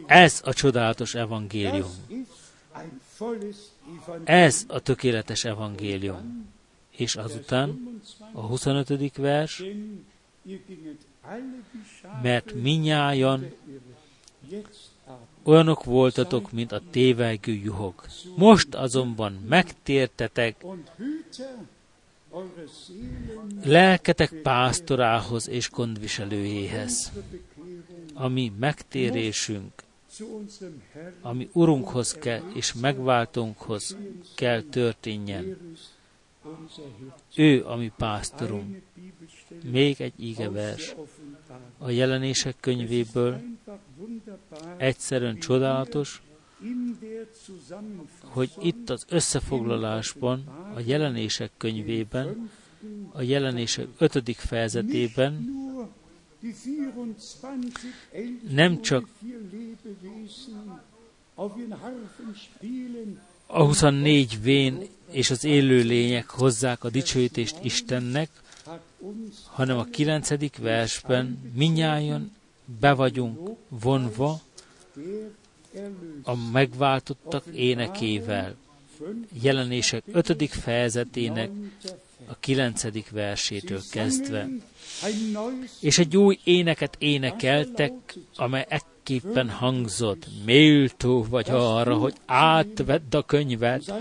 Ez 0.07 0.41
a 0.43 0.53
csodálatos 0.53 1.15
evangélium. 1.15 1.91
Ez 4.23 4.63
a 4.67 4.79
tökéletes 4.79 5.45
evangélium. 5.45 6.53
És 6.89 7.15
azután 7.15 7.99
a 8.31 8.41
25. 8.41 9.15
vers, 9.15 9.63
mert 12.21 12.53
minnyájan 12.53 13.53
olyanok 15.43 15.83
voltatok, 15.83 16.51
mint 16.51 16.71
a 16.71 16.81
tévelgő 16.91 17.53
juhok. 17.53 18.07
Most 18.35 18.75
azonban 18.75 19.33
megtértetek, 19.47 20.65
lelketek 23.63 24.33
pásztorához 24.33 25.49
és 25.49 25.69
gondviselőjéhez 25.69 27.11
ami 28.15 28.51
megtérésünk, 28.59 29.71
ami 31.21 31.49
Urunkhoz 31.53 32.13
kell, 32.13 32.41
és 32.53 32.73
megváltónkhoz 32.73 33.97
kell 34.35 34.61
történjen. 34.61 35.57
Ő, 37.35 37.65
ami 37.65 37.91
pásztorunk. 37.97 38.81
Még 39.71 40.01
egy 40.01 40.13
ígevers. 40.17 40.95
A 41.77 41.89
jelenések 41.89 42.55
könyvéből 42.59 43.41
egyszerűen 44.77 45.37
csodálatos, 45.39 46.21
hogy 48.21 48.51
itt 48.61 48.89
az 48.89 49.05
összefoglalásban, 49.09 50.43
a 50.75 50.79
jelenések 50.85 51.51
könyvében, 51.57 52.49
a 53.11 53.21
jelenések 53.21 53.87
ötödik 53.97 54.37
fejezetében 54.37 55.49
nem 58.49 58.81
csak 58.81 59.07
a 63.45 63.63
24 63.63 64.41
vén 64.41 64.87
és 65.11 65.29
az 65.29 65.43
élő 65.43 65.81
lények 65.81 66.29
hozzák 66.29 66.83
a 66.83 66.89
dicsőítést 66.89 67.57
Istennek, 67.63 68.29
hanem 69.45 69.77
a 69.77 69.83
9. 69.83 70.57
versben 70.57 71.51
minnyáján 71.55 72.35
be 72.79 72.93
vagyunk 72.93 73.49
vonva 73.69 74.41
a 76.23 76.35
megváltottak 76.51 77.45
énekével. 77.53 78.55
Jelenések 79.41 80.03
5. 80.11 80.49
fejezetének 80.49 81.49
a 82.27 82.35
9. 82.39 83.09
versétől 83.11 83.81
kezdve. 83.91 84.47
és 85.81 85.97
egy 85.97 86.17
új 86.17 86.39
éneket 86.43 86.95
énekeltek, 86.99 87.91
amely 88.35 88.65
ekképpen 88.69 89.49
hangzott. 89.49 90.27
Méltó 90.45 91.25
vagy 91.29 91.49
arra, 91.49 91.95
hogy 91.95 92.13
átvedd 92.25 93.15
a 93.15 93.21
könyvet, 93.21 93.93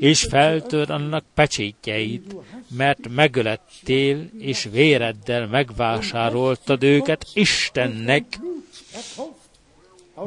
és 0.00 0.22
feltör 0.22 0.90
annak 0.90 1.24
pecsétjeit, 1.34 2.34
mert 2.76 3.08
megölettél, 3.08 4.28
és 4.38 4.68
véreddel 4.72 5.46
megvásároltad 5.46 6.82
őket 6.82 7.26
Istennek, 7.34 8.24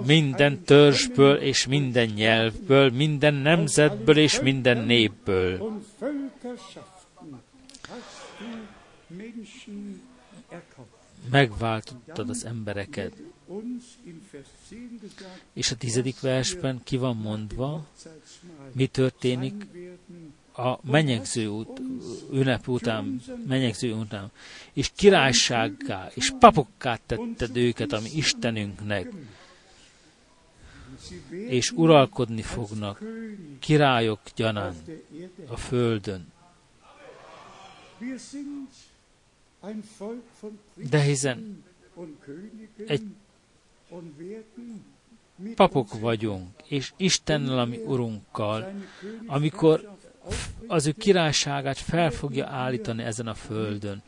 minden 0.05 0.63
törzsből 0.63 1.35
és 1.35 1.67
minden 1.67 2.07
nyelvből, 2.15 2.89
minden 2.89 3.33
nemzetből 3.33 4.17
és 4.17 4.39
minden 4.39 4.85
népből 4.85 5.81
megváltottad 11.31 12.29
az 12.29 12.45
embereket. 12.45 13.13
És 15.53 15.71
a 15.71 15.75
tizedik 15.75 16.19
versben 16.19 16.81
ki 16.83 16.97
van 16.97 17.17
mondva, 17.17 17.87
mi 18.71 18.87
történik 18.87 19.65
a 20.57 20.91
menyegző 20.91 21.47
út, 21.47 21.81
ünnep 22.31 22.67
után, 22.67 23.21
menyegző 23.47 23.93
után, 23.93 24.31
és 24.73 24.91
királysággá, 24.95 26.09
és 26.13 26.33
papokká 26.39 26.99
tetted 27.05 27.57
őket, 27.57 27.91
ami 27.91 28.09
Istenünknek, 28.15 29.11
és 31.29 31.71
uralkodni 31.71 32.41
fognak 32.41 33.03
királyok 33.59 34.19
gyanán 34.35 34.75
a 35.47 35.57
földön. 35.57 36.33
De 40.89 41.01
hiszen 41.01 41.63
egy 42.87 43.03
papok 45.55 45.99
vagyunk, 45.99 46.49
és 46.67 46.93
Istennel, 46.97 47.59
ami 47.59 47.77
Urunkkal, 47.77 48.73
amikor 49.25 49.95
az 50.67 50.85
ő 50.85 50.91
királyságát 50.91 51.77
fel 51.77 52.11
fogja 52.11 52.47
állítani 52.47 53.03
ezen 53.03 53.27
a 53.27 53.33
földön. 53.33 54.01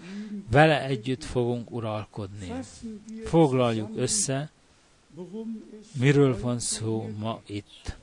Vele 0.51 0.85
együtt 0.85 1.23
fogunk 1.23 1.71
uralkodni. 1.71 2.53
Foglaljuk 3.25 3.89
össze, 3.95 4.51
miről 5.99 6.39
van 6.39 6.59
szó 6.59 7.09
ma 7.17 7.41
itt. 7.45 7.97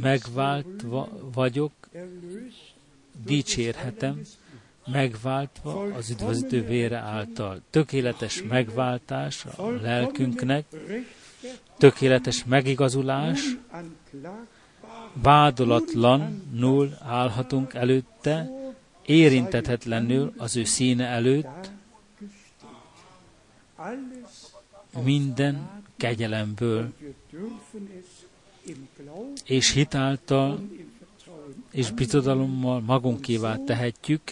Megvált 0.00 0.84
vagyok, 1.32 1.72
dicsérhetem, 3.24 4.20
megváltva 4.86 5.82
az 5.82 6.10
üdvözítő 6.10 6.64
vére 6.64 6.96
által. 6.98 7.60
Tökéletes 7.70 8.42
megváltás 8.42 9.44
a 9.56 9.70
lelkünknek, 9.70 10.64
tökéletes 11.78 12.44
megigazulás, 12.44 13.40
vádolatlanul 15.12 16.96
állhatunk 17.02 17.74
előtte, 17.74 18.50
érintetetlenül 19.06 20.32
az 20.36 20.56
ő 20.56 20.64
színe 20.64 21.06
előtt, 21.06 21.70
minden 25.02 25.82
kegyelemből 25.96 26.92
és 29.44 29.72
hitáltal 29.72 30.60
és 31.76 31.90
bizodalommal 31.90 32.80
magunkévá 32.80 33.56
tehetjük, 33.66 34.22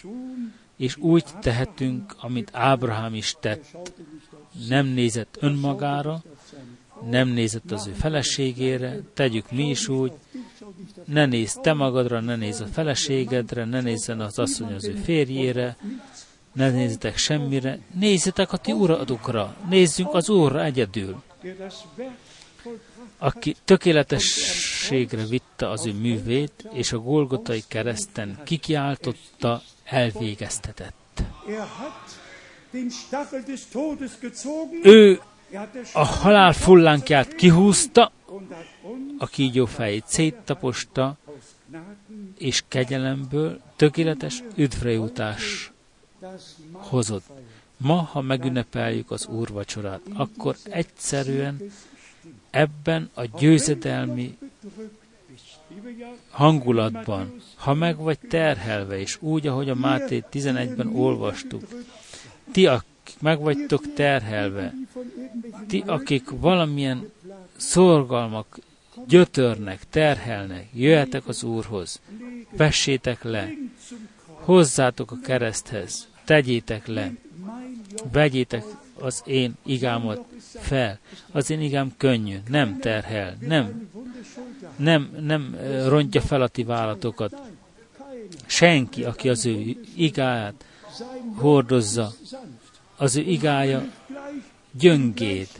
és 0.77 0.97
úgy 0.97 1.23
tehetünk, 1.41 2.15
amit 2.17 2.49
Ábrahám 2.53 3.15
is 3.15 3.35
tett. 3.39 3.91
Nem 4.67 4.85
nézett 4.85 5.37
önmagára, 5.39 6.23
nem 7.09 7.27
nézett 7.27 7.71
az 7.71 7.87
ő 7.87 7.91
feleségére, 7.91 8.99
tegyük 9.13 9.51
mi 9.51 9.69
is 9.69 9.87
úgy, 9.87 10.11
ne 11.05 11.25
nézz 11.25 11.53
te 11.61 11.73
magadra, 11.73 12.19
ne 12.19 12.35
nézz 12.35 12.61
a 12.61 12.65
feleségedre, 12.65 13.65
ne 13.65 13.81
nézzen 13.81 14.19
az 14.19 14.39
asszony 14.39 14.73
az 14.73 14.85
ő 14.85 14.93
férjére, 14.93 15.77
ne 16.53 16.69
nézzetek 16.69 17.17
semmire, 17.17 17.79
nézzetek 17.93 18.51
a 18.51 18.57
ti 18.57 18.71
uradukra, 18.71 19.55
nézzünk 19.69 20.13
az 20.13 20.29
Úrra 20.29 20.63
egyedül, 20.63 21.23
aki 23.17 23.55
tökéletességre 23.65 25.25
vitte 25.25 25.69
az 25.69 25.85
ő 25.85 25.93
művét, 25.93 26.67
és 26.73 26.91
a 26.91 26.97
Golgotai 26.97 27.63
kereszten 27.67 28.39
kikiáltotta, 28.43 29.61
elvégeztetett. 29.83 31.23
Ő 34.83 35.21
a 35.93 36.05
halál 36.05 36.53
fullánkját 36.53 37.35
kihúzta, 37.35 38.11
a 39.17 39.27
kígyó 39.27 39.65
fejét 39.65 40.03
széttaposta, 40.07 41.17
és 42.37 42.63
kegyelemből 42.67 43.61
tökéletes 43.75 44.43
üdvrejutás 44.55 45.71
hozott. 46.71 47.25
Ma, 47.77 47.95
ha 47.95 48.21
megünnepeljük 48.21 49.11
az 49.11 49.27
úrvacsorát, 49.27 50.01
akkor 50.13 50.55
egyszerűen 50.63 51.61
ebben 52.49 53.09
a 53.13 53.25
győzedelmi 53.39 54.37
hangulatban, 56.29 57.41
ha 57.55 57.73
meg 57.73 57.97
vagy 57.97 58.19
terhelve, 58.19 58.99
és 58.99 59.21
úgy, 59.21 59.47
ahogy 59.47 59.69
a 59.69 59.75
Máté 59.75 60.23
11-ben 60.31 60.95
olvastuk, 60.95 61.63
ti, 62.51 62.67
akik 62.67 63.15
meg 63.19 63.39
vagytok 63.39 63.93
terhelve, 63.93 64.73
ti, 65.67 65.83
akik 65.85 66.29
valamilyen 66.29 67.11
szorgalmak 67.55 68.59
gyötörnek, 69.07 69.79
terhelnek, 69.89 70.67
jöhetek 70.73 71.27
az 71.27 71.43
Úrhoz, 71.43 72.01
vessétek 72.57 73.23
le, 73.23 73.49
hozzátok 74.25 75.11
a 75.11 75.19
kereszthez, 75.23 76.07
tegyétek 76.25 76.87
le, 76.87 77.11
vegyétek 78.11 78.63
az 78.99 79.21
én 79.25 79.53
igámat 79.65 80.25
fel. 80.59 80.99
Az 81.31 81.49
én 81.49 81.61
igám 81.61 81.93
könnyű, 81.97 82.37
nem 82.47 82.79
terhel, 82.79 83.37
nem, 83.39 83.89
nem, 84.75 85.15
nem 85.19 85.57
rontja 85.87 86.21
fel 86.21 86.41
a 86.41 86.47
ti 86.47 86.63
vállatokat. 86.63 87.41
Senki, 88.45 89.03
aki 89.03 89.29
az 89.29 89.45
ő 89.45 89.75
igáját 89.95 90.65
hordozza, 91.35 92.13
az 92.95 93.15
ő 93.15 93.21
igája 93.21 93.91
gyöngét, 94.71 95.59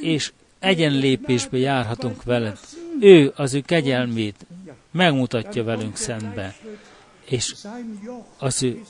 és 0.00 0.32
egyenlépésbe 0.58 1.58
járhatunk 1.58 2.22
veled. 2.22 2.58
Ő 3.00 3.32
az 3.36 3.54
ő 3.54 3.60
kegyelmét 3.60 4.46
megmutatja 4.90 5.64
velünk 5.64 5.96
szembe, 5.96 6.56
és 7.24 7.54
az 8.38 8.62
ő 8.62 8.82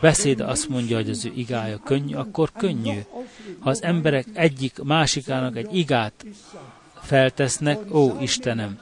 beszéd 0.00 0.40
azt 0.40 0.68
mondja, 0.68 0.96
hogy 0.96 1.10
az 1.10 1.24
ő 1.24 1.32
igája 1.34 1.78
könnyű, 1.84 2.14
akkor 2.14 2.52
könnyű. 2.52 2.98
Ha 3.58 3.70
az 3.70 3.82
emberek 3.82 4.26
egyik 4.32 4.82
másikának 4.82 5.56
egy 5.56 5.76
igát 5.76 6.24
feltesznek, 7.02 7.94
ó 7.94 8.20
Istenem, 8.20 8.80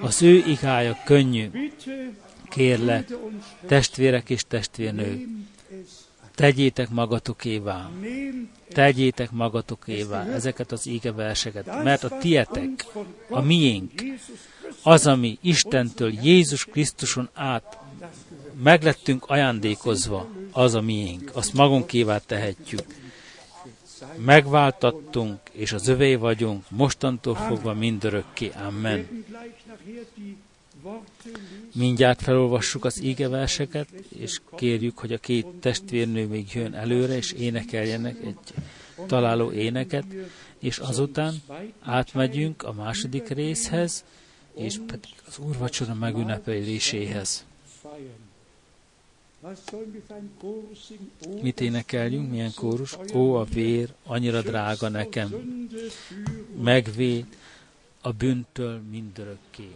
az 0.00 0.22
ő 0.22 0.44
igája 0.46 0.98
könnyű. 1.04 1.50
Kérlek, 2.48 3.12
testvérek 3.66 4.30
és 4.30 4.44
testvérnők, 4.48 5.26
tegyétek 6.34 6.90
magatokévá, 6.90 7.90
tegyétek 8.68 9.30
magatokévá 9.30 10.26
ezeket 10.26 10.72
az 10.72 10.86
ígeverseket, 10.86 11.82
mert 11.82 12.04
a 12.04 12.18
tietek, 12.18 12.86
a 13.28 13.40
miénk, 13.40 13.92
az, 14.82 15.06
ami 15.06 15.38
Istentől 15.40 16.12
Jézus 16.22 16.64
Krisztuson 16.64 17.28
át 17.34 17.78
meglettünk 18.62 19.24
ajándékozva, 19.26 20.28
az 20.52 20.74
a 20.74 20.80
miénk, 20.80 21.30
azt 21.32 21.52
magunkévá 21.52 22.18
tehetjük. 22.18 22.84
Megváltattunk, 24.16 25.40
és 25.52 25.72
az 25.72 25.88
övé 25.88 26.14
vagyunk, 26.14 26.64
mostantól 26.70 27.34
fogva 27.34 27.74
mindörökké. 27.74 28.52
Amen. 28.66 29.24
Mindjárt 31.74 32.22
felolvassuk 32.22 32.84
az 32.84 33.02
ígeverseket, 33.02 33.88
és 34.18 34.40
kérjük, 34.56 34.98
hogy 34.98 35.12
a 35.12 35.18
két 35.18 35.46
testvérnő 35.46 36.26
még 36.26 36.52
jön 36.54 36.74
előre, 36.74 37.16
és 37.16 37.32
énekeljenek 37.32 38.16
egy 38.24 38.38
találó 39.06 39.52
éneket, 39.52 40.04
és 40.58 40.78
azután 40.78 41.34
átmegyünk 41.80 42.62
a 42.62 42.72
második 42.72 43.28
részhez, 43.28 44.04
és 44.54 44.80
pedig 44.86 45.12
az 45.26 45.38
úrvacsora 45.38 45.94
megünnepeléséhez. 45.94 47.44
Mit 51.42 51.60
énekeljünk, 51.60 52.30
milyen 52.30 52.52
kórus? 52.54 52.96
Ó, 53.14 53.34
a 53.34 53.44
vér, 53.44 53.94
annyira 54.06 54.42
drága 54.42 54.88
nekem, 54.88 55.28
megvéd 56.62 57.26
a 58.00 58.12
bűntől 58.12 58.80
mindörökké. 58.90 59.74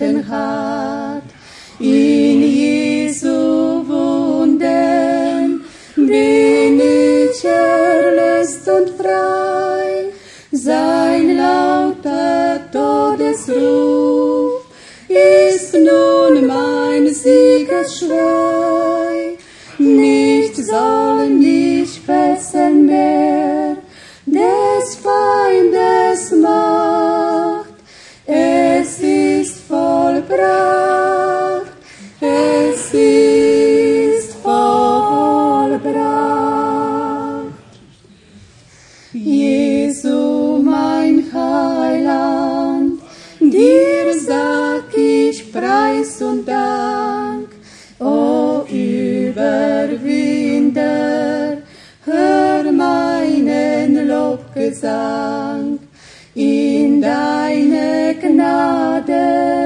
And 0.00 0.24
high. 0.24 1.03
Lobgesang. 54.84 55.78
In 56.34 57.00
deine 57.00 58.14
Gnade 58.20 59.63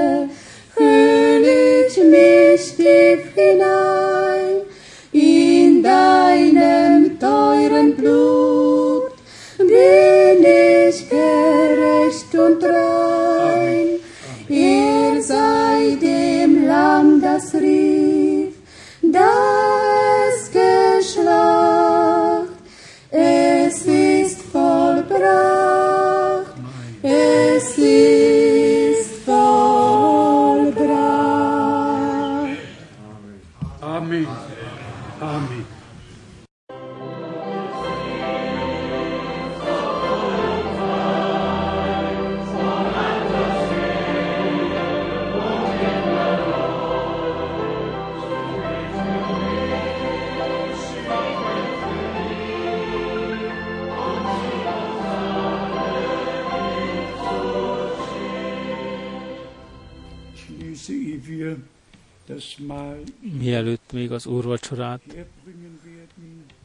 Mielőtt 63.61 63.91
még 63.91 64.11
az 64.11 64.25
úrvacsorát 64.25 65.01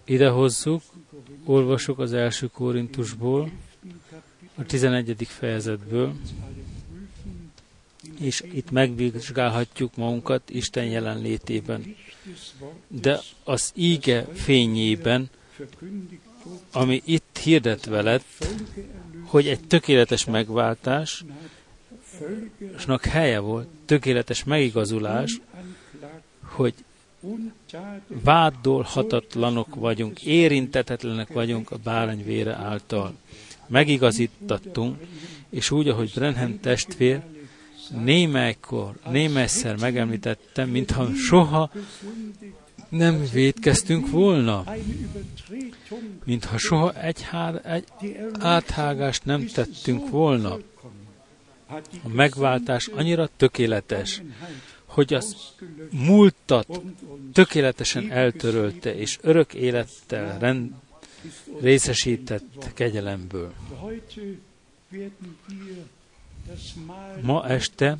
idehozzuk, 0.05 0.83
olvasok 1.45 1.99
az 1.99 2.13
első 2.13 2.47
Korintusból, 2.47 3.51
a 4.55 4.65
11. 4.65 5.27
fejezetből, 5.27 6.15
és 8.21 8.43
itt 8.53 8.71
megvizsgálhatjuk 8.71 9.97
magunkat 9.97 10.51
Isten 10.51 10.85
jelenlétében. 10.85 11.97
De 12.89 13.21
az 13.45 13.73
íge 13.75 14.27
fényében, 14.33 15.31
ami 16.73 17.03
itt 17.05 17.39
hirdetve 17.43 18.03
lett, 18.03 18.47
hogy 19.25 19.49
egy 19.49 19.67
tökéletes 19.67 20.25
megváltás, 20.25 21.25
Völkernak 22.19 23.05
helye 23.05 23.39
volt, 23.39 23.69
tökéletes 23.85 24.45
megigazulás, 24.45 25.41
hogy 26.55 26.75
vádolhatatlanok 28.23 29.75
vagyunk, 29.75 30.23
érintetetlenek 30.23 31.33
vagyunk 31.33 31.71
a 31.71 31.77
bárány 31.77 32.25
vére 32.25 32.55
által. 32.55 33.15
Megigazítattunk, 33.67 34.97
és 35.51 35.71
úgy, 35.71 35.89
ahogy 35.89 36.13
Brenhem 36.15 36.61
testvér 36.61 37.23
némelykor, 37.91 38.95
némelyszer 39.11 39.77
megemlítettem, 39.77 40.69
mintha 40.69 41.15
soha 41.15 41.71
nem 42.89 43.25
védkeztünk 43.33 44.11
volna, 44.11 44.65
mintha 46.25 46.59
soha 46.59 46.93
egy, 46.93 47.23
hár, 47.23 47.61
egy 47.65 48.17
áthágást 48.39 49.25
nem 49.25 49.47
tettünk 49.47 50.09
volna. 50.09 50.59
A 52.03 52.09
megváltás 52.09 52.87
annyira 52.87 53.29
tökéletes, 53.37 54.23
hogy 54.95 55.15
az 55.15 55.37
múltat 55.91 56.81
tökéletesen 57.33 58.11
eltörölte, 58.11 58.95
és 58.95 59.19
örök 59.21 59.55
élettel 59.55 60.39
rend, 60.39 60.71
részesített 61.61 62.73
kegyelemből. 62.75 63.53
Ma 67.23 67.47
este 67.47 67.97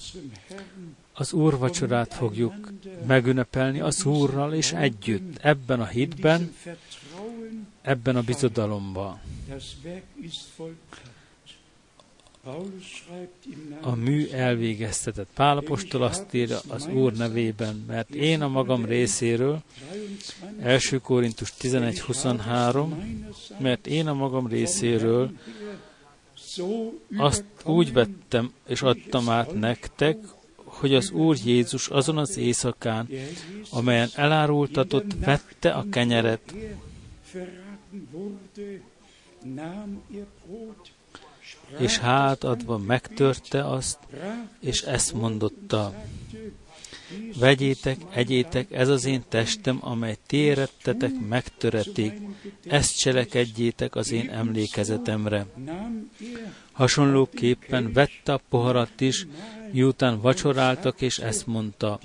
az 1.13 1.33
úrvacsorát 1.33 2.15
fogjuk 2.15 2.73
megünnepelni 3.07 3.81
az 3.81 4.05
Úrral 4.05 4.53
és 4.53 4.73
együtt, 4.73 5.39
ebben 5.41 5.81
a 5.81 5.87
hitben, 5.87 6.55
ebben 7.83 8.17
a 8.17 8.23
bizodalomban. 8.23 9.21
A 13.81 13.95
mű 13.95 14.29
elvégeztetett. 14.29 15.29
Pálapostól 15.35 16.03
azt 16.03 16.35
írja 16.35 16.59
az 16.69 16.87
Úr 16.87 17.13
nevében, 17.13 17.85
mert 17.87 18.15
én 18.15 18.43
a 18.43 18.49
magam 18.49 18.85
részéről, 18.85 19.63
23 20.61 20.67
1. 20.67 21.01
Korintus 21.03 21.53
11.23, 21.61 22.87
mert 23.59 23.87
én 23.87 24.07
a 24.07 24.15
magam 24.15 24.47
részéről 24.47 25.31
azt 27.17 27.45
úgy 27.65 27.93
vettem 27.93 28.53
és 28.67 28.83
adtam 28.83 29.29
át 29.29 29.55
nektek, 29.55 30.19
hogy 30.55 30.95
az 30.95 31.11
Úr 31.11 31.37
Jézus 31.45 31.89
azon 31.89 32.19
az 32.19 32.37
éjszakán, 32.37 33.09
amelyen 33.71 34.09
elárultatott, 34.15 35.13
vette 35.25 35.71
a 35.71 35.85
kenyeret, 35.91 36.55
és 41.79 41.99
hátadva 41.99 42.79
megtörte 42.79 43.69
azt, 43.69 43.99
és 44.61 44.83
ezt 44.83 45.15
mondotta, 45.15 45.95
Vegyétek, 47.39 47.97
egyétek, 48.11 48.73
ez 48.73 48.89
az 48.89 49.05
én 49.05 49.23
testem, 49.29 49.79
amely 49.81 50.17
ti 50.27 50.37
érettetek, 50.37 51.11
megtöretik. 51.29 52.13
Ezt 52.67 52.99
cselekedjétek 52.99 53.97
az 53.97 54.13
én 54.13 54.31
emlékezetemre. 54.31 55.47
Hasonlóképpen 56.73 57.93
vette 57.93 58.33
a 58.33 58.41
poharat 58.49 59.01
is, 59.01 59.27
miután 59.71 60.21
vacsoráltak, 60.21 61.01
és 61.01 61.19
ezt 61.19 61.47
mondta. 61.47 62.01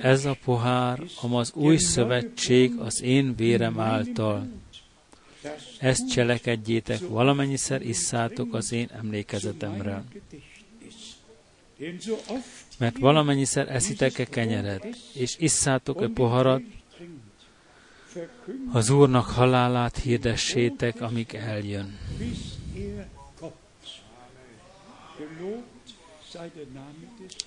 Ez 0.00 0.24
a 0.24 0.36
pohár, 0.44 1.00
am 1.22 1.34
az 1.34 1.52
új 1.54 1.76
szövetség 1.76 2.72
az 2.78 3.02
én 3.02 3.34
vérem 3.36 3.80
által. 3.80 4.48
Ezt 5.82 6.08
cselekedjétek, 6.08 7.08
valamennyiszer 7.08 7.82
isszátok 7.82 8.54
az 8.54 8.72
én 8.72 8.88
emlékezetemre. 8.92 10.04
Mert 12.78 12.98
valamennyiszer 12.98 13.68
eszitek-e 13.68 14.24
kenyeret, 14.24 14.86
és 15.12 15.36
isszátok-e 15.38 16.08
poharat, 16.08 16.62
az 18.72 18.90
Úrnak 18.90 19.26
halálát 19.26 19.96
hirdessétek, 19.96 21.00
amíg 21.00 21.34
eljön. 21.34 21.98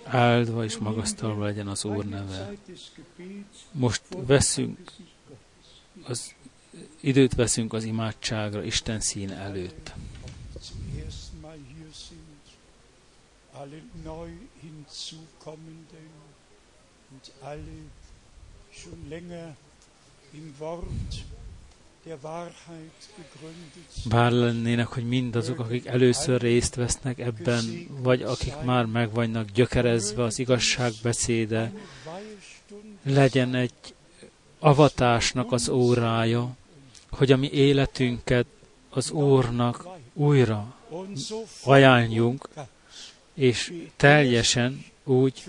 Áldva 0.04 0.64
és 0.64 0.78
magasztalva 0.78 1.44
legyen 1.44 1.68
az 1.68 1.86
Úr 1.86 2.06
neve. 2.06 2.52
Most 3.72 4.02
veszünk, 4.26 4.92
az 6.04 6.35
időt 7.00 7.36
veszünk 7.36 7.74
az 7.74 7.84
imádságra 7.84 8.64
Isten 8.64 9.00
szín 9.00 9.32
előtt. 9.32 9.94
alle 13.58 13.82
neu 14.04 14.28
hinzukommenden 14.62 16.10
und 17.12 17.32
alle 17.42 17.96
bár 24.10 24.32
lennének, 24.32 24.88
hogy 24.88 25.08
mindazok, 25.08 25.60
akik 25.60 25.86
először 25.86 26.42
részt 26.42 26.76
vesznek 26.76 27.20
ebben, 27.20 27.88
vagy 28.02 28.22
akik 28.22 28.54
már 28.64 28.86
meg 28.86 29.12
vannak 29.12 29.50
gyökerezve 29.52 30.24
az 30.24 30.40
igazság 30.40 30.92
beszéde, 31.04 31.72
legyen 33.04 33.56
egy 33.56 33.94
avatásnak 34.60 35.52
az 35.52 35.70
órája, 35.70 36.56
hogy 37.18 37.32
a 37.32 37.38
mi 37.38 37.50
életünket 37.52 38.46
az 38.90 39.12
Úrnak 39.12 39.88
újra 40.14 40.76
ajánljunk, 41.64 42.50
és 43.34 43.74
teljesen 43.96 44.86
úgy, 45.04 45.44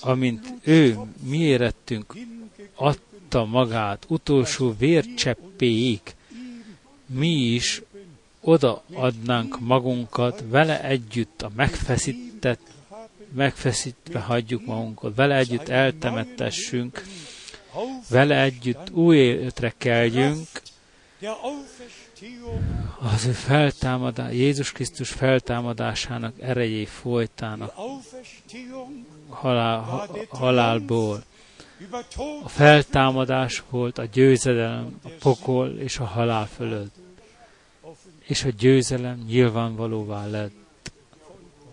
amint 0.00 0.54
ő 0.62 0.98
mi 1.22 1.38
érettünk 1.38 2.14
adta 2.74 3.44
magát 3.44 4.04
utolsó 4.08 4.74
vércseppéig, 4.78 6.00
mi 7.06 7.28
is 7.28 7.82
odaadnánk 8.40 9.60
magunkat 9.60 10.44
vele 10.48 10.82
együtt 10.84 11.42
a 11.42 11.50
megfeszített, 11.56 12.60
megfeszítve 13.34 14.20
hagyjuk 14.20 14.66
magunkat, 14.66 15.14
vele 15.14 15.36
együtt 15.36 15.68
eltemettessünk, 15.68 17.02
vele 18.08 18.42
együtt 18.42 18.90
új 18.90 19.16
életre 19.16 19.74
keljünk, 19.78 20.46
az 23.00 23.26
ő 23.26 23.32
feltámadás, 23.32 24.32
Jézus 24.32 24.72
Krisztus 24.72 25.10
feltámadásának 25.10 26.40
erejé 26.40 26.84
folytának 26.84 27.74
halál, 29.28 30.08
halálból. 30.28 31.22
A 32.44 32.48
feltámadás 32.48 33.62
volt 33.70 33.98
a 33.98 34.04
győzelem, 34.04 35.00
a 35.02 35.08
pokol 35.18 35.68
és 35.68 35.98
a 35.98 36.04
halál 36.04 36.46
fölött. 36.46 36.94
És 38.26 38.44
a 38.44 38.48
győzelem 38.48 39.24
nyilvánvalóvá 39.26 40.26
lett. 40.26 40.52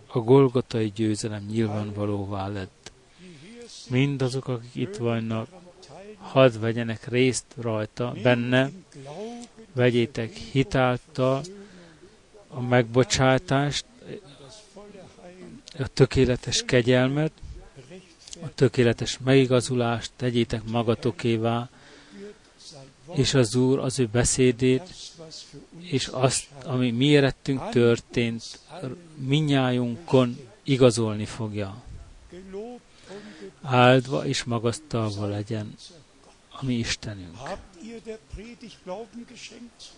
A 0.07 0.19
golgotai 0.19 0.91
győzelem 0.95 1.45
nyilvánvalóvá 1.49 2.47
lett. 2.47 2.91
Mindazok, 3.89 4.47
akik 4.47 4.75
itt 4.75 4.95
vannak, 4.95 5.47
hadd 6.31 6.59
vegyenek 6.59 7.07
részt 7.07 7.45
rajta, 7.61 8.13
benne, 8.23 8.69
vegyétek 9.73 10.33
hitáltal 10.33 11.41
a 12.47 12.61
megbocsátást, 12.61 13.85
a 15.79 15.87
tökéletes 15.87 16.63
kegyelmet, 16.65 17.31
a 18.41 18.53
tökéletes 18.55 19.19
megigazulást 19.23 20.11
tegyétek 20.15 20.63
magatokévá, 20.63 21.69
és 23.13 23.33
az 23.33 23.55
Úr 23.55 23.79
az 23.79 23.99
ő 23.99 24.07
beszédét, 24.11 24.93
és 25.79 26.07
azt, 26.07 26.47
ami 26.63 26.91
mi 26.91 27.05
érettünk 27.05 27.69
történt, 27.69 28.59
minnyájunkon 29.15 30.37
igazolni 30.63 31.25
fogja. 31.25 31.83
Áldva 33.61 34.25
és 34.25 34.43
magasztalva 34.43 35.25
legyen 35.25 35.75
a 36.59 36.65
mi 36.65 36.73
Istenünk. 36.73 37.37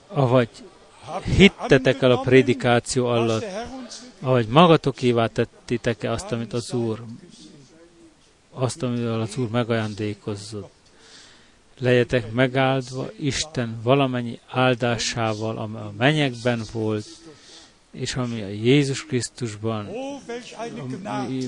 Avagy 0.08 0.50
hittetek 1.24 2.02
el 2.02 2.12
a 2.12 2.20
prédikáció 2.20 3.06
alatt, 3.08 3.46
ahogy 4.20 4.48
magatokévá 4.48 5.28
tettétek-e 5.28 6.12
azt, 6.12 6.32
amit 6.32 6.54
az 6.54 6.74
Úr, 6.74 7.04
azt, 8.52 8.84
amivel 8.84 9.22
az 9.22 9.38
Úr 9.38 9.50
megajándékozott. 9.50 10.76
Legyetek 11.80 12.32
megáldva 12.32 13.10
Isten 13.20 13.80
valamennyi 13.84 14.40
áldásával, 14.50 15.58
ami 15.58 15.76
a 15.76 15.94
menyekben 15.98 16.62
volt, 16.72 17.06
és 17.92 18.16
ami 18.16 18.42
a 18.42 18.48
Jézus 18.48 19.06
Krisztusban 19.06 19.90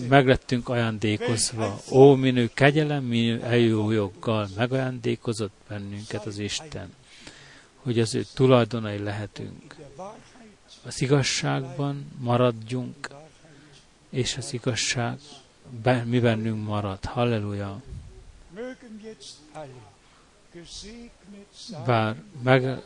meglettünk 0.09 0.69
ajándékozva. 0.69 1.79
Ó, 1.91 2.15
minő 2.15 2.49
kegyelem, 2.53 3.03
minő 3.03 3.41
eljó 3.43 3.91
joggal 3.91 4.49
megajándékozott 4.55 5.53
bennünket 5.67 6.25
az 6.25 6.37
Isten, 6.37 6.93
hogy 7.75 7.99
az 7.99 8.15
ő 8.15 8.25
tulajdonai 8.33 8.97
lehetünk. 8.97 9.75
Az 10.85 11.01
igazságban 11.01 12.11
maradjunk, 12.17 13.09
és 14.09 14.37
az 14.37 14.53
igazság 14.53 15.19
mi 16.05 16.19
bennünk 16.19 16.65
marad. 16.65 17.05
Halleluja! 17.05 17.81
Bár 21.85 22.15
meg, 22.43 22.83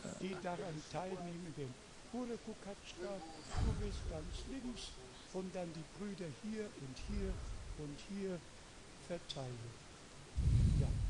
und 5.34 5.54
dann 5.54 5.68
die 5.74 5.84
Brüder 5.98 6.26
hier 6.42 6.64
und 6.64 6.96
hier 7.08 7.32
und 7.78 7.98
hier 8.08 8.38
verteilen. 9.06 9.58
Ja. 10.80 11.03